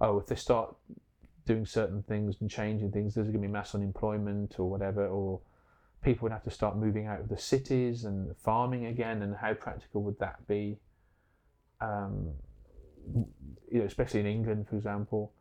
uh, 0.00 0.04
oh, 0.04 0.18
if 0.18 0.26
they 0.26 0.34
start 0.34 0.74
doing 1.46 1.66
certain 1.66 2.02
things 2.02 2.36
and 2.40 2.50
changing 2.50 2.90
things, 2.90 3.14
there's 3.14 3.28
going 3.28 3.40
to 3.40 3.46
be 3.46 3.52
mass 3.52 3.74
unemployment 3.74 4.58
or 4.58 4.68
whatever, 4.68 5.06
or 5.06 5.40
people 6.02 6.24
would 6.24 6.32
have 6.32 6.44
to 6.44 6.50
start 6.50 6.76
moving 6.76 7.06
out 7.06 7.20
of 7.20 7.28
the 7.28 7.38
cities 7.38 8.04
and 8.04 8.36
farming 8.36 8.86
again, 8.86 9.22
and 9.22 9.36
how 9.36 9.54
practical 9.54 10.02
would 10.02 10.18
that 10.18 10.46
be? 10.48 10.78
Um, 11.80 12.30
you 13.70 13.78
know, 13.78 13.84
especially 13.84 14.20
in 14.20 14.26
England, 14.26 14.68
for 14.68 14.76
example. 14.76 15.32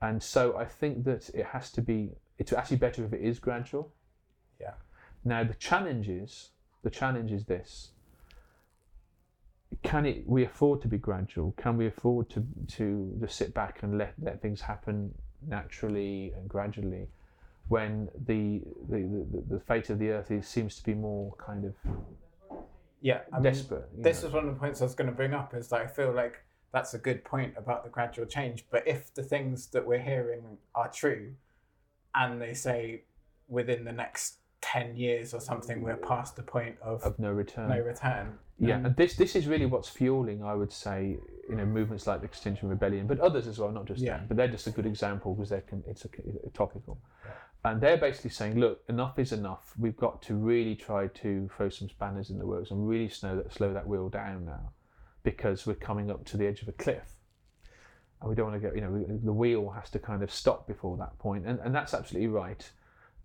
And 0.00 0.22
so 0.22 0.56
I 0.56 0.64
think 0.64 1.04
that 1.04 1.28
it 1.34 1.46
has 1.46 1.70
to 1.72 1.82
be. 1.82 2.10
It's 2.38 2.52
actually 2.52 2.78
better 2.78 3.04
if 3.04 3.12
it 3.12 3.20
is 3.20 3.38
gradual. 3.38 3.92
Yeah. 4.60 4.74
Now 5.24 5.44
the 5.44 5.54
challenge 5.54 6.08
is 6.08 6.50
the 6.82 6.90
challenge 6.90 7.32
is 7.32 7.44
this. 7.44 7.90
Can 9.82 10.06
it? 10.06 10.26
We 10.26 10.44
afford 10.44 10.80
to 10.82 10.88
be 10.88 10.98
gradual. 10.98 11.52
Can 11.56 11.76
we 11.76 11.86
afford 11.86 12.30
to 12.30 12.46
to 12.76 13.12
just 13.20 13.36
sit 13.36 13.52
back 13.54 13.82
and 13.82 13.98
let 13.98 14.14
let 14.22 14.40
things 14.40 14.60
happen 14.60 15.14
naturally 15.46 16.32
and 16.36 16.48
gradually? 16.48 17.08
When 17.68 18.08
the 18.26 18.60
the, 18.88 19.00
the, 19.30 19.44
the 19.54 19.60
fate 19.60 19.90
of 19.90 19.98
the 19.98 20.10
earth 20.10 20.30
is, 20.30 20.46
seems 20.46 20.76
to 20.76 20.84
be 20.84 20.94
more 20.94 21.34
kind 21.38 21.64
of 21.64 21.74
Yeah. 23.00 23.20
I 23.32 23.40
desperate. 23.40 23.88
you 23.96 24.02
this 24.04 24.22
know. 24.22 24.28
is 24.28 24.34
one 24.34 24.46
of 24.48 24.54
the 24.54 24.60
points 24.60 24.80
I 24.80 24.84
was 24.84 24.94
going 24.94 25.10
to 25.10 25.16
bring 25.16 25.34
up. 25.34 25.54
Is 25.54 25.68
that 25.68 25.80
I 25.80 25.86
feel 25.86 26.12
like 26.12 26.44
that's 26.72 26.94
a 26.94 26.98
good 26.98 27.24
point 27.24 27.54
about 27.56 27.84
the 27.84 27.90
gradual 27.90 28.26
change. 28.26 28.66
But 28.70 28.86
if 28.86 29.12
the 29.14 29.22
things 29.22 29.66
that 29.68 29.86
we're 29.86 30.02
hearing 30.02 30.58
are 30.74 30.90
true, 30.90 31.34
and 32.14 32.40
they 32.40 32.54
say 32.54 33.02
within 33.48 33.84
the 33.84 33.92
next 33.92 34.38
ten 34.72 34.96
years 34.96 35.34
or 35.34 35.40
something 35.40 35.82
we're 35.82 35.96
past 35.96 36.36
the 36.36 36.42
point 36.42 36.76
of 36.90 37.02
of 37.02 37.18
no 37.18 37.30
return. 37.30 37.68
no 37.68 37.80
return. 37.80 38.26
Yeah, 38.58 38.76
um, 38.76 38.86
and 38.86 38.96
this 38.96 39.12
this 39.16 39.36
is 39.36 39.46
really 39.46 39.66
what's 39.66 39.88
fueling, 39.88 40.42
I 40.42 40.54
would 40.54 40.72
say, 40.72 41.18
you 41.50 41.56
know, 41.56 41.66
movements 41.66 42.06
like 42.06 42.20
the 42.20 42.26
Extinction 42.26 42.68
Rebellion, 42.68 43.06
but 43.06 43.18
others 43.20 43.46
as 43.46 43.58
well, 43.58 43.72
not 43.72 43.84
just 43.84 44.00
Yeah. 44.00 44.16
them. 44.18 44.26
But 44.28 44.36
they're 44.36 44.54
just 44.56 44.66
a 44.66 44.70
good 44.70 44.86
example 44.86 45.34
because 45.34 45.50
they're 45.50 45.64
it's 45.92 46.04
a, 46.06 46.08
a 46.48 46.50
topical, 46.50 46.94
and 47.64 47.80
they're 47.82 47.98
basically 48.06 48.30
saying, 48.30 48.54
look, 48.64 48.76
enough 48.88 49.18
is 49.18 49.32
enough. 49.32 49.74
We've 49.84 49.96
got 50.06 50.22
to 50.28 50.34
really 50.34 50.76
try 50.76 51.08
to 51.22 51.30
throw 51.54 51.68
some 51.68 51.88
spanners 51.88 52.30
in 52.30 52.38
the 52.38 52.46
works 52.46 52.70
and 52.70 52.88
really 52.88 53.08
slow 53.08 53.34
that 53.36 53.52
slow 53.52 53.70
that 53.74 53.86
wheel 53.86 54.08
down 54.08 54.38
now, 54.46 54.72
because 55.24 55.66
we're 55.66 55.82
coming 55.88 56.10
up 56.10 56.24
to 56.30 56.36
the 56.38 56.46
edge 56.46 56.62
of 56.62 56.68
a 56.68 56.76
cliff, 56.84 57.08
and 58.20 58.30
we 58.30 58.34
don't 58.36 58.48
want 58.50 58.62
to 58.62 58.66
get, 58.66 58.76
you 58.76 58.82
know, 58.84 58.90
we, 58.96 59.00
the 59.30 59.32
wheel 59.42 59.68
has 59.78 59.90
to 59.90 59.98
kind 59.98 60.22
of 60.22 60.30
stop 60.42 60.66
before 60.72 60.96
that 60.96 61.18
point. 61.18 61.42
point, 61.44 61.46
and 61.50 61.58
and 61.64 61.74
that's 61.74 61.92
absolutely 61.92 62.28
right. 62.44 62.70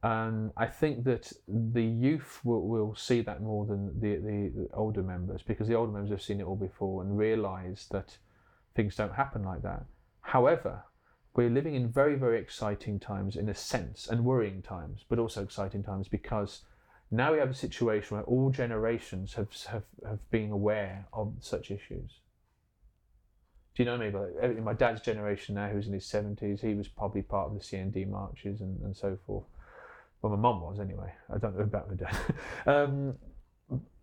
And 0.01 0.51
I 0.55 0.65
think 0.65 1.03
that 1.03 1.31
the 1.47 1.83
youth 1.83 2.39
will, 2.45 2.67
will 2.67 2.95
see 2.95 3.21
that 3.21 3.41
more 3.41 3.65
than 3.65 3.99
the, 3.99 4.15
the, 4.15 4.69
older 4.73 5.03
members 5.03 5.41
because 5.41 5.67
the 5.67 5.75
older 5.75 5.91
members 5.91 6.11
have 6.11 6.21
seen 6.21 6.39
it 6.39 6.45
all 6.45 6.55
before 6.55 7.01
and 7.01 7.17
realise 7.17 7.85
that 7.91 8.17
things 8.75 8.95
don't 8.95 9.13
happen 9.13 9.43
like 9.43 9.61
that. 9.63 9.83
However, 10.21 10.83
we're 11.35 11.49
living 11.49 11.75
in 11.75 11.89
very, 11.89 12.15
very 12.15 12.39
exciting 12.39 12.99
times 12.99 13.35
in 13.35 13.49
a 13.49 13.53
sense 13.53 14.07
and 14.07 14.23
worrying 14.23 14.61
times, 14.61 15.03
but 15.09 15.19
also 15.19 15.43
exciting 15.43 15.83
times 15.83 16.07
because 16.07 16.61
now 17.11 17.33
we 17.33 17.39
have 17.39 17.49
a 17.49 17.55
situation 17.55 18.15
where 18.15 18.25
all 18.25 18.51
generations 18.51 19.33
have, 19.33 19.49
have, 19.67 19.83
have 20.07 20.29
been 20.31 20.51
aware 20.51 21.07
of 21.11 21.33
such 21.41 21.71
issues. 21.71 22.19
Do 23.75 23.83
you 23.83 23.85
know 23.85 23.97
what 23.97 24.01
I 24.01 24.11
mean? 24.11 24.55
Like, 24.55 24.63
my 24.63 24.73
dad's 24.73 25.01
generation 25.01 25.55
now, 25.55 25.69
who's 25.69 25.87
in 25.87 25.93
his 25.93 26.05
70s, 26.05 26.61
he 26.61 26.73
was 26.73 26.87
probably 26.87 27.21
part 27.21 27.49
of 27.49 27.53
the 27.57 27.63
CND 27.63 28.07
marches 28.07 28.61
and, 28.61 28.81
and 28.81 28.95
so 28.95 29.17
forth. 29.25 29.45
Well, 30.21 30.35
my 30.35 30.39
mum 30.39 30.61
was 30.61 30.79
anyway. 30.79 31.13
I 31.33 31.37
don't 31.37 31.55
know 31.55 31.63
about 31.63 31.89
my 31.89 31.95
dad. 31.95 32.17
um, 32.65 33.15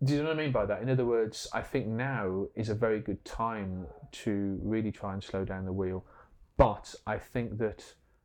do 0.03 0.13
you 0.13 0.23
know 0.23 0.29
what 0.29 0.39
I 0.39 0.43
mean 0.43 0.51
by 0.51 0.65
that? 0.65 0.81
In 0.81 0.89
other 0.89 1.05
words, 1.05 1.47
I 1.53 1.61
think 1.61 1.87
now 1.87 2.47
is 2.55 2.69
a 2.69 2.75
very 2.75 2.99
good 2.99 3.23
time 3.25 3.85
to 4.23 4.59
really 4.63 4.91
try 4.91 5.13
and 5.13 5.23
slow 5.23 5.43
down 5.43 5.65
the 5.65 5.73
wheel. 5.73 6.05
But 6.55 6.95
I 7.05 7.17
think 7.17 7.57
that 7.59 7.83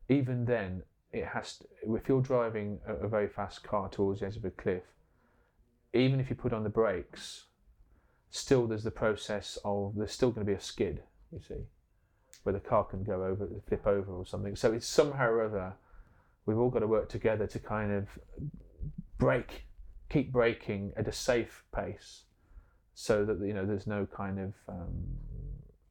even 0.08 0.44
then, 0.44 0.82
it 1.12 1.26
has. 1.26 1.58
To, 1.58 1.94
if 1.94 2.08
you're 2.08 2.22
driving 2.22 2.78
a, 2.86 2.94
a 2.94 3.08
very 3.08 3.28
fast 3.28 3.62
car 3.62 3.88
towards 3.88 4.20
the 4.20 4.26
edge 4.26 4.36
of 4.36 4.44
a 4.44 4.50
cliff, 4.50 4.84
even 5.92 6.20
if 6.20 6.30
you 6.30 6.36
put 6.36 6.52
on 6.52 6.64
the 6.64 6.70
brakes, 6.70 7.44
still 8.30 8.66
there's 8.66 8.84
the 8.84 8.90
process 8.90 9.58
of 9.64 9.94
there's 9.96 10.12
still 10.12 10.30
going 10.30 10.46
to 10.46 10.50
be 10.50 10.56
a 10.56 10.60
skid. 10.60 11.02
You 11.32 11.40
see, 11.46 11.64
where 12.44 12.54
the 12.54 12.60
car 12.60 12.84
can 12.84 13.02
go 13.02 13.24
over, 13.24 13.48
flip 13.68 13.86
over, 13.86 14.12
or 14.12 14.24
something. 14.24 14.56
So 14.56 14.72
it's 14.72 14.86
somehow 14.86 15.28
or 15.28 15.44
other 15.44 15.74
we've 16.46 16.58
all 16.58 16.70
got 16.70 16.80
to 16.80 16.86
work 16.86 17.08
together 17.08 17.46
to 17.46 17.58
kind 17.58 17.92
of 17.92 18.08
break, 19.18 19.66
keep 20.08 20.32
breaking 20.32 20.92
at 20.96 21.08
a 21.08 21.12
safe 21.12 21.64
pace, 21.74 22.24
so 22.94 23.24
that 23.24 23.40
you 23.40 23.54
know 23.54 23.64
there's 23.64 23.86
no 23.86 24.06
kind 24.06 24.38
of 24.38 24.54
um, 24.68 24.92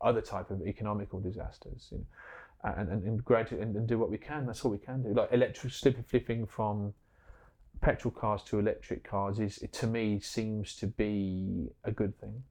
other 0.01 0.21
type 0.21 0.51
of 0.51 0.61
economical 0.67 1.19
disasters. 1.19 1.87
You 1.91 1.99
know, 1.99 2.05
and, 2.63 2.89
and, 2.89 3.03
and 3.03 3.25
gradually 3.25 3.61
and, 3.61 3.75
and 3.75 3.87
do 3.87 3.97
what 3.97 4.11
we 4.11 4.17
can. 4.17 4.45
That's 4.45 4.63
all 4.63 4.71
we 4.71 4.77
can 4.77 5.03
do. 5.03 5.13
Like 5.13 5.29
electric 5.31 5.73
flipping 5.73 6.45
from 6.45 6.93
petrol 7.81 8.11
cars 8.11 8.43
to 8.43 8.59
electric 8.59 9.03
cars 9.03 9.39
is 9.39 9.63
to 9.71 9.87
me 9.87 10.19
seems 10.19 10.75
to 10.77 10.87
be 10.87 11.69
a 11.83 11.91
good 11.91 12.19
thing. 12.19 12.43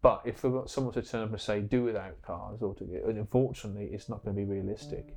But 0.00 0.22
if 0.24 0.40
someone 0.40 0.92
to 0.94 1.02
turn 1.02 1.22
up 1.22 1.30
and 1.30 1.40
say 1.40 1.60
do 1.60 1.84
without 1.84 2.20
cars 2.22 2.60
altogether, 2.60 3.08
unfortunately, 3.08 3.90
it's 3.92 4.08
not 4.08 4.24
going 4.24 4.36
to 4.36 4.42
be 4.42 4.48
realistic. 4.48 5.14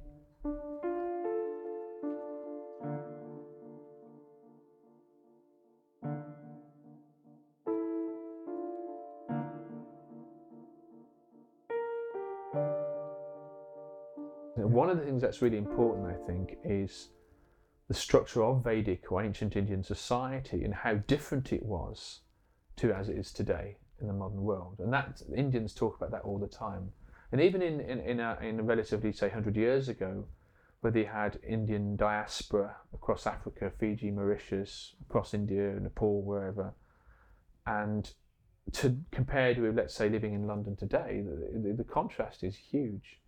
Of 14.96 15.02
the 15.02 15.06
things 15.06 15.22
that's 15.22 15.42
really 15.42 15.58
important, 15.58 16.08
I 16.08 16.28
think, 16.28 16.58
is 16.64 17.10
the 17.88 17.94
structure 17.94 18.44
of 18.44 18.64
Vedic 18.64 19.12
or 19.12 19.24
ancient 19.24 19.56
Indian 19.56 19.84
society 19.84 20.64
and 20.64 20.74
how 20.74 20.96
different 20.96 21.54
it 21.54 21.64
was 21.64 22.22
to 22.78 22.92
as 22.92 23.10
it 23.10 23.18
is 23.18 23.32
today 23.32 23.78
in 24.02 24.08
the 24.08 24.14
modern 24.14 24.42
world. 24.42 24.78
And 24.80 24.92
that 24.92 25.22
Indians 25.36 25.74
talk 25.74 25.96
about 25.98 26.12
that 26.12 26.24
all 26.24 26.40
the 26.40 26.48
time. 26.48 26.90
And 27.32 27.42
even 27.42 27.62
in, 27.62 27.80
in, 27.80 28.00
in, 28.00 28.20
a, 28.20 28.38
in 28.42 28.60
a 28.60 28.64
relatively, 28.64 29.12
say, 29.12 29.28
100 29.28 29.56
years 29.56 29.90
ago, 29.90 30.26
where 30.82 30.92
they 30.92 31.04
had 31.04 31.40
Indian 31.48 31.96
diaspora 31.96 32.76
across 32.94 33.26
Africa, 33.26 33.72
Fiji, 33.80 34.12
Mauritius, 34.12 34.96
across 35.08 35.34
India, 35.34 35.74
Nepal, 35.80 36.22
wherever, 36.22 36.74
and 37.66 38.14
to 38.74 38.98
compared 39.12 39.58
with, 39.58 39.76
let's 39.76 39.96
say, 39.96 40.10
living 40.10 40.34
in 40.34 40.48
London 40.48 40.76
today, 40.76 41.24
the, 41.24 41.60
the, 41.60 41.74
the 41.76 41.84
contrast 41.84 42.44
is 42.44 42.56
huge, 42.56 43.20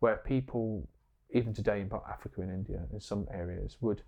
where 0.00 0.16
people 0.16 0.88
even 1.32 1.54
today 1.54 1.80
in 1.80 1.90
Africa 2.08 2.40
and 2.40 2.50
India, 2.50 2.82
in 2.92 3.00
some 3.00 3.26
areas, 3.32 3.76
would 3.80 4.02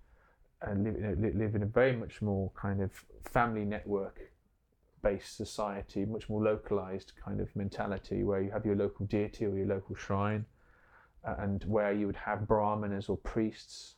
uh, 0.67 0.73
live, 0.73 0.97
in 0.97 1.05
a, 1.05 1.39
live 1.39 1.55
in 1.55 1.63
a 1.63 1.67
very 1.67 1.95
much 1.95 2.21
more 2.21 2.51
kind 2.57 2.83
of 2.83 2.91
family 3.25 3.65
network 3.65 4.19
based 5.03 5.37
society, 5.37 6.05
much 6.05 6.29
more 6.29 6.43
localized 6.43 7.13
kind 7.23 7.41
of 7.41 7.55
mentality, 7.57 8.23
where 8.23 8.41
you 8.41 8.51
have 8.51 8.65
your 8.65 8.77
local 8.77 9.07
deity 9.07 9.45
or 9.45 9.57
your 9.57 9.67
local 9.67 9.95
shrine, 9.97 10.45
uh, 11.27 11.35
and 11.39 11.65
where 11.65 11.93
you 11.93 12.07
would 12.07 12.17
have 12.17 12.47
brahmanas 12.47 13.09
or 13.09 13.17
priests. 13.17 13.97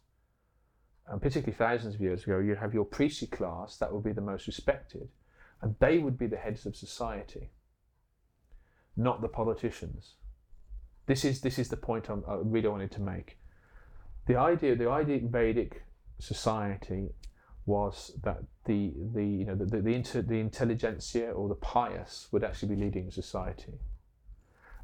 And 1.07 1.20
particularly 1.20 1.57
thousands 1.57 1.95
of 1.95 2.01
years 2.01 2.24
ago, 2.24 2.38
you'd 2.38 2.59
have 2.59 2.72
your 2.72 2.86
priestly 2.86 3.28
class 3.28 3.76
that 3.76 3.92
would 3.92 4.05
be 4.05 4.12
the 4.12 4.22
most 4.22 4.47
respected, 4.47 5.09
and 5.61 5.74
they 5.78 5.99
would 5.99 6.18
be 6.18 6.26
the 6.26 6.36
heads 6.36 6.64
of 6.64 6.74
society, 6.74 7.51
not 8.97 9.20
the 9.20 9.28
politicians. 9.28 10.14
This 11.07 11.24
is 11.24 11.40
this 11.40 11.59
is 11.59 11.68
the 11.68 11.76
point 11.76 12.09
I'm, 12.09 12.24
i 12.28 12.36
really 12.42 12.68
wanted 12.68 12.90
to 12.92 13.02
make. 13.02 13.38
The 14.26 14.36
idea, 14.36 14.74
the 14.74 14.88
idea 14.88 15.20
Vedic 15.22 15.82
society 16.18 17.11
was 17.66 18.12
that 18.22 18.42
the 18.64 18.92
the 19.12 19.24
you 19.24 19.44
know 19.44 19.55
the 19.55 19.66
the, 19.66 19.80
the, 19.80 19.94
inter, 19.94 20.22
the 20.22 20.40
intelligentsia 20.40 21.30
or 21.30 21.48
the 21.48 21.55
pious 21.57 22.28
would 22.32 22.44
actually 22.44 22.74
be 22.74 22.82
leading 22.82 23.11
society, 23.11 23.74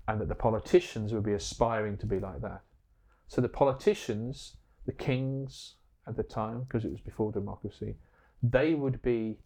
and 0.09 0.21
that 0.21 0.29
the 0.29 0.35
politicians 0.35 1.13
would 1.13 1.25
be 1.25 1.33
aspiring 1.33 1.97
to 1.99 2.07
be 2.07 2.19
like 2.19 2.43
that. 2.43 2.63
So 3.29 3.41
the 3.41 3.49
politicians, 3.49 4.57
the 4.87 4.93
kings 4.93 5.75
at 6.07 6.17
the 6.17 6.23
time, 6.23 6.63
because 6.65 6.85
it 6.85 6.91
was 6.91 7.01
before 7.01 7.33
democracy, 7.33 7.95
they 8.43 8.75
would 8.75 9.01
be 9.03 9.39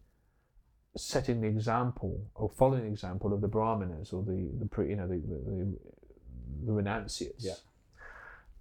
setting 0.97 1.41
the 1.41 1.47
example 1.47 2.25
or 2.35 2.49
following 2.49 2.83
the 2.83 2.89
example 2.89 3.33
of 3.33 3.41
the 3.41 3.47
brahmanas 3.47 4.13
or 4.13 4.23
the 4.23 4.49
the 4.59 4.83
you 4.83 4.95
know 4.95 5.07
the, 5.07 5.15
the, 5.15 5.77
the 6.65 6.71
renunciates. 6.71 7.43
Yeah. 7.43 7.53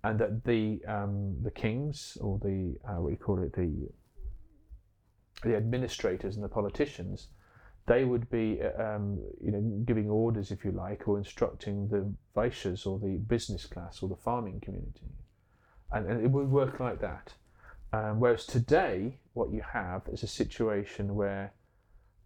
And 0.02 0.18
that 0.18 0.44
the 0.44 0.80
um, 0.86 1.36
the 1.42 1.50
kings 1.50 2.18
or 2.20 2.38
the 2.38 2.76
uh, 2.86 3.00
what 3.00 3.10
you 3.10 3.16
call 3.16 3.42
it 3.42 3.54
the 3.54 3.88
the 5.42 5.56
administrators 5.56 6.36
and 6.36 6.44
the 6.44 6.48
politicians, 6.48 7.28
they 7.86 8.04
would 8.04 8.28
be 8.30 8.60
um, 8.62 9.18
you 9.42 9.50
know 9.50 9.60
giving 9.86 10.10
orders 10.10 10.50
if 10.50 10.64
you 10.64 10.72
like 10.72 11.08
or 11.08 11.16
instructing 11.16 11.88
the 11.88 12.12
vaishyas 12.36 12.86
or 12.86 12.98
the 12.98 13.16
business 13.16 13.64
class 13.64 14.02
or 14.02 14.08
the 14.08 14.16
farming 14.16 14.60
community, 14.60 15.08
and, 15.92 16.06
and 16.06 16.22
it 16.22 16.30
would 16.30 16.50
work 16.50 16.80
like 16.80 17.00
that. 17.00 17.32
Um, 17.94 18.20
whereas 18.20 18.44
today, 18.44 19.18
what 19.34 19.52
you 19.52 19.62
have 19.72 20.02
is 20.12 20.22
a 20.22 20.26
situation 20.26 21.14
where 21.14 21.52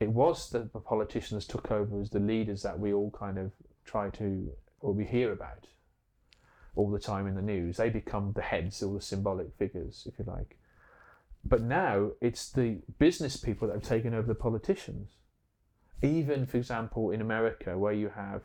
it 0.00 0.08
was 0.08 0.50
that 0.50 0.72
the 0.72 0.80
politicians 0.80 1.44
took 1.44 1.70
over 1.70 2.00
as 2.00 2.10
the 2.10 2.20
leaders 2.20 2.62
that 2.62 2.78
we 2.78 2.92
all 2.92 3.10
kind 3.10 3.36
of 3.36 3.52
try 3.84 4.10
to 4.10 4.50
or 4.80 4.92
we 4.92 5.04
hear 5.04 5.32
about 5.32 5.66
all 6.76 6.90
the 6.90 6.98
time 6.98 7.26
in 7.26 7.34
the 7.34 7.42
news. 7.42 7.76
They 7.76 7.90
become 7.90 8.32
the 8.34 8.42
heads 8.42 8.82
or 8.82 8.94
the 8.94 9.00
symbolic 9.00 9.52
figures, 9.58 10.06
if 10.10 10.18
you 10.18 10.24
like. 10.26 10.56
But 11.44 11.62
now 11.62 12.12
it's 12.20 12.50
the 12.50 12.78
business 12.98 13.36
people 13.36 13.68
that 13.68 13.74
have 13.74 13.82
taken 13.82 14.14
over 14.14 14.26
the 14.26 14.34
politicians. 14.34 15.10
Even, 16.02 16.46
for 16.46 16.56
example, 16.56 17.10
in 17.10 17.20
America, 17.20 17.76
where 17.76 17.92
you 17.92 18.10
have, 18.14 18.42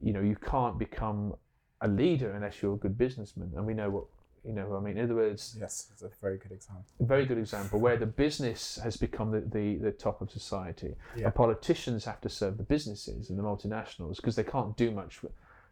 you 0.00 0.12
know, 0.12 0.22
you 0.22 0.36
can't 0.36 0.78
become 0.78 1.34
a 1.80 1.88
leader 1.88 2.30
unless 2.30 2.62
you're 2.62 2.74
a 2.74 2.78
good 2.78 2.96
businessman. 2.96 3.52
And 3.54 3.66
we 3.66 3.74
know 3.74 3.90
what, 3.90 4.04
you 4.44 4.52
know, 4.52 4.76
I 4.76 4.80
mean, 4.80 4.98
in 4.98 5.04
other 5.04 5.14
words, 5.14 5.56
yes, 5.58 5.88
it's 5.92 6.02
a 6.02 6.10
very 6.20 6.36
good 6.36 6.50
example. 6.50 6.84
A 7.00 7.04
very 7.04 7.26
good 7.26 7.38
example 7.38 7.78
where 7.78 7.96
the 7.96 8.06
business 8.06 8.78
has 8.82 8.96
become 8.96 9.30
the, 9.30 9.40
the, 9.40 9.76
the 9.76 9.92
top 9.92 10.20
of 10.20 10.30
society. 10.30 10.96
Yeah. 11.16 11.26
And 11.26 11.34
politicians 11.34 12.04
have 12.06 12.20
to 12.22 12.28
serve 12.28 12.56
the 12.56 12.64
businesses 12.64 13.30
and 13.30 13.38
the 13.38 13.42
multinationals 13.42 14.16
because 14.16 14.34
they 14.34 14.44
can't 14.44 14.76
do 14.76 14.90
much 14.90 15.20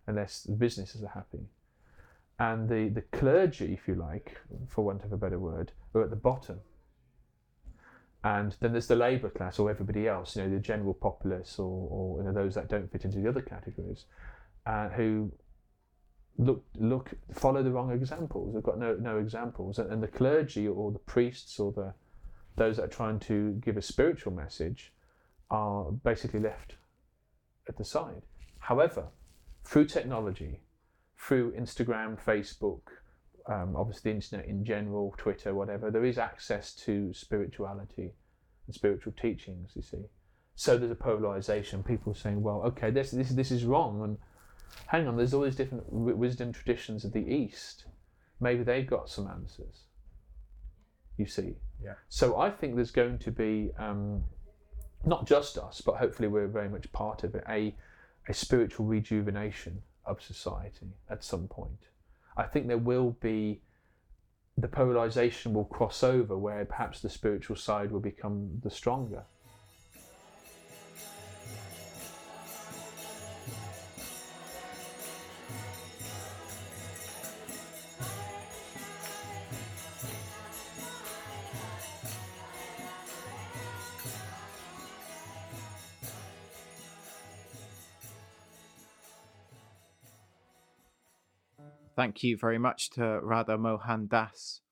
unless 0.07 0.45
the 0.45 0.55
businesses 0.55 1.03
are 1.03 1.09
happy. 1.09 1.41
And 2.39 2.68
the, 2.68 2.89
the 2.89 3.03
clergy, 3.03 3.73
if 3.73 3.89
you 3.89 3.97
like, 3.97 4.41
for 4.68 4.85
want 4.85 5.05
of 5.05 5.12
a 5.12 5.16
better 5.16 5.39
word, 5.39 5.73
are 5.95 6.03
at 6.03 6.11
the 6.11 6.16
bottom. 6.16 6.61
And 8.23 8.55
then 8.61 8.73
there's 8.73 8.87
the 8.87 8.97
labour 8.97 9.31
class 9.31 9.59
or 9.59 9.68
everybody 9.68 10.07
else, 10.07 10.37
you 10.37 10.43
know, 10.43 10.51
the 10.51 10.61
general 10.61 10.95
populace 10.95 11.59
or, 11.59 11.89
or 11.91 12.18
you 12.18 12.25
know, 12.25 12.33
those 12.33 12.55
that 12.55 12.68
don't 12.68 12.91
fit 12.91 13.05
into 13.05 13.18
the 13.18 13.29
other 13.29 13.43
categories, 13.43 14.05
uh, 14.66 14.91
who 14.91 15.33
look 16.39 16.64
look 16.76 17.11
follow 17.35 17.62
the 17.62 17.70
wrong 17.70 17.93
examples. 17.93 18.55
They've 18.55 18.62
got 18.62 18.78
no 18.78 18.95
no 18.95 19.18
examples, 19.18 19.78
and, 19.78 19.93
and 19.93 20.03
the 20.03 20.09
clergy 20.09 20.66
or 20.66 20.93
the 20.93 20.99
priests 20.99 21.59
or 21.59 21.72
the 21.72 21.95
those 22.57 22.76
that 22.76 22.85
are 22.85 22.89
trying 22.89 23.18
to 23.20 23.53
give 23.64 23.76
a 23.76 23.83
spiritual 23.83 24.33
message 24.33 24.93
are 25.51 25.91
basically 25.93 26.41
left 26.41 26.76
at 27.68 27.76
the 27.76 27.85
side. 27.85 28.22
However, 28.59 29.07
through 29.64 29.87
technology, 29.87 30.61
through 31.16 31.53
Instagram, 31.53 32.22
Facebook, 32.22 32.81
um, 33.47 33.74
obviously 33.76 34.11
the 34.11 34.16
internet 34.16 34.47
in 34.47 34.64
general, 34.64 35.14
Twitter, 35.16 35.55
whatever, 35.55 35.91
there 35.91 36.05
is 36.05 36.18
access 36.18 36.74
to 36.74 37.12
spirituality 37.12 38.14
and 38.66 38.74
spiritual 38.74 39.12
teachings, 39.20 39.72
you 39.74 39.83
see. 39.83 40.05
So 40.55 40.76
there's 40.76 40.91
a 40.91 40.97
polarization. 40.97 41.83
People 41.83 42.14
saying, 42.14 42.43
well, 42.43 42.62
okay, 42.66 42.91
this, 42.91 43.11
this, 43.12 43.31
this 43.31 43.51
is 43.51 43.64
wrong. 43.64 44.03
And 44.03 44.18
hang 44.87 45.07
on, 45.09 45.16
there's 45.16 45.35
all 45.35 45.43
these 45.43 45.57
different 45.57 45.85
w- 45.91 46.16
wisdom 46.16 46.53
traditions 46.53 47.05
of 47.05 47.12
the 47.12 47.25
East. 47.25 47.85
Maybe 48.41 48.62
they've 48.62 48.87
got 48.87 49.09
some 49.09 49.29
answers, 49.29 49.85
you 51.16 51.27
see. 51.27 51.57
Yeah. 51.83 51.95
So 52.09 52.39
I 52.39 52.51
think 52.51 52.77
there's 52.77 52.91
going 52.91 53.18
to 53.18 53.31
be, 53.31 53.71
um, 53.79 54.25
not 55.05 55.27
just 55.27 55.59
us, 55.59 55.81
but 55.81 55.97
hopefully 55.97 56.29
we're 56.29 56.47
very 56.47 56.68
much 56.68 56.91
part 56.93 57.25
of 57.25 57.35
it, 57.35 57.45
a, 57.49 57.75
a 58.29 58.35
spiritual 58.35 58.87
rejuvenation 58.87 59.83
of 60.05 60.23
society 60.23 60.89
at 61.09 61.23
some 61.23 61.49
point. 61.49 61.89
I 62.37 62.45
think 62.45 62.66
there 62.66 62.79
will 62.79 63.16
be 63.21 63.61
the 64.57 64.68
polarization 64.68 65.55
will 65.55 65.64
cross 65.64 66.03
over 66.03 66.37
where 66.37 66.64
perhaps 66.64 67.01
the 67.01 67.09
spiritual 67.09 67.57
side 67.57 67.91
will 67.91 68.01
become 68.01 68.61
the 68.62 68.71
stronger. 68.71 69.25
Thank 92.01 92.22
you 92.22 92.38
very 92.38 92.57
much 92.57 92.88
to 92.92 93.20
Radha 93.20 93.59
Mohan 93.59 94.07
Das. 94.07 94.62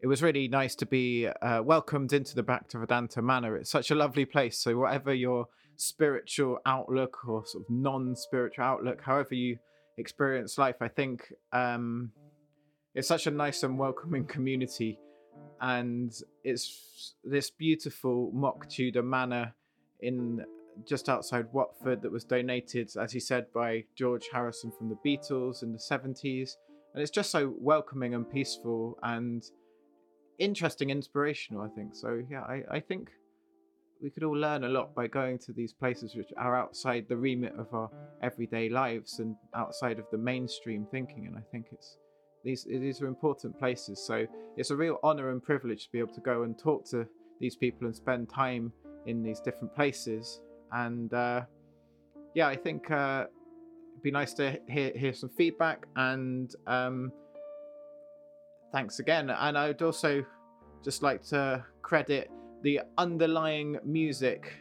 It 0.00 0.08
was 0.08 0.24
really 0.24 0.48
nice 0.48 0.74
to 0.74 0.84
be 0.84 1.28
uh, 1.28 1.62
welcomed 1.62 2.12
into 2.12 2.34
the 2.34 2.42
Bhaktivedanta 2.42 3.22
Manor. 3.22 3.56
It's 3.56 3.70
such 3.70 3.92
a 3.92 3.94
lovely 3.94 4.24
place. 4.24 4.58
So, 4.58 4.76
whatever 4.76 5.14
your 5.14 5.46
spiritual 5.76 6.58
outlook 6.66 7.18
or 7.28 7.46
sort 7.46 7.62
of 7.62 7.70
non 7.70 8.16
spiritual 8.16 8.64
outlook, 8.64 9.00
however 9.02 9.36
you 9.36 9.60
experience 9.98 10.58
life, 10.58 10.78
I 10.80 10.88
think 10.88 11.32
um, 11.52 12.10
it's 12.96 13.06
such 13.06 13.28
a 13.28 13.30
nice 13.30 13.62
and 13.62 13.78
welcoming 13.78 14.24
community. 14.24 14.98
And 15.60 16.12
it's 16.42 17.14
this 17.22 17.50
beautiful 17.50 18.32
mock 18.34 18.68
Tudor 18.68 19.04
manor 19.04 19.54
in 20.00 20.44
just 20.86 21.08
outside 21.08 21.46
Watford 21.52 22.02
that 22.02 22.12
was 22.12 22.24
donated, 22.24 22.90
as 22.96 23.12
he 23.12 23.20
said, 23.20 23.46
by 23.52 23.84
George 23.94 24.28
Harrison 24.32 24.72
from 24.76 24.88
the 24.88 24.98
Beatles 25.04 25.62
in 25.62 25.72
the 25.72 25.78
70s. 25.78 26.56
And 26.94 27.02
it's 27.02 27.10
just 27.10 27.30
so 27.30 27.54
welcoming 27.58 28.14
and 28.14 28.28
peaceful 28.28 28.98
and 29.02 29.44
interesting, 30.38 30.90
inspirational, 30.90 31.62
I 31.62 31.68
think. 31.68 31.94
So, 31.94 32.22
yeah, 32.28 32.42
I, 32.42 32.62
I 32.70 32.80
think 32.80 33.10
we 34.02 34.10
could 34.10 34.24
all 34.24 34.36
learn 34.36 34.64
a 34.64 34.68
lot 34.68 34.94
by 34.94 35.06
going 35.06 35.38
to 35.38 35.52
these 35.52 35.72
places 35.72 36.14
which 36.14 36.32
are 36.36 36.56
outside 36.56 37.06
the 37.08 37.16
remit 37.16 37.54
of 37.58 37.72
our 37.72 37.90
everyday 38.22 38.68
lives 38.68 39.18
and 39.18 39.36
outside 39.54 39.98
of 39.98 40.06
the 40.10 40.18
mainstream 40.18 40.86
thinking. 40.90 41.26
And 41.26 41.36
I 41.36 41.42
think 41.52 41.66
it's 41.72 41.98
these 42.42 42.64
these 42.64 43.02
are 43.02 43.06
important 43.06 43.58
places. 43.58 44.02
So 44.04 44.26
it's 44.56 44.70
a 44.70 44.76
real 44.76 44.98
honor 45.02 45.30
and 45.30 45.42
privilege 45.42 45.84
to 45.84 45.92
be 45.92 45.98
able 45.98 46.14
to 46.14 46.20
go 46.20 46.42
and 46.42 46.58
talk 46.58 46.88
to 46.90 47.06
these 47.38 47.56
people 47.56 47.86
and 47.86 47.94
spend 47.94 48.30
time 48.30 48.72
in 49.06 49.22
these 49.22 49.40
different 49.40 49.74
places. 49.74 50.40
And 50.72 51.12
uh, 51.12 51.42
yeah, 52.34 52.48
I 52.48 52.56
think 52.56 52.90
uh, 52.90 53.26
it'd 53.92 54.02
be 54.02 54.10
nice 54.10 54.32
to 54.34 54.58
hear 54.68 54.92
hear 54.96 55.12
some 55.12 55.30
feedback 55.30 55.86
and 55.96 56.54
um, 56.66 57.12
thanks 58.72 58.98
again. 58.98 59.30
And 59.30 59.58
I'd 59.58 59.82
also 59.82 60.24
just 60.82 61.02
like 61.02 61.22
to 61.24 61.64
credit 61.82 62.30
the 62.62 62.80
underlying 62.98 63.78
music 63.84 64.52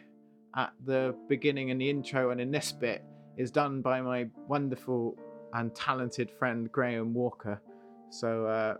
at 0.55 0.73
the 0.85 1.15
beginning 1.27 1.71
and 1.71 1.79
the 1.79 1.89
intro 1.89 2.31
and 2.31 2.41
in 2.41 2.51
this 2.51 2.71
bit 2.71 3.03
is 3.37 3.51
done 3.51 3.81
by 3.81 4.01
my 4.01 4.27
wonderful 4.47 5.15
and 5.53 5.73
talented 5.75 6.31
friend 6.37 6.71
Graham 6.71 7.13
Walker. 7.13 7.61
So 8.09 8.45
uh, 8.45 8.75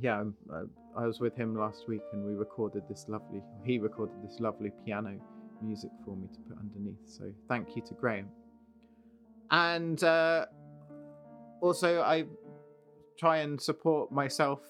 yeah, 0.00 0.24
uh, 0.52 0.62
I 0.96 1.06
was 1.06 1.20
with 1.20 1.36
him 1.36 1.56
last 1.56 1.88
week 1.88 2.02
and 2.12 2.24
we 2.24 2.34
recorded 2.34 2.82
this 2.88 3.06
lovely. 3.08 3.42
He 3.64 3.78
recorded 3.78 4.16
this 4.22 4.40
lovely 4.40 4.72
piano 4.84 5.18
music 5.62 5.90
for 6.04 6.16
me 6.16 6.28
to 6.32 6.40
put 6.48 6.58
underneath. 6.58 7.06
So 7.06 7.30
thank 7.48 7.76
you 7.76 7.82
to 7.82 7.94
Graham. 7.94 8.28
And 9.50 10.02
uh, 10.04 10.46
also, 11.60 12.02
I 12.02 12.24
try 13.18 13.38
and 13.38 13.60
support 13.60 14.12
myself 14.12 14.60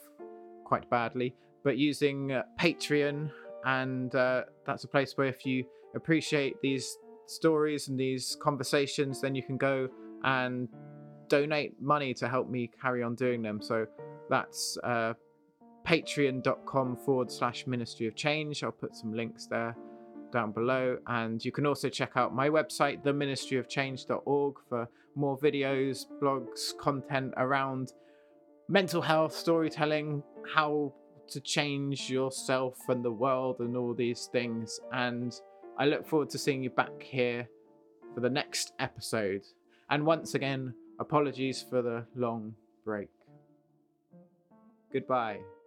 quite 0.65 0.89
badly, 0.91 1.35
but 1.65 1.77
using 1.77 2.33
uh, 2.33 2.43
Patreon 2.59 3.31
and 3.65 4.15
uh, 4.15 4.45
that's 4.67 4.85
a 4.85 4.89
place 4.89 5.17
where 5.17 5.27
if 5.27 5.45
you 5.45 5.65
appreciate 5.95 6.61
these 6.63 6.97
stories 7.27 7.89
and 7.89 7.99
these 7.99 8.37
conversations, 8.41 9.21
then 9.21 9.35
you 9.35 9.43
can 9.43 9.57
go 9.57 9.89
and 10.25 10.69
donate 11.29 11.81
money 11.81 12.15
to 12.15 12.29
help 12.29 12.49
me 12.49 12.71
carry 12.81 13.03
on 13.03 13.15
doing 13.15 13.43
them. 13.43 13.61
So 13.61 13.87
that's 14.31 14.79
uh, 14.85 15.15
patreon.com 15.87 16.97
forward 16.97 17.31
slash 17.31 17.67
ministry 17.67 18.07
of 18.07 18.15
change. 18.15 18.63
I'll 18.63 18.73
put 18.73 18.95
some 18.95 19.13
links 19.13 19.47
there 19.47 19.77
down 20.33 20.53
below. 20.53 20.99
And 21.07 21.45
you 21.45 21.53
can 21.53 21.67
also 21.67 21.89
check 21.89 22.13
out 22.17 22.35
my 22.35 22.49
website, 22.49 23.03
theministryofchange.org, 23.03 24.57
for 24.69 24.89
more 25.15 25.39
videos, 25.39 26.07
blogs, 26.23 26.77
content 26.79 27.35
around 27.37 27.93
mental 28.69 29.03
health, 29.03 29.35
storytelling, 29.35 30.23
how 30.55 30.93
to 31.29 31.41
change 31.41 32.11
yourself 32.11 32.79
and 32.89 33.05
the 33.05 33.11
world 33.11 33.61
and 33.61 33.77
all 33.77 33.95
these 33.95 34.29
things. 34.33 34.81
And 34.93 35.39
I 35.79 35.87
look 35.87 36.07
forward 36.07 36.31
to 36.31 36.39
seeing 36.39 36.63
you 36.63 36.71
back 36.71 37.03
here 37.03 37.49
for 38.15 38.21
the 38.21 38.31
next 38.31 38.73
episode. 38.79 39.43
And 39.91 40.05
once 40.05 40.35
again, 40.35 40.75
apologies 40.99 41.65
for 41.69 41.83
the 41.83 42.07
long 42.15 42.55
break. 42.85 43.11
Goodbye. 44.93 45.58